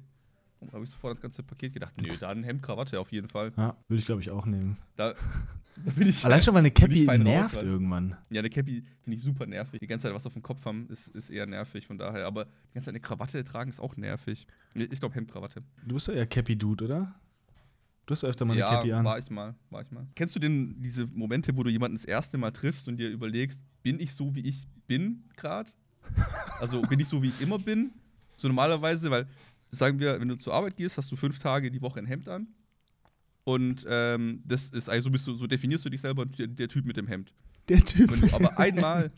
Habe 0.72 0.84
ich 0.84 0.90
sofort 0.90 1.14
das 1.14 1.20
ganze 1.20 1.42
Paket 1.42 1.72
gedacht? 1.72 1.94
Nö, 2.00 2.08
dann 2.20 2.44
Hemd, 2.44 2.62
Krawatte 2.62 3.00
auf 3.00 3.10
jeden 3.10 3.28
Fall. 3.28 3.52
Ja, 3.56 3.76
würde 3.88 4.00
ich 4.00 4.06
glaube 4.06 4.20
ich 4.20 4.30
auch 4.30 4.46
nehmen. 4.46 4.76
Da, 4.94 5.14
da 5.14 5.18
ich. 5.98 6.24
Allein 6.24 6.42
schon, 6.42 6.54
weil 6.54 6.60
eine 6.60 6.70
Cappy 6.70 7.04
nervt 7.04 7.56
raus, 7.56 7.62
irgendwann. 7.62 8.16
Ja, 8.30 8.40
eine 8.40 8.50
Cappy 8.50 8.82
finde 9.02 9.16
ich 9.16 9.22
super 9.22 9.46
nervig. 9.46 9.80
Die 9.80 9.86
ganze 9.86 10.06
Zeit 10.06 10.14
was 10.14 10.26
auf 10.26 10.32
dem 10.32 10.42
Kopf 10.42 10.64
haben 10.64 10.88
ist, 10.90 11.08
ist 11.08 11.30
eher 11.30 11.46
nervig, 11.46 11.86
von 11.86 11.98
daher. 11.98 12.26
Aber 12.26 12.44
die 12.44 12.74
ganze 12.74 12.86
Zeit 12.86 12.92
eine 12.92 13.00
Krawatte 13.00 13.42
tragen 13.44 13.70
ist 13.70 13.80
auch 13.80 13.96
nervig. 13.96 14.46
Ich 14.74 15.00
glaube 15.00 15.14
Hemd, 15.14 15.30
Krawatte. 15.30 15.62
Du 15.86 15.94
bist 15.94 16.08
doch 16.08 16.14
eher 16.14 16.26
Cappy-Dude, 16.26 16.84
oder? 16.84 17.14
Du 18.06 18.12
hast 18.12 18.24
öfter 18.24 18.46
mal 18.46 18.54
eine 18.54 18.60
ja, 18.60 18.76
Cappy 18.76 18.92
an. 18.92 19.04
war 19.04 19.18
ich 19.18 19.28
mal, 19.28 19.54
war 19.68 19.82
ich 19.82 19.90
mal. 19.90 20.06
Kennst 20.14 20.34
du 20.34 20.40
denn 20.40 20.80
diese 20.80 21.06
Momente, 21.06 21.54
wo 21.54 21.62
du 21.62 21.70
jemanden 21.70 21.96
das 21.96 22.06
erste 22.06 22.38
Mal 22.38 22.52
triffst 22.52 22.88
und 22.88 22.96
dir 22.96 23.10
überlegst, 23.10 23.62
bin 23.82 24.00
ich 24.00 24.14
so, 24.14 24.34
wie 24.34 24.40
ich 24.40 24.66
bin 24.86 25.24
gerade? 25.36 25.70
Also 26.58 26.80
bin 26.80 27.00
ich 27.00 27.06
so, 27.08 27.22
wie 27.22 27.28
ich 27.28 27.40
immer 27.40 27.58
bin? 27.58 27.92
So 28.38 28.48
normalerweise, 28.48 29.10
weil, 29.10 29.26
sagen 29.70 29.98
wir, 30.00 30.18
wenn 30.18 30.28
du 30.28 30.36
zur 30.36 30.54
Arbeit 30.54 30.76
gehst, 30.76 30.96
hast 30.96 31.12
du 31.12 31.16
fünf 31.16 31.38
Tage 31.38 31.70
die 31.70 31.82
Woche 31.82 31.98
ein 31.98 32.06
Hemd 32.06 32.28
an. 32.30 32.48
Und 33.48 33.86
ähm, 33.88 34.42
das 34.44 34.68
ist, 34.68 34.90
also 34.90 35.10
bist 35.10 35.26
du, 35.26 35.32
so 35.34 35.46
definierst 35.46 35.82
du 35.82 35.88
dich 35.88 36.02
selber, 36.02 36.26
der, 36.26 36.48
der 36.48 36.68
Typ 36.68 36.84
mit 36.84 36.98
dem 36.98 37.06
Hemd. 37.06 37.32
Der 37.70 37.80
Typ. 37.82 38.10
Wenn 38.12 38.20
du 38.28 38.34
aber 38.34 38.58
einmal, 38.58 39.10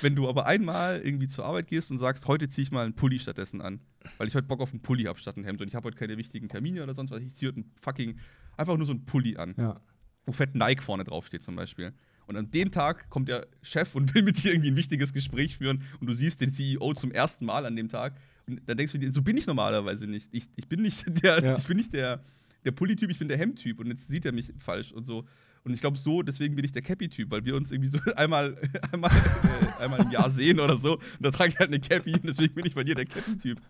wenn 0.00 0.14
du 0.16 0.26
aber 0.26 0.46
einmal 0.46 1.02
irgendwie 1.04 1.26
zur 1.26 1.44
Arbeit 1.44 1.66
gehst 1.68 1.90
und 1.90 1.98
sagst, 1.98 2.26
heute 2.28 2.48
ziehe 2.48 2.62
ich 2.62 2.70
mal 2.70 2.86
einen 2.86 2.94
Pulli 2.94 3.18
stattdessen 3.18 3.60
an, 3.60 3.80
weil 4.16 4.26
ich 4.26 4.34
heute 4.34 4.46
Bock 4.46 4.60
auf 4.62 4.70
einen 4.70 4.80
Pulli 4.80 5.04
habe 5.04 5.18
statt 5.18 5.36
ein 5.36 5.44
Hemd 5.44 5.60
und 5.60 5.68
ich 5.68 5.74
habe 5.74 5.86
heute 5.86 5.98
keine 5.98 6.16
wichtigen 6.16 6.48
Termine 6.48 6.82
oder 6.82 6.94
sonst 6.94 7.10
was, 7.10 7.20
ich 7.20 7.34
ziehe 7.34 7.50
heute 7.50 7.60
einen 7.60 7.70
fucking, 7.82 8.18
einfach 8.56 8.74
nur 8.78 8.86
so 8.86 8.92
einen 8.92 9.04
Pulli 9.04 9.36
an, 9.36 9.54
Ja. 9.58 9.78
wo 10.24 10.32
fett 10.32 10.54
Nike 10.54 10.82
vorne 10.82 11.04
draufsteht 11.04 11.42
zum 11.42 11.54
Beispiel. 11.54 11.92
Und 12.26 12.36
an 12.36 12.50
dem 12.50 12.70
Tag 12.70 13.10
kommt 13.10 13.28
der 13.28 13.48
Chef 13.62 13.94
und 13.94 14.14
will 14.14 14.22
mit 14.22 14.42
dir 14.42 14.52
irgendwie 14.52 14.70
ein 14.70 14.76
wichtiges 14.76 15.12
Gespräch 15.12 15.58
führen 15.58 15.82
und 16.00 16.06
du 16.06 16.14
siehst 16.14 16.40
den 16.40 16.52
CEO 16.54 16.94
zum 16.94 17.10
ersten 17.12 17.44
Mal 17.44 17.66
an 17.66 17.76
dem 17.76 17.90
Tag 17.90 18.14
und 18.46 18.62
dann 18.66 18.78
denkst 18.78 18.92
du 18.92 18.98
dir, 18.98 19.12
so 19.12 19.20
bin 19.20 19.36
ich 19.36 19.46
normalerweise 19.46 20.06
nicht. 20.06 20.28
Ich, 20.32 20.46
ich 20.56 20.68
bin 20.68 20.80
nicht 20.80 21.04
der, 21.22 21.44
Ja. 21.44 21.58
ich 21.58 21.66
bin 21.66 21.76
nicht 21.76 21.92
der, 21.92 22.22
der 22.64 22.72
Pulli-Typ, 22.72 23.10
ich 23.10 23.18
bin 23.18 23.28
der 23.28 23.38
Hemd-Typ 23.38 23.78
und 23.80 23.86
jetzt 23.86 24.08
sieht 24.08 24.24
er 24.24 24.32
mich 24.32 24.52
falsch 24.58 24.92
und 24.92 25.06
so. 25.06 25.24
Und 25.64 25.74
ich 25.74 25.80
glaube 25.80 25.98
so, 25.98 26.22
deswegen 26.22 26.54
bin 26.56 26.64
ich 26.64 26.72
der 26.72 26.82
Cappy-Typ, 26.82 27.30
weil 27.30 27.44
wir 27.44 27.54
uns 27.56 27.70
irgendwie 27.70 27.90
so 27.90 27.98
einmal, 28.16 28.56
einmal, 28.92 29.10
äh, 29.10 29.82
einmal 29.82 30.00
im 30.00 30.10
Jahr 30.10 30.30
sehen 30.30 30.60
oder 30.60 30.76
so. 30.76 30.94
Und 30.94 31.02
da 31.20 31.30
trage 31.30 31.50
ich 31.50 31.58
halt 31.58 31.68
eine 31.68 31.80
Cappy 31.80 32.14
und 32.14 32.24
deswegen 32.24 32.54
bin 32.54 32.66
ich 32.66 32.74
bei 32.74 32.84
dir 32.84 32.94
der 32.94 33.06
Cappy-Typ. 33.06 33.60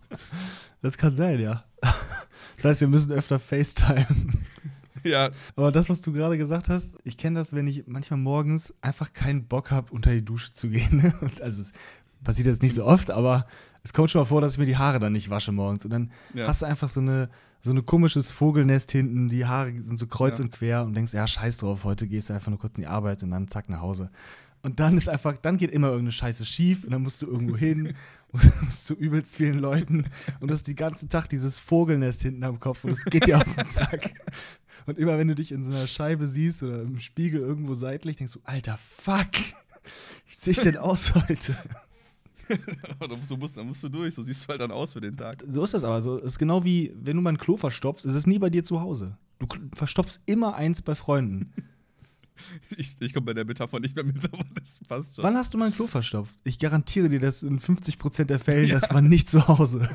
Das 0.81 0.97
kann 0.97 1.15
sein, 1.15 1.41
ja. 1.41 1.65
Das 2.57 2.65
heißt, 2.65 2.81
wir 2.81 2.89
müssen 2.89 3.13
öfter 3.13 3.39
FaceTime. 3.39 4.05
Ja, 5.05 5.31
Aber 5.55 5.71
das, 5.71 5.89
was 5.89 6.03
du 6.03 6.13
gerade 6.13 6.37
gesagt 6.39 6.69
hast, 6.69 6.97
ich 7.05 7.17
kenne 7.17 7.39
das, 7.39 7.53
wenn 7.53 7.69
ich 7.69 7.85
manchmal 7.87 8.19
morgens 8.19 8.75
einfach 8.81 9.13
keinen 9.13 9.47
Bock 9.47 9.71
habe, 9.71 9.93
unter 9.93 10.11
die 10.13 10.25
Dusche 10.25 10.53
zu 10.53 10.69
gehen. 10.69 11.13
Also 11.41 11.63
es 11.63 11.73
passiert 12.25 12.49
jetzt 12.49 12.63
nicht 12.63 12.75
so 12.75 12.85
oft, 12.85 13.13
aber 13.13 13.47
es 13.89 13.95
kommt 13.95 14.11
schon 14.11 14.21
mal 14.21 14.27
vor, 14.27 14.43
dass 14.43 14.53
ich 14.53 14.59
mir 14.59 14.67
die 14.67 14.77
Haare 14.77 14.99
dann 14.99 15.13
nicht 15.15 15.31
wasche 15.31 15.51
morgens. 15.51 15.85
Und 15.87 15.91
dann 15.91 16.11
Ja. 16.35 16.47
hast 16.47 16.61
du 16.63 16.67
einfach 16.67 16.89
so 16.91 17.01
eine 17.01 17.31
so 17.61 17.73
ein 17.73 17.85
komisches 17.85 18.31
Vogelnest 18.31 18.93
hinten, 18.93 19.29
die 19.29 19.45
Haare 19.47 19.73
sind 19.83 19.99
so 19.99 20.07
kreuz 20.07 20.39
Ja. 20.39 20.45
und 20.45 20.53
quer 20.53 20.85
und 20.85 20.93
denkst, 20.95 21.13
ja, 21.15 21.27
scheiß 21.27 21.57
drauf, 21.57 21.83
heute 21.83 22.07
gehst 22.07 22.29
du 22.31 22.35
einfach 22.35 22.51
nur 22.51 22.59
kurz 22.61 22.77
in 22.79 22.83
die 22.83 22.87
Arbeit 22.87 23.23
und 23.25 23.33
dann 23.33 23.49
zack 23.49 23.69
nach 23.69 23.81
Hause. 23.81 24.11
Und 24.63 24.79
dann 24.79 24.97
ist 24.97 25.09
einfach, 25.09 25.37
dann 25.39 25.57
geht 25.57 25.73
immer 25.73 25.89
irgendeine 25.89 26.13
Scheiße 26.13 26.45
schief 26.45 26.85
und 26.85 26.91
dann 26.91 27.03
musst 27.03 27.21
du 27.23 27.27
irgendwo 27.27 27.57
hin, 27.57 27.95
musst 28.63 28.87
zu 28.87 28.95
übelst 28.95 29.37
vielen 29.37 29.59
Leuten 29.59 30.05
und 30.41 30.49
du 30.49 30.55
hast 30.55 30.69
den 30.69 30.77
ganzen 30.77 31.09
Tag 31.09 31.29
dieses 31.29 31.59
Vogelnest 31.59 32.23
hinten 32.23 32.45
am 32.45 32.61
Kopf 32.61 32.85
und 32.85 32.91
es 32.93 33.05
geht 33.07 33.27
dir 33.27 33.39
auf 33.39 33.55
den 33.57 33.67
Zack. 33.67 34.13
Und 34.87 34.97
immer 34.99 35.19
wenn 35.19 35.27
du 35.29 35.35
dich 35.35 35.51
in 35.51 35.65
so 35.65 35.71
einer 35.71 35.87
Scheibe 35.89 36.27
siehst 36.29 36.63
oder 36.63 36.83
im 36.83 36.99
Spiegel 37.01 37.41
irgendwo 37.41 37.75
seitlich, 37.75 38.17
denkst 38.19 38.35
du, 38.35 38.41
alter 38.45 38.77
Fuck, 38.77 39.33
wie 40.29 40.35
sehe 40.35 40.53
ich 40.53 40.61
denn 40.61 40.77
aus 40.77 41.13
heute? 41.15 41.57
so 43.29 43.37
musst, 43.37 43.57
dann 43.57 43.67
musst 43.67 43.83
du 43.83 43.89
durch, 43.89 44.15
so 44.15 44.23
siehst 44.23 44.45
du 44.45 44.49
halt 44.49 44.61
dann 44.61 44.71
aus 44.71 44.93
für 44.93 45.01
den 45.01 45.17
Tag. 45.17 45.43
So 45.47 45.63
ist 45.65 45.75
das 45.75 45.85
aber. 45.85 46.01
So 46.03 46.19
ist 46.19 46.39
genau 46.39 46.65
wie, 46.65 46.93
wenn 46.97 47.17
du 47.17 47.23
mal 47.23 47.31
ein 47.31 47.39
Klo 47.39 47.57
verstopfst, 47.57 48.05
ist 48.05 48.15
es 48.15 48.27
nie 48.27 48.39
bei 48.39 48.51
dir 48.51 48.65
zu 48.65 48.81
Hause. 48.81 49.17
Du 49.39 49.47
verstopfst 49.75 50.21
immer 50.27 50.55
eins 50.55 50.83
bei 50.83 50.95
Freunden. 50.95 51.53
Ich, 52.77 52.95
ich 53.01 53.13
komme 53.13 53.27
bei 53.27 53.35
der 53.35 53.45
Metapher 53.45 53.81
nicht 53.81 53.97
mehr 53.97 54.05
mit, 54.05 54.25
aber 54.33 54.45
das 54.55 54.79
passt 54.87 55.17
schon. 55.17 55.25
Wann 55.25 55.37
hast 55.37 55.53
du 55.55 55.59
mal 55.59 55.65
ein 55.67 55.73
Klo 55.73 55.89
verstopft? 55.89 56.37
Ich 56.45 56.61
garantiere 56.61 57.09
dir, 57.09 57.19
dass 57.19 57.43
in 57.43 57.59
50% 57.59 58.27
der 58.27 58.39
Fällen, 58.39 58.69
Ja. 58.69 58.79
das 58.79 58.91
war 58.95 59.03
nicht 59.03 59.29
zu 59.29 59.49
Hause. 59.49 59.89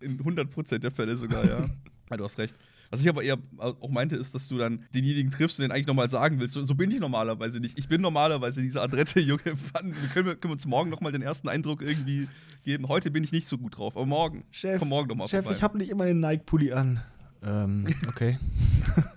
In 0.00 0.18
100% 0.18 0.78
der 0.78 0.90
Fälle 0.90 1.16
sogar, 1.16 1.44
ja. 1.44 1.66
ja. 2.10 2.16
Du 2.16 2.24
hast 2.24 2.38
recht. 2.38 2.52
Was 2.90 3.00
ich 3.00 3.08
aber 3.08 3.22
eher 3.22 3.38
auch 3.58 3.90
meinte, 3.90 4.16
ist, 4.16 4.34
dass 4.34 4.48
du 4.48 4.58
dann 4.58 4.84
denjenigen 4.94 5.30
triffst 5.30 5.58
und 5.58 5.64
den 5.64 5.72
eigentlich 5.72 5.86
nochmal 5.86 6.10
sagen 6.10 6.40
willst. 6.40 6.54
So, 6.54 6.62
so 6.62 6.74
bin 6.74 6.90
ich 6.90 7.00
normalerweise 7.00 7.60
nicht. 7.60 7.78
Ich 7.78 7.88
bin 7.88 8.00
normalerweise 8.00 8.62
dieser 8.62 8.82
adrette 8.82 9.20
Junge. 9.20 9.42
Wann, 9.72 9.94
wir 9.94 10.08
können, 10.12 10.26
wir 10.26 10.36
können 10.36 10.52
uns 10.52 10.66
morgen 10.66 10.90
nochmal 10.90 11.12
den 11.12 11.22
ersten 11.22 11.48
Eindruck 11.48 11.82
irgendwie 11.82 12.28
geben. 12.64 12.88
Heute 12.88 13.10
bin 13.10 13.24
ich 13.24 13.32
nicht 13.32 13.48
so 13.48 13.58
gut 13.58 13.76
drauf, 13.78 13.96
aber 13.96 14.06
morgen. 14.06 14.44
Chef, 14.50 14.78
Komm 14.78 14.88
morgen 14.88 15.08
nochmal 15.08 15.28
Chef, 15.28 15.44
vorbei. 15.44 15.56
ich 15.56 15.62
habe 15.62 15.78
nicht 15.78 15.90
immer 15.90 16.04
den 16.04 16.20
Nike-Pulli 16.20 16.72
an. 16.72 17.00
Ähm, 17.42 17.86
okay. 18.08 18.38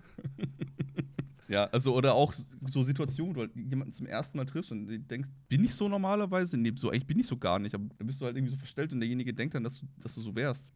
Ja, 1.49 1.65
also 1.71 1.95
oder 1.95 2.13
auch 2.13 2.31
so 2.67 2.83
Situationen, 2.83 3.35
wo 3.35 3.39
du 3.39 3.47
halt 3.47 3.55
jemanden 3.55 3.91
zum 3.91 4.05
ersten 4.05 4.37
Mal 4.37 4.45
triffst 4.45 4.71
und 4.71 5.07
denkst, 5.09 5.29
bin 5.47 5.63
ich 5.63 5.73
so 5.73 5.89
normalerweise? 5.89 6.57
Nee, 6.57 6.73
so 6.75 6.91
eigentlich 6.91 7.07
bin 7.07 7.19
ich 7.19 7.25
so 7.25 7.37
gar 7.37 7.57
nicht. 7.57 7.73
Aber 7.73 7.85
dann 7.97 8.05
bist 8.05 8.21
du 8.21 8.25
halt 8.25 8.37
irgendwie 8.37 8.51
so 8.51 8.57
verstellt 8.57 8.93
und 8.93 8.99
derjenige 8.99 9.33
denkt 9.33 9.55
dann, 9.55 9.63
dass 9.63 9.79
du, 9.79 9.87
dass 9.99 10.13
du 10.13 10.21
so 10.21 10.35
wärst. 10.35 10.71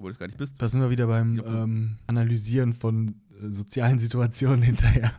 Obwohl 0.00 0.12
du 0.12 0.14
es 0.14 0.18
gar 0.18 0.26
nicht 0.28 0.38
bist. 0.38 0.54
Da 0.56 0.66
sind 0.66 0.80
wir 0.80 0.88
wieder 0.88 1.06
beim 1.06 1.36
Ja. 1.36 1.62
ähm, 1.64 1.98
Analysieren 2.06 2.72
von 2.72 3.16
äh, 3.38 3.50
sozialen 3.50 3.98
Situationen 3.98 4.62
hinterher. 4.70 5.12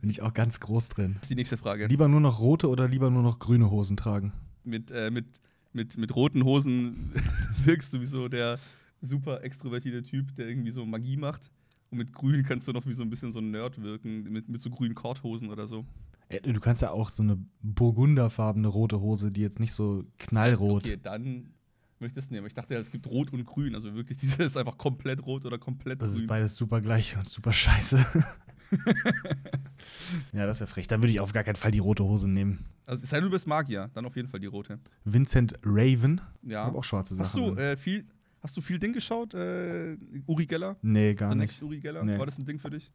Bin 0.00 0.10
ich 0.10 0.22
auch 0.22 0.34
ganz 0.34 0.58
groß 0.58 0.88
drin. 0.88 1.12
Das 1.14 1.22
ist 1.22 1.30
die 1.30 1.36
nächste 1.36 1.56
Frage. 1.56 1.86
Lieber 1.86 2.08
nur 2.08 2.18
noch 2.20 2.40
rote 2.40 2.68
oder 2.68 2.88
lieber 2.88 3.10
nur 3.10 3.22
noch 3.22 3.38
grüne 3.38 3.70
Hosen 3.70 3.96
tragen? 3.96 4.32
mit, 4.64 4.90
äh, 4.90 5.10
mit, 5.10 5.26
mit, 5.72 5.96
mit 5.98 6.14
roten 6.16 6.44
Hosen 6.44 7.12
wirkst 7.64 7.92
du 7.94 8.00
wie 8.00 8.06
so 8.06 8.26
der 8.28 8.58
super 9.00 9.42
extrovertierte 9.44 10.02
Typ, 10.02 10.34
der 10.34 10.48
irgendwie 10.48 10.72
so 10.72 10.84
Magie 10.84 11.16
macht. 11.16 11.50
Und 11.90 11.98
mit 11.98 12.12
grün 12.12 12.42
kannst 12.42 12.66
du 12.66 12.72
noch 12.72 12.86
wie 12.86 12.92
so 12.94 13.02
ein 13.04 13.10
bisschen 13.10 13.30
so 13.30 13.38
ein 13.38 13.52
Nerd 13.52 13.80
wirken, 13.82 14.24
mit, 14.32 14.48
mit 14.48 14.60
so 14.60 14.68
grünen 14.70 14.96
Korthosen 14.96 15.48
oder 15.50 15.68
so. 15.68 15.84
Du 16.42 16.58
kannst 16.60 16.82
ja 16.82 16.90
auch 16.90 17.10
so 17.10 17.22
eine 17.22 17.38
burgunderfarbene 17.62 18.66
rote 18.66 19.00
Hose, 19.00 19.30
die 19.30 19.42
jetzt 19.42 19.60
nicht 19.60 19.72
so 19.72 20.04
knallrot. 20.18 20.86
Okay, 20.86 20.98
dann 21.00 21.50
möchtest 22.02 22.28
du 22.30 22.34
nehmen. 22.34 22.46
Ich 22.46 22.54
dachte 22.54 22.74
ja, 22.74 22.80
es 22.80 22.90
gibt 22.90 23.06
rot 23.06 23.32
und 23.32 23.44
grün. 23.46 23.74
Also 23.74 23.94
wirklich, 23.94 24.18
diese 24.18 24.42
ist 24.42 24.56
einfach 24.58 24.76
komplett 24.76 25.24
rot 25.24 25.46
oder 25.46 25.56
komplett 25.58 26.02
Das 26.02 26.10
ist 26.10 26.18
grün. 26.18 26.26
beides 26.26 26.54
super 26.56 26.80
gleich 26.82 27.16
und 27.16 27.26
super 27.26 27.52
scheiße. 27.52 28.04
ja, 30.32 30.46
das 30.46 30.60
wäre 30.60 30.68
frech. 30.68 30.86
Dann 30.88 31.00
würde 31.02 31.12
ich 31.12 31.20
auf 31.20 31.32
gar 31.32 31.44
keinen 31.44 31.56
Fall 31.56 31.70
die 31.70 31.78
rote 31.78 32.04
Hose 32.04 32.28
nehmen. 32.28 32.64
Also 32.86 33.04
es 33.04 33.10
sei 33.10 33.16
denn, 33.18 33.24
du 33.24 33.30
bist 33.30 33.46
Magier, 33.46 33.90
dann 33.94 34.04
auf 34.04 34.16
jeden 34.16 34.28
Fall 34.28 34.40
die 34.40 34.46
rote. 34.46 34.78
Vincent 35.04 35.54
Raven. 35.64 36.20
Ja. 36.42 36.64
Hab 36.66 36.74
auch 36.74 36.84
schwarze 36.84 37.16
Hast 37.18 37.32
Sachen. 37.32 37.54
du, 37.56 37.60
äh, 37.62 37.76
viel, 37.76 38.06
hast 38.40 38.56
du 38.56 38.60
viel 38.60 38.78
Ding 38.78 38.92
geschaut? 38.92 39.34
Äh, 39.34 39.96
Uri 40.26 40.46
Geller? 40.46 40.76
nee, 40.82 41.14
gar 41.14 41.30
The 41.32 41.38
nicht. 41.38 41.50
Next 41.50 41.62
Uri 41.62 41.80
Geller? 41.80 42.04
Nee. 42.04 42.18
War 42.18 42.26
das 42.26 42.38
ein 42.38 42.44
Ding 42.44 42.58
für 42.58 42.70
dich? 42.70 42.90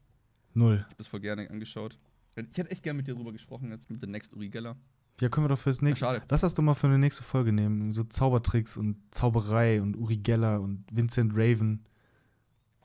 Null. 0.54 0.78
Ich 0.86 0.92
hab 0.92 0.98
das 0.98 1.08
voll 1.08 1.20
gerne 1.22 1.50
angeschaut. 1.50 1.98
Ich 2.32 2.58
hätte 2.58 2.70
echt 2.70 2.84
gerne 2.84 2.98
mit 2.98 3.08
dir 3.08 3.16
drüber 3.16 3.32
gesprochen, 3.32 3.72
jetzt 3.72 3.90
mit 3.90 4.00
The 4.02 4.08
Next 4.08 4.34
Uri 4.34 4.50
Geller. 4.50 4.76
Ja, 5.20 5.30
können 5.30 5.46
wir 5.46 5.50
doch 5.50 5.60
fürs 5.60 5.82
nächste. 5.82 6.06
schade. 6.06 6.22
Lass 6.30 6.42
das 6.42 6.54
doch 6.54 6.64
mal 6.64 6.76
für 6.76 6.88
eine 6.88 7.00
nächste 7.00 7.24
Folge 7.24 7.52
nehmen. 7.52 7.92
So 7.92 8.04
Zaubertricks 8.04 8.78
und 8.78 8.98
Zauberei 9.12 9.82
und 9.82 9.96
Uri 9.96 10.18
Geller 10.18 10.62
und 10.62 10.86
Vincent 10.92 11.34
Raven. 11.36 11.84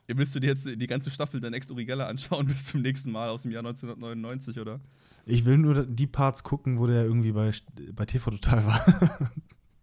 Willst 0.07 0.35
du 0.35 0.39
dir 0.39 0.47
jetzt 0.47 0.65
die 0.65 0.87
ganze 0.87 1.11
Staffel 1.11 1.39
der 1.39 1.51
Next 1.51 1.71
Uri 1.71 1.85
Geller 1.85 2.07
anschauen 2.07 2.45
bis 2.47 2.65
zum 2.65 2.81
nächsten 2.81 3.11
Mal 3.11 3.29
aus 3.29 3.43
dem 3.43 3.51
Jahr 3.51 3.61
1999, 3.65 4.59
oder? 4.59 4.79
Ich 5.25 5.45
will 5.45 5.57
nur 5.57 5.85
die 5.85 6.07
Parts 6.07 6.43
gucken, 6.43 6.79
wo 6.79 6.87
der 6.87 7.03
irgendwie 7.03 7.31
bei, 7.31 7.51
bei 7.93 8.05
TV 8.05 8.31
Total 8.31 8.65
war. 8.65 8.85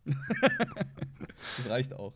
Das 0.05 0.17
reicht 1.69 1.95
auch. 1.95 2.13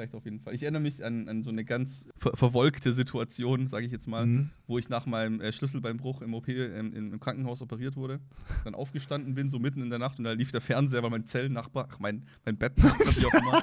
Das 0.00 0.04
reicht 0.06 0.14
auf 0.14 0.24
jeden 0.24 0.40
Fall. 0.40 0.54
Ich 0.54 0.62
erinnere 0.62 0.80
mich 0.80 1.04
an, 1.04 1.28
an 1.28 1.42
so 1.42 1.50
eine 1.50 1.62
ganz 1.62 2.08
ver 2.16 2.32
verwolkte 2.34 2.94
Situation, 2.94 3.66
sage 3.68 3.84
ich 3.84 3.92
jetzt 3.92 4.08
mal, 4.08 4.24
Mhm. 4.24 4.50
wo 4.66 4.78
ich 4.78 4.88
nach 4.88 5.04
meinem 5.04 5.42
äh, 5.42 5.52
Schlüsselbeinbruch 5.52 6.22
im 6.22 6.32
OP 6.32 6.48
ähm, 6.48 6.94
im, 6.94 7.20
Krankenhaus 7.20 7.60
operiert 7.60 7.96
wurde. 7.96 8.18
Dann 8.64 8.74
aufgestanden 8.74 9.34
bin, 9.34 9.50
so 9.50 9.58
mitten 9.58 9.82
in 9.82 9.90
der 9.90 9.98
Nacht 9.98 10.16
und 10.18 10.24
da 10.24 10.32
lief 10.32 10.52
der 10.52 10.62
Fernseher, 10.62 11.02
weil 11.02 11.10
mein 11.10 11.26
Zellennachbar, 11.26 11.86
ach, 11.90 11.98
mein, 11.98 12.24
mein 12.46 12.56
Bettnachbar, 12.56 13.06
wie 13.06 13.26
auch 13.26 13.34
immer, 13.34 13.62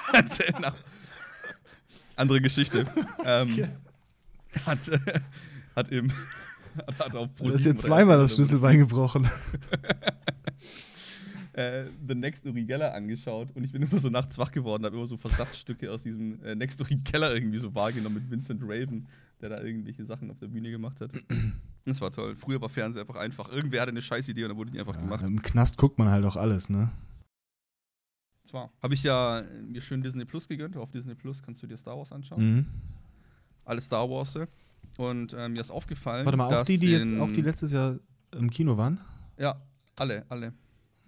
mein 0.14 0.26
Zellennachbar, 0.30 0.90
Andere 2.16 2.40
Geschichte. 2.40 2.86
ähm, 3.26 3.68
hat, 4.64 4.88
äh, 4.88 4.98
hat 5.76 5.88
im. 5.90 6.10
Hat, 6.86 6.98
hat 6.98 7.14
auf 7.16 7.28
Du 7.36 7.52
hast 7.52 7.64
jetzt 7.66 7.82
zweimal 7.82 8.16
das 8.16 8.34
Schlüsselbein 8.36 8.78
gebrochen. 8.78 9.28
äh, 11.58 11.90
The 12.06 12.14
Next 12.14 12.46
Uri 12.46 12.64
Geller 12.64 12.94
angeschaut 12.94 13.48
und 13.54 13.64
ich 13.64 13.72
bin 13.72 13.82
immer 13.82 13.98
so 13.98 14.08
nachts 14.08 14.38
wach 14.38 14.52
geworden, 14.52 14.84
habe 14.84 14.96
immer 14.96 15.06
so 15.06 15.16
Versatzstücke 15.16 15.90
aus 15.90 16.04
diesem 16.04 16.40
äh, 16.44 16.54
Next 16.54 16.80
Uri 16.80 16.96
Geller 16.96 17.34
irgendwie 17.34 17.58
so 17.58 17.74
wahrgenommen 17.74 18.14
mit 18.16 18.30
Vincent 18.30 18.62
Raven, 18.62 19.08
der 19.40 19.48
da 19.48 19.60
irgendwelche 19.60 20.04
Sachen 20.04 20.30
auf 20.30 20.38
der 20.38 20.46
Bühne 20.46 20.70
gemacht 20.70 21.00
hat. 21.00 21.10
Das 21.84 22.00
war 22.00 22.12
toll. 22.12 22.36
Früher 22.36 22.60
war 22.60 22.68
Fernsehen 22.68 23.00
einfach 23.00 23.16
einfach. 23.16 23.50
Irgendwer 23.50 23.80
hatte 23.80 23.90
eine 23.90 24.02
Scheißidee 24.02 24.44
und 24.44 24.50
dann 24.50 24.56
wurde 24.56 24.70
die 24.70 24.78
einfach 24.78 24.94
Ja, 24.94 25.00
gemacht. 25.00 25.24
Im 25.24 25.42
Knast 25.42 25.78
guckt 25.78 25.98
man 25.98 26.10
halt 26.10 26.24
auch 26.24 26.36
alles, 26.36 26.70
ne? 26.70 26.90
Zwar 28.44 28.70
habe 28.80 28.94
ich 28.94 29.02
ja 29.02 29.40
äh, 29.40 29.62
mir 29.62 29.82
schön 29.82 30.00
Disney 30.00 30.24
Plus 30.24 30.46
gegönnt. 30.46 30.76
Auf 30.76 30.92
Disney 30.92 31.16
Plus 31.16 31.42
kannst 31.42 31.62
du 31.62 31.66
dir 31.66 31.76
Star 31.76 31.98
Wars 31.98 32.12
anschauen. 32.12 32.54
Mhm. 32.54 32.66
Alle 33.64 33.80
Star 33.80 34.08
Wars. 34.08 34.38
Und 34.96 35.34
ähm, 35.36 35.54
mir 35.54 35.60
ist 35.60 35.70
aufgefallen. 35.70 36.24
Warte 36.24 36.38
mal, 36.38 36.54
auch 36.54 36.64
die, 36.64 36.78
die 36.78 36.92
jetzt 36.92 37.12
auch 37.18 37.32
die 37.32 37.42
letztes 37.42 37.72
Jahr 37.72 37.98
im 38.32 38.48
Kino 38.48 38.76
waren? 38.76 39.00
Ja, 39.38 39.60
alle, 39.96 40.24
alle. 40.28 40.52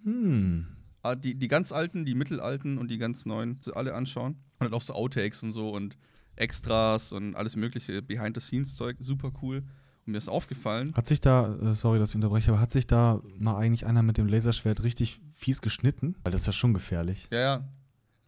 Hm. 0.03 0.67
Ah, 1.03 1.15
Die, 1.15 1.35
die 1.35 1.47
ganz 1.47 1.71
alten, 1.71 2.05
die 2.05 2.13
mittelalten 2.15 2.77
und 2.77 2.89
die 2.89 2.97
ganz 2.97 3.25
neuen, 3.25 3.59
alle 3.73 3.93
anschauen. 3.95 4.33
Und 4.59 4.65
dann 4.65 4.73
auch 4.73 4.81
so 4.81 4.93
Outtakes 4.93 5.41
und 5.43 5.51
so 5.51 5.69
und 5.71 5.97
Extras 6.35 7.11
und 7.11 7.35
alles 7.35 7.55
mögliche 7.55 8.01
Behind-the-Scenes-Zeug. 8.01 8.97
Super 8.99 9.31
cool. 9.41 9.63
Und 10.05 10.13
mir 10.13 10.17
ist 10.17 10.29
aufgefallen, 10.29 10.93
Hat 10.95 11.07
sich 11.07 11.21
da, 11.21 11.55
äh, 11.57 11.73
sorry, 11.75 11.99
dass 11.99 12.09
ich 12.09 12.15
unterbreche, 12.15 12.51
aber 12.51 12.59
hat 12.59 12.71
sich 12.71 12.87
da 12.87 13.21
mal 13.39 13.57
eigentlich 13.57 13.85
einer 13.85 14.01
mit 14.03 14.17
dem 14.17 14.27
Laserschwert 14.27 14.83
richtig 14.83 15.19
fies 15.33 15.61
geschnitten? 15.61 16.15
Weil 16.23 16.31
das 16.31 16.41
ist 16.41 16.47
ja 16.47 16.53
schon 16.53 16.73
gefährlich. 16.73 17.27
ja, 17.31 17.39
ja, 17.39 17.69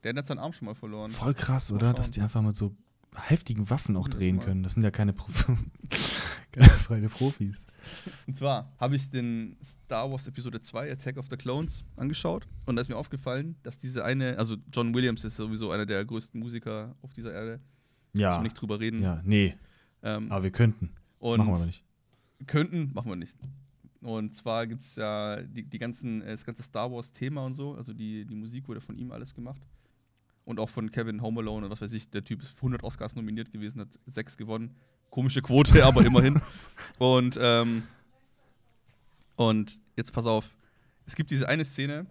der 0.04 0.14
hat 0.16 0.28
seinen 0.28 0.40
Arm 0.40 0.54
schon 0.54 0.66
mal 0.68 0.76
verloren. 0.76 1.10
Voll 1.12 1.34
krass, 1.34 1.72
oder? 1.72 1.94
Dass 1.94 2.12
die 2.12 2.22
einfach 2.22 2.42
mit 2.42 2.56
so 2.56 2.76
heftigen 3.16 3.70
Waffen 3.70 3.96
auch 3.96 4.04
Gutes 4.06 4.20
drehen 4.20 4.40
können. 4.40 4.64
Das 4.64 4.74
sind 4.74 4.84
ja 4.84 4.92
keine, 4.92 5.14
Prof 5.14 5.48
keine 6.54 7.10
Profis. 7.10 7.66
Und 8.28 8.38
zwar 8.38 8.72
habe 8.80 8.96
ich 8.96 9.10
den 9.10 9.58
Star 9.63 10.12
Wars 10.12 10.28
Episode 10.28 10.62
2, 10.62 10.92
Attack 10.92 11.18
of 11.18 11.26
the 11.30 11.38
Clones, 11.38 11.84
angeschaut. 11.96 12.48
Und 12.66 12.76
da 12.76 12.82
ist 12.82 12.89
mir 12.89 12.98
aufgefallen, 12.98 13.56
dass 13.63 13.78
diese 13.78 14.06
eine, 14.06 14.38
also 14.38 14.58
John 14.72 14.94
Williams 14.94 15.24
ist 15.24 15.36
sowieso 15.36 15.72
einer 15.72 15.86
der 15.86 16.04
größten 16.06 16.39
Musiker 16.39 16.96
auf 17.02 17.13
dieser 17.13 17.34
Erde. 17.34 17.60
Ja. 18.16 18.30
Müssen 18.30 18.39
wir 18.39 18.44
nicht 18.44 18.62
drüber 18.62 18.80
reden. 18.80 19.02
Ja, 19.02 19.22
nee. 19.24 19.56
Ähm, 20.04 20.32
Aber 20.32 20.44
wir 20.44 20.52
könnten. 20.52 20.92
und 21.20 21.38
Machen 21.39 21.50
wir 21.50 21.56
aber 21.56 21.66
nicht. 21.66 21.84
Könnten, 22.46 22.92
machen 22.94 23.10
wir 23.10 23.16
nicht. 23.16 23.36
Und 24.02 24.36
zwar 24.36 24.68
gibt 24.68 24.84
es 24.84 24.98
ja 24.98 25.42
die, 25.42 25.63
die 25.63 25.80
ganzen, 25.80 26.22
äh, 26.22 26.32
das 26.32 26.46
ganze 26.46 26.62
Star 26.62 26.92
Wars-Thema 26.92 27.46
und 27.46 27.54
so, 27.54 27.74
also 27.74 27.94
die, 27.94 28.26
die 28.26 28.36
Musik 28.36 28.68
wurde 28.68 28.82
von 28.82 28.98
ihm 28.98 29.12
alles 29.12 29.34
gemacht. 29.34 29.62
Und 30.46 30.60
auch 30.60 30.70
von 30.70 30.92
Kevin 30.92 31.22
Home 31.22 31.39
Alone 31.39 31.66
und 31.66 31.72
was 31.72 31.82
weiß 31.82 31.94
ich, 31.94 32.10
der 32.10 32.24
Typ 32.24 32.42
ist 32.42 32.50
für 32.50 32.58
100 32.58 32.84
Oscars 32.84 33.16
nominiert 33.16 33.52
gewesen, 33.52 33.80
hat 33.80 33.88
sechs 34.08 34.36
gewonnen. 34.36 34.76
Komische 35.13 35.43
Quote, 35.43 35.86
aber 35.86 36.04
immerhin. 36.04 36.41
Und, 36.97 37.38
ähm, 37.39 37.84
und 39.36 39.80
jetzt 39.95 40.12
pass 40.12 40.26
auf, 40.26 40.49
es 41.06 41.15
gibt 41.15 41.30
diese 41.30 41.47
eine 41.47 41.65
Szene, 41.65 42.08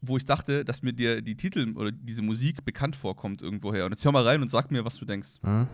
wo 0.00 0.16
ich 0.16 0.24
dachte, 0.24 0.64
dass 0.64 0.80
mir 0.82 0.94
dir 0.94 1.20
die 1.20 1.34
Titel 1.34 1.74
oder 1.76 1.92
diese 1.92 2.22
Musik 2.22 2.64
bekannt 2.64 2.96
vorkommt 2.96 3.42
irgendwoher. 3.42 3.84
Und 3.84 3.92
jetzt 3.92 4.04
hör 4.06 4.12
mal 4.12 4.26
rein 4.26 4.40
und 4.40 4.50
sag 4.50 4.70
mir, 4.70 4.82
was 4.82 4.96
du 4.96 5.04
denkst. 5.04 5.28
Ah? 5.42 5.66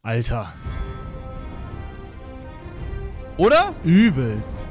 Alter, 0.00 0.52
Oder? 3.38 3.74
übelst. 3.84 4.66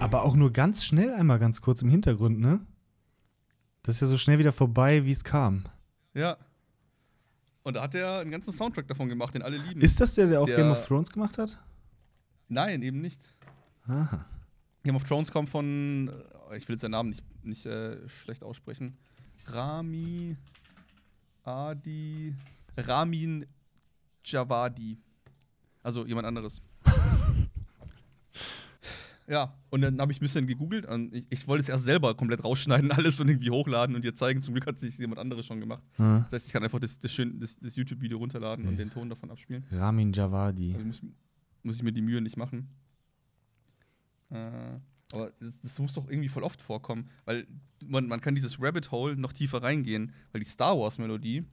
Aber 0.00 0.22
auch 0.22 0.36
nur 0.36 0.52
ganz 0.52 0.84
schnell 0.84 1.12
einmal 1.12 1.38
ganz 1.38 1.60
kurz 1.60 1.82
im 1.82 1.88
Hintergrund, 1.90 2.38
ne? 2.40 2.60
Das 3.82 3.96
ist 3.96 4.00
ja 4.02 4.06
so 4.06 4.16
schnell 4.18 4.38
wieder 4.38 4.52
vorbei, 4.52 5.04
wie 5.04 5.12
es 5.12 5.24
kam. 5.24 5.64
Ja. 6.14 6.36
Und 7.62 7.74
da 7.74 7.82
hat 7.82 7.94
er 7.94 8.20
einen 8.20 8.30
ganzen 8.30 8.52
Soundtrack 8.52 8.86
davon 8.86 9.08
gemacht, 9.08 9.34
den 9.34 9.42
alle 9.42 9.56
lieben. 9.58 9.80
Ist 9.80 10.00
das 10.00 10.14
der, 10.14 10.26
der 10.26 10.40
auch 10.40 10.46
Der- 10.46 10.56
Game 10.56 10.70
of 10.70 10.86
Thrones 10.86 11.10
gemacht 11.10 11.36
hat? 11.38 11.58
Nein, 12.48 12.82
eben 12.82 13.00
nicht. 13.00 13.34
Aha. 13.86 14.24
Game 14.84 14.96
of 14.96 15.04
Thrones 15.04 15.30
kommt 15.30 15.50
von, 15.50 16.10
äh, 16.50 16.56
ich 16.56 16.68
will 16.68 16.74
jetzt 16.74 16.82
seinen 16.82 16.92
Namen 16.92 17.10
nicht, 17.10 17.22
nicht 17.42 17.66
äh, 17.66 18.08
schlecht 18.08 18.44
aussprechen. 18.44 18.96
Rami 19.46 20.36
Adi. 21.44 22.34
Ramin 22.86 23.46
Javadi. 24.24 24.98
Also 25.82 26.06
jemand 26.06 26.26
anderes. 26.26 26.60
ja, 29.26 29.54
und 29.70 29.80
dann 29.82 30.00
habe 30.00 30.12
ich 30.12 30.18
ein 30.18 30.24
bisschen 30.24 30.46
gegoogelt. 30.46 30.86
Und 30.86 31.14
ich, 31.14 31.26
ich 31.30 31.48
wollte 31.48 31.62
es 31.62 31.68
erst 31.68 31.84
selber 31.84 32.14
komplett 32.14 32.44
rausschneiden, 32.44 32.90
alles 32.92 33.20
und 33.20 33.28
irgendwie 33.28 33.50
hochladen 33.50 33.94
und 33.94 34.02
dir 34.04 34.14
zeigen. 34.14 34.42
Zum 34.42 34.54
Glück 34.54 34.66
hat 34.66 34.78
sich 34.78 34.96
jemand 34.98 35.18
anderes 35.18 35.46
schon 35.46 35.60
gemacht. 35.60 35.82
Ah. 35.98 36.20
Das 36.20 36.32
heißt, 36.32 36.46
ich 36.46 36.52
kann 36.52 36.62
einfach 36.64 36.80
das, 36.80 36.98
das, 36.98 37.14
das, 37.16 37.56
das 37.58 37.76
YouTube-Video 37.76 38.18
runterladen 38.18 38.66
und 38.66 38.72
Ja. 38.72 38.78
den 38.84 38.90
Ton 38.90 39.08
davon 39.08 39.30
abspielen. 39.30 39.64
Ramin 39.70 40.12
Javadi. 40.12 40.72
Also 40.74 40.84
muss, 40.86 41.02
muss 41.62 41.76
ich 41.76 41.82
mir 41.82 41.92
die 41.92 42.02
Mühe 42.02 42.20
nicht 42.20 42.36
machen. 42.36 42.68
Äh, 44.30 44.78
aber 45.12 45.32
das, 45.40 45.60
das 45.62 45.78
muss 45.78 45.94
doch 45.94 46.08
irgendwie 46.08 46.28
voll 46.28 46.42
oft 46.42 46.60
vorkommen, 46.60 47.08
weil 47.24 47.46
man, 47.86 48.06
man 48.06 48.20
kann 48.20 48.34
dieses 48.34 48.60
Rabbit 48.60 48.90
Hole 48.90 49.16
noch 49.16 49.32
tiefer 49.32 49.62
reingehen, 49.62 50.12
weil 50.32 50.40
die 50.42 50.46
Star 50.48 50.78
Wars 50.78 50.98
Melodie, 50.98 51.44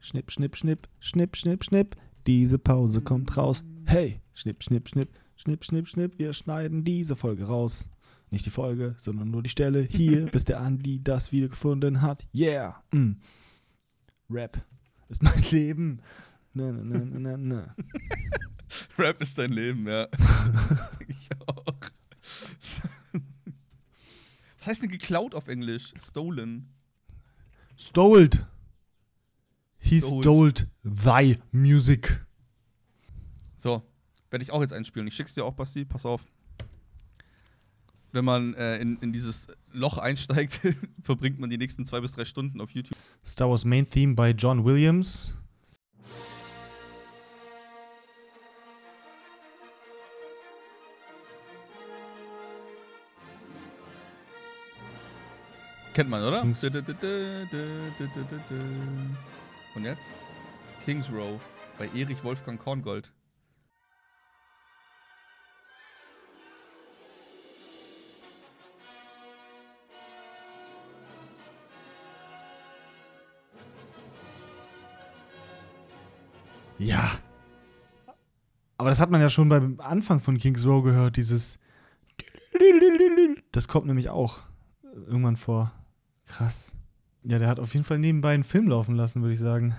Schnipp, 0.00 0.30
schnipp, 0.30 0.56
schnipp, 0.56 0.88
schnipp, 1.00 1.36
schnipp, 1.36 1.64
schnipp. 1.64 1.96
Diese 2.26 2.58
Pause 2.58 3.00
kommt 3.00 3.36
raus. 3.36 3.64
Hey, 3.86 4.20
schnipp, 4.34 4.62
schnipp, 4.62 4.88
schnipp, 4.88 5.10
schnipp, 5.36 5.64
schnipp, 5.64 5.88
schnipp. 5.88 6.18
Wir 6.18 6.32
schneiden 6.32 6.84
diese 6.84 7.16
Folge 7.16 7.44
raus. 7.44 7.88
Nicht 8.30 8.46
die 8.46 8.50
Folge, 8.50 8.94
sondern 8.98 9.30
nur 9.30 9.42
die 9.42 9.48
Stelle 9.48 9.82
hier, 9.82 10.26
bis 10.32 10.44
der 10.44 10.60
Andi 10.60 11.02
das 11.02 11.32
wieder 11.32 11.48
gefunden 11.48 12.02
hat. 12.02 12.26
Yeah. 12.34 12.82
Mm. 12.92 13.12
Rap 14.30 14.62
ist 15.08 15.22
mein 15.22 15.42
Leben. 15.50 16.02
Na, 16.52 16.70
na, 16.70 16.82
na, 16.82 17.04
na, 17.04 17.18
na, 17.18 17.36
na. 17.36 17.74
Rap 18.98 19.22
ist 19.22 19.38
dein 19.38 19.52
Leben, 19.52 19.86
ja. 19.86 20.06
ich 21.08 21.28
auch. 21.46 21.74
Was 24.58 24.66
heißt 24.66 24.82
denn 24.82 24.90
geklaut 24.90 25.34
auf 25.34 25.48
Englisch? 25.48 25.94
Stolen. 25.98 26.68
Stoled. 27.76 28.46
He 29.88 30.00
stole 30.00 30.52
thy 30.84 31.38
music. 31.50 32.24
So, 33.56 33.82
werde 34.30 34.42
ich 34.42 34.50
auch 34.50 34.60
jetzt 34.60 34.72
einspielen. 34.72 35.08
Ich 35.08 35.14
schick's 35.14 35.34
dir 35.34 35.44
auch, 35.44 35.54
Basti, 35.54 35.84
pass 35.84 36.04
auf. 36.04 36.22
Wenn 38.12 38.24
man 38.24 38.54
äh, 38.54 38.78
in, 38.78 38.98
in 38.98 39.12
dieses 39.12 39.46
Loch 39.72 39.98
einsteigt, 39.98 40.60
verbringt 41.02 41.38
man 41.38 41.50
die 41.50 41.58
nächsten 41.58 41.86
zwei 41.86 42.00
bis 42.00 42.12
drei 42.12 42.24
Stunden 42.24 42.60
auf 42.60 42.70
YouTube. 42.70 42.96
Star 43.24 43.50
Wars 43.50 43.64
Main 43.64 43.88
Theme 43.88 44.14
by 44.14 44.30
John 44.30 44.64
Williams. 44.64 45.34
Kennt 55.94 56.10
man, 56.10 56.22
oder? 56.22 56.42
Kings- 56.42 56.62
Und 59.78 59.84
jetzt? 59.84 60.10
Kings 60.84 61.08
Row 61.08 61.40
bei 61.78 61.88
Erich 61.94 62.24
Wolfgang 62.24 62.60
Korngold. 62.60 63.12
Ja. 76.80 77.08
Aber 78.78 78.88
das 78.88 78.98
hat 78.98 79.10
man 79.10 79.20
ja 79.20 79.28
schon 79.28 79.48
beim 79.48 79.78
Anfang 79.78 80.18
von 80.18 80.38
Kings 80.38 80.66
Row 80.66 80.82
gehört, 80.82 81.16
dieses. 81.16 81.60
Das 83.52 83.68
kommt 83.68 83.86
nämlich 83.86 84.08
auch 84.08 84.40
irgendwann 85.06 85.36
vor. 85.36 85.72
Krass. 86.26 86.77
Ja, 87.24 87.38
der 87.38 87.48
hat 87.48 87.58
auf 87.60 87.72
jeden 87.74 87.84
Fall 87.84 87.98
nebenbei 87.98 88.32
einen 88.34 88.44
Film 88.44 88.68
laufen 88.68 88.94
lassen, 88.94 89.22
würde 89.22 89.34
ich 89.34 89.40
sagen. 89.40 89.74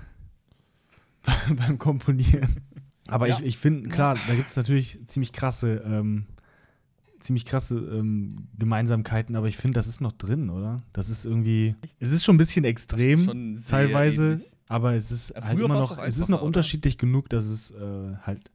beim 1.55 1.77
Komponieren. 1.77 2.57
Aber 3.07 3.27
Ja. 3.27 3.37
ich, 3.39 3.45
ich 3.45 3.57
finde, 3.57 3.89
klar, 3.89 4.17
da 4.27 4.35
gibt 4.35 4.47
es 4.47 4.55
natürlich 4.55 4.99
ziemlich 5.07 5.33
krasse, 5.33 5.81
ähm, 5.85 6.25
ziemlich 7.19 7.45
krasse 7.45 7.77
ähm, 7.77 8.47
Gemeinsamkeiten, 8.57 9.35
aber 9.35 9.47
ich 9.47 9.57
finde, 9.57 9.75
das 9.79 9.87
ist 9.87 9.99
noch 10.01 10.11
drin, 10.13 10.49
oder? 10.49 10.77
Das 10.93 11.09
ist 11.09 11.25
irgendwie. 11.25 11.75
Es 11.99 12.11
ist 12.11 12.23
schon 12.23 12.35
ein 12.35 12.37
bisschen 12.37 12.65
extrem 12.65 13.59
teilweise, 13.65 14.33
ähnlich. 14.33 14.51
aber 14.67 14.93
es 14.93 15.11
ist 15.11 15.29
Ja, 15.35 15.43
halt 15.43 15.59
immer 15.59 15.73
noch, 15.75 15.97
es 15.97 16.19
ist 16.19 16.29
noch 16.29 16.39
oder? 16.39 16.45
unterschiedlich 16.47 16.97
genug, 16.97 17.29
dass 17.29 17.45
es 17.45 17.71
äh, 17.71 18.15
halt, 18.21 18.51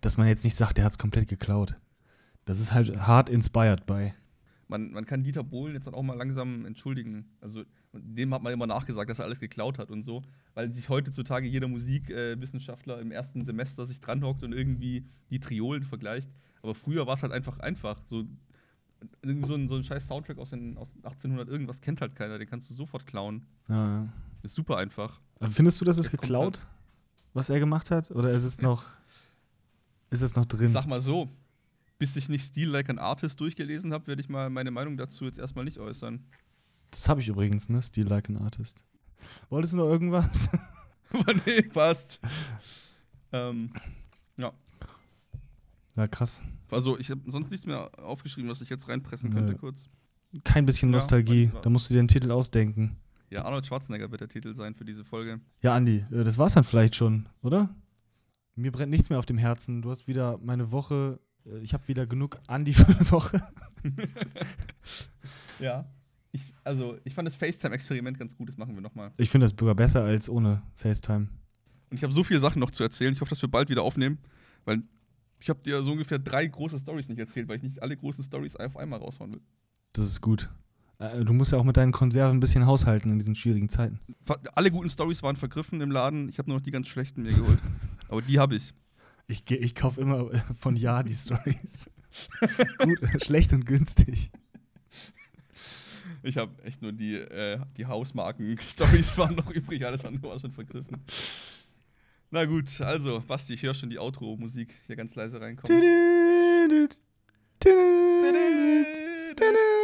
dass 0.00 0.16
man 0.16 0.28
jetzt 0.28 0.44
nicht 0.44 0.56
sagt, 0.56 0.76
der 0.78 0.84
hat 0.84 0.92
es 0.92 0.98
komplett 0.98 1.28
geklaut. 1.28 1.76
Das 2.44 2.60
ist 2.60 2.72
halt 2.72 2.96
hart 3.00 3.28
inspired 3.28 3.86
by. 3.86 4.12
man, 4.68 4.92
man 4.92 5.04
kann 5.06 5.24
Dieter 5.24 5.42
Bohlen 5.42 5.74
jetzt 5.74 5.92
auch 5.92 6.02
mal 6.02 6.16
langsam 6.16 6.64
entschuldigen. 6.66 7.24
Also 7.40 7.64
dem 8.02 8.32
hat 8.34 8.42
man 8.42 8.52
immer 8.52 8.66
nachgesagt, 8.66 9.10
dass 9.10 9.18
er 9.18 9.24
alles 9.24 9.40
geklaut 9.40 9.78
hat 9.78 9.90
und 9.90 10.02
so, 10.02 10.22
weil 10.54 10.72
sich 10.72 10.88
heutzutage 10.88 11.46
jeder 11.46 11.68
Musikwissenschaftler 11.68 13.00
im 13.00 13.10
ersten 13.10 13.44
Semester 13.44 13.86
sich 13.86 14.00
dranhockt 14.00 14.42
und 14.42 14.52
irgendwie 14.52 15.04
die 15.30 15.40
Triolen 15.40 15.82
vergleicht. 15.82 16.28
Aber 16.62 16.74
früher 16.74 17.06
war 17.06 17.14
es 17.14 17.22
halt 17.22 17.32
einfach 17.32 17.58
einfach. 17.60 18.02
So, 18.08 18.24
so 19.22 19.54
ein, 19.54 19.68
so 19.68 19.76
ein 19.76 19.84
scheiß 19.84 20.06
Soundtrack 20.06 20.38
aus, 20.38 20.50
den, 20.50 20.76
aus 20.78 20.88
1800 20.96 21.48
irgendwas 21.48 21.80
kennt 21.80 22.00
halt 22.00 22.14
keiner, 22.16 22.38
den 22.38 22.48
kannst 22.48 22.70
du 22.70 22.74
sofort 22.74 23.06
klauen. 23.06 23.46
Ja, 23.68 23.86
ja. 23.86 24.08
Ist 24.42 24.54
super 24.54 24.76
einfach. 24.76 25.20
Aber 25.40 25.50
Findest 25.50 25.80
du, 25.80 25.84
das 25.84 25.98
ist 25.98 26.06
Jetzt 26.06 26.12
kommt 26.12 26.22
geklaut, 26.22 26.66
was 27.34 27.50
er 27.50 27.58
gemacht 27.58 27.90
hat? 27.90 28.10
Oder 28.10 28.30
ist 28.30 28.44
es 28.44 28.60
noch, 28.60 28.84
ist 30.10 30.22
es 30.22 30.34
noch 30.34 30.46
drin? 30.46 30.68
Sag 30.68 30.86
mal 30.86 31.00
so, 31.00 31.28
bis 31.98 32.16
ich 32.16 32.28
nicht 32.28 32.46
Steel 32.46 32.68
Like 32.68 32.88
an 32.88 32.98
Artist 32.98 33.40
durchgelesen 33.40 33.92
habe, 33.92 34.06
werde 34.06 34.20
ich 34.20 34.28
mal 34.28 34.50
meine 34.50 34.70
Meinung 34.70 34.96
dazu 34.96 35.24
jetzt 35.24 35.38
erstmal 35.38 35.64
nicht 35.64 35.78
äußern. 35.78 36.24
Das 36.90 37.08
habe 37.08 37.20
ich 37.20 37.28
übrigens, 37.28 37.68
ne? 37.68 37.82
Steel 37.82 38.06
Like 38.06 38.28
an 38.28 38.36
Artist. 38.38 38.84
Wolltest 39.50 39.72
du 39.72 39.78
noch 39.78 39.88
irgendwas? 39.88 40.48
Nee, 41.46 41.62
passt. 41.62 42.20
Ähm, 43.32 43.72
ja. 44.36 44.52
Ja, 45.94 46.06
krass. 46.08 46.42
Also, 46.70 46.98
ich 46.98 47.10
habe 47.10 47.20
sonst 47.30 47.50
nichts 47.50 47.64
mehr 47.66 47.90
aufgeschrieben, 47.98 48.50
was 48.50 48.60
ich 48.60 48.68
jetzt 48.68 48.88
reinpressen 48.88 49.32
könnte, 49.32 49.52
Nö. 49.52 49.58
kurz. 49.58 49.88
Kein 50.44 50.66
bisschen 50.66 50.90
Ja, 50.90 50.96
Nostalgie. 50.96 51.50
weil- 51.52 51.62
Da 51.62 51.70
musst 51.70 51.88
du 51.88 51.94
dir 51.94 52.00
einen 52.00 52.08
Titel 52.08 52.30
ausdenken. 52.32 52.96
Ja, 53.30 53.44
Arnold 53.44 53.66
Schwarzenegger 53.66 54.10
wird 54.10 54.20
der 54.20 54.28
Titel 54.28 54.54
sein 54.54 54.74
für 54.74 54.84
diese 54.84 55.04
Folge. 55.04 55.40
Ja, 55.62 55.74
Andi, 55.74 56.04
äh, 56.12 56.24
das 56.24 56.38
war's 56.38 56.54
dann 56.54 56.64
vielleicht 56.64 56.94
schon, 56.96 57.28
oder? 57.42 57.74
Mir 58.54 58.72
brennt 58.72 58.90
nichts 58.90 59.08
mehr 59.10 59.18
auf 59.18 59.26
dem 59.26 59.38
Herzen. 59.38 59.82
Du 59.82 59.90
hast 59.90 60.06
wieder 60.08 60.38
meine 60.38 60.70
Woche. 60.72 61.18
äh, 61.46 61.58
Ich 61.58 61.72
habe 61.72 61.86
wieder 61.88 62.06
genug 62.06 62.38
Andi 62.48 62.72
für 62.72 62.86
eine 62.86 63.10
Woche. 63.10 63.42
Ja. 65.58 65.86
Ich, 66.36 66.52
also, 66.64 66.98
ich 67.04 67.14
fand 67.14 67.26
das 67.26 67.34
FaceTime-Experiment 67.36 68.18
ganz 68.18 68.36
gut, 68.36 68.50
das 68.50 68.58
machen 68.58 68.74
wir 68.74 68.82
nochmal. 68.82 69.10
Ich 69.16 69.30
finde 69.30 69.46
das 69.46 69.54
sogar 69.58 69.74
besser 69.74 70.04
als 70.04 70.28
ohne 70.28 70.62
FaceTime. 70.74 71.28
Und 71.88 71.96
ich 71.96 72.02
habe 72.02 72.12
so 72.12 72.22
viele 72.22 72.40
Sachen 72.40 72.60
noch 72.60 72.70
zu 72.70 72.82
erzählen. 72.82 73.14
Ich 73.14 73.22
hoffe, 73.22 73.30
dass 73.30 73.40
wir 73.40 73.48
bald 73.50 73.70
wieder 73.70 73.82
aufnehmen, 73.82 74.18
weil 74.66 74.82
ich 75.40 75.48
habe 75.48 75.60
dir 75.62 75.82
so 75.82 75.92
ungefähr 75.92 76.18
drei 76.18 76.44
große 76.46 76.78
Stories 76.78 77.08
nicht 77.08 77.18
erzählt, 77.18 77.48
weil 77.48 77.56
ich 77.56 77.62
nicht 77.62 77.82
alle 77.82 77.96
großen 77.96 78.22
Stories 78.22 78.54
auf 78.54 78.76
einmal 78.76 78.98
raushauen 78.98 79.32
will. 79.32 79.40
Das 79.94 80.04
ist 80.04 80.20
gut. 80.20 80.50
Äh, 80.98 81.24
Du 81.24 81.32
musst 81.32 81.52
ja 81.52 81.58
auch 81.58 81.64
mit 81.64 81.78
deinen 81.78 81.92
Konserven 81.92 82.36
ein 82.36 82.40
bisschen 82.40 82.66
haushalten 82.66 83.10
in 83.12 83.18
diesen 83.18 83.34
schwierigen 83.34 83.70
Zeiten. 83.70 83.98
Alle 84.54 84.70
guten 84.70 84.90
Stories 84.90 85.22
waren 85.22 85.36
vergriffen 85.36 85.80
im 85.80 85.90
Laden. 85.90 86.28
Ich 86.28 86.38
habe 86.38 86.50
nur 86.50 86.58
noch 86.58 86.64
die 86.64 86.70
ganz 86.70 86.88
schlechten 86.88 87.22
mir 87.22 87.32
geholt. 87.32 87.60
Aber 88.08 88.20
die 88.20 88.38
habe 88.38 88.56
ich. 88.56 88.74
Ich, 89.26 89.50
ich 89.50 89.74
kaufe 89.74 90.02
immer 90.02 90.30
äh, 90.34 90.40
von 90.58 90.76
Ja 90.76 91.02
die 91.02 91.14
Stories. 91.14 91.90
Gut, 92.78 93.02
äh, 93.02 93.24
schlecht 93.24 93.54
und 93.54 93.64
günstig. 93.64 94.30
Ich 96.22 96.36
habe 96.36 96.62
echt 96.62 96.82
nur 96.82 96.92
die, 96.92 97.14
äh, 97.14 97.58
die 97.76 97.86
Hausmarken-Stories 97.86 99.16
waren 99.18 99.34
noch 99.34 99.50
übrig, 99.50 99.84
alles 99.84 100.04
andere 100.04 100.30
war 100.30 100.38
schon 100.38 100.52
vergriffen. 100.52 100.96
Na 102.30 102.44
gut, 102.44 102.80
also, 102.80 103.22
Basti, 103.26 103.54
ich 103.54 103.62
höre 103.62 103.74
schon 103.74 103.90
die 103.90 103.98
Outro-Musik 103.98 104.74
hier 104.86 104.96
ganz 104.96 105.14
leise 105.14 105.40
reinkommen. 105.40 105.82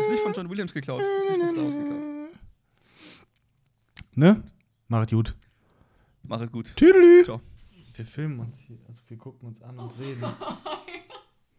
Ist 0.00 0.10
nicht 0.10 0.22
von 0.22 0.32
John 0.32 0.50
Williams 0.50 0.74
geklaut. 0.74 1.02
Ist 1.02 1.30
nicht 1.30 1.40
von 1.40 1.50
Star 1.50 1.64
Wars 1.64 1.74
geklaut. 1.76 2.02
Ne? 4.14 4.42
Macht 4.88 5.10
gut. 5.10 5.34
Mach 6.22 6.40
es 6.40 6.50
gut. 6.50 6.74
Tüdelü. 6.76 7.24
Ciao. 7.24 7.40
Wir 7.94 8.06
filmen 8.06 8.40
uns 8.40 8.58
hier, 8.58 8.78
also 8.88 9.00
wir 9.06 9.18
gucken 9.18 9.48
uns 9.48 9.62
an 9.62 9.78
und 9.78 9.98
reden. 9.98 10.24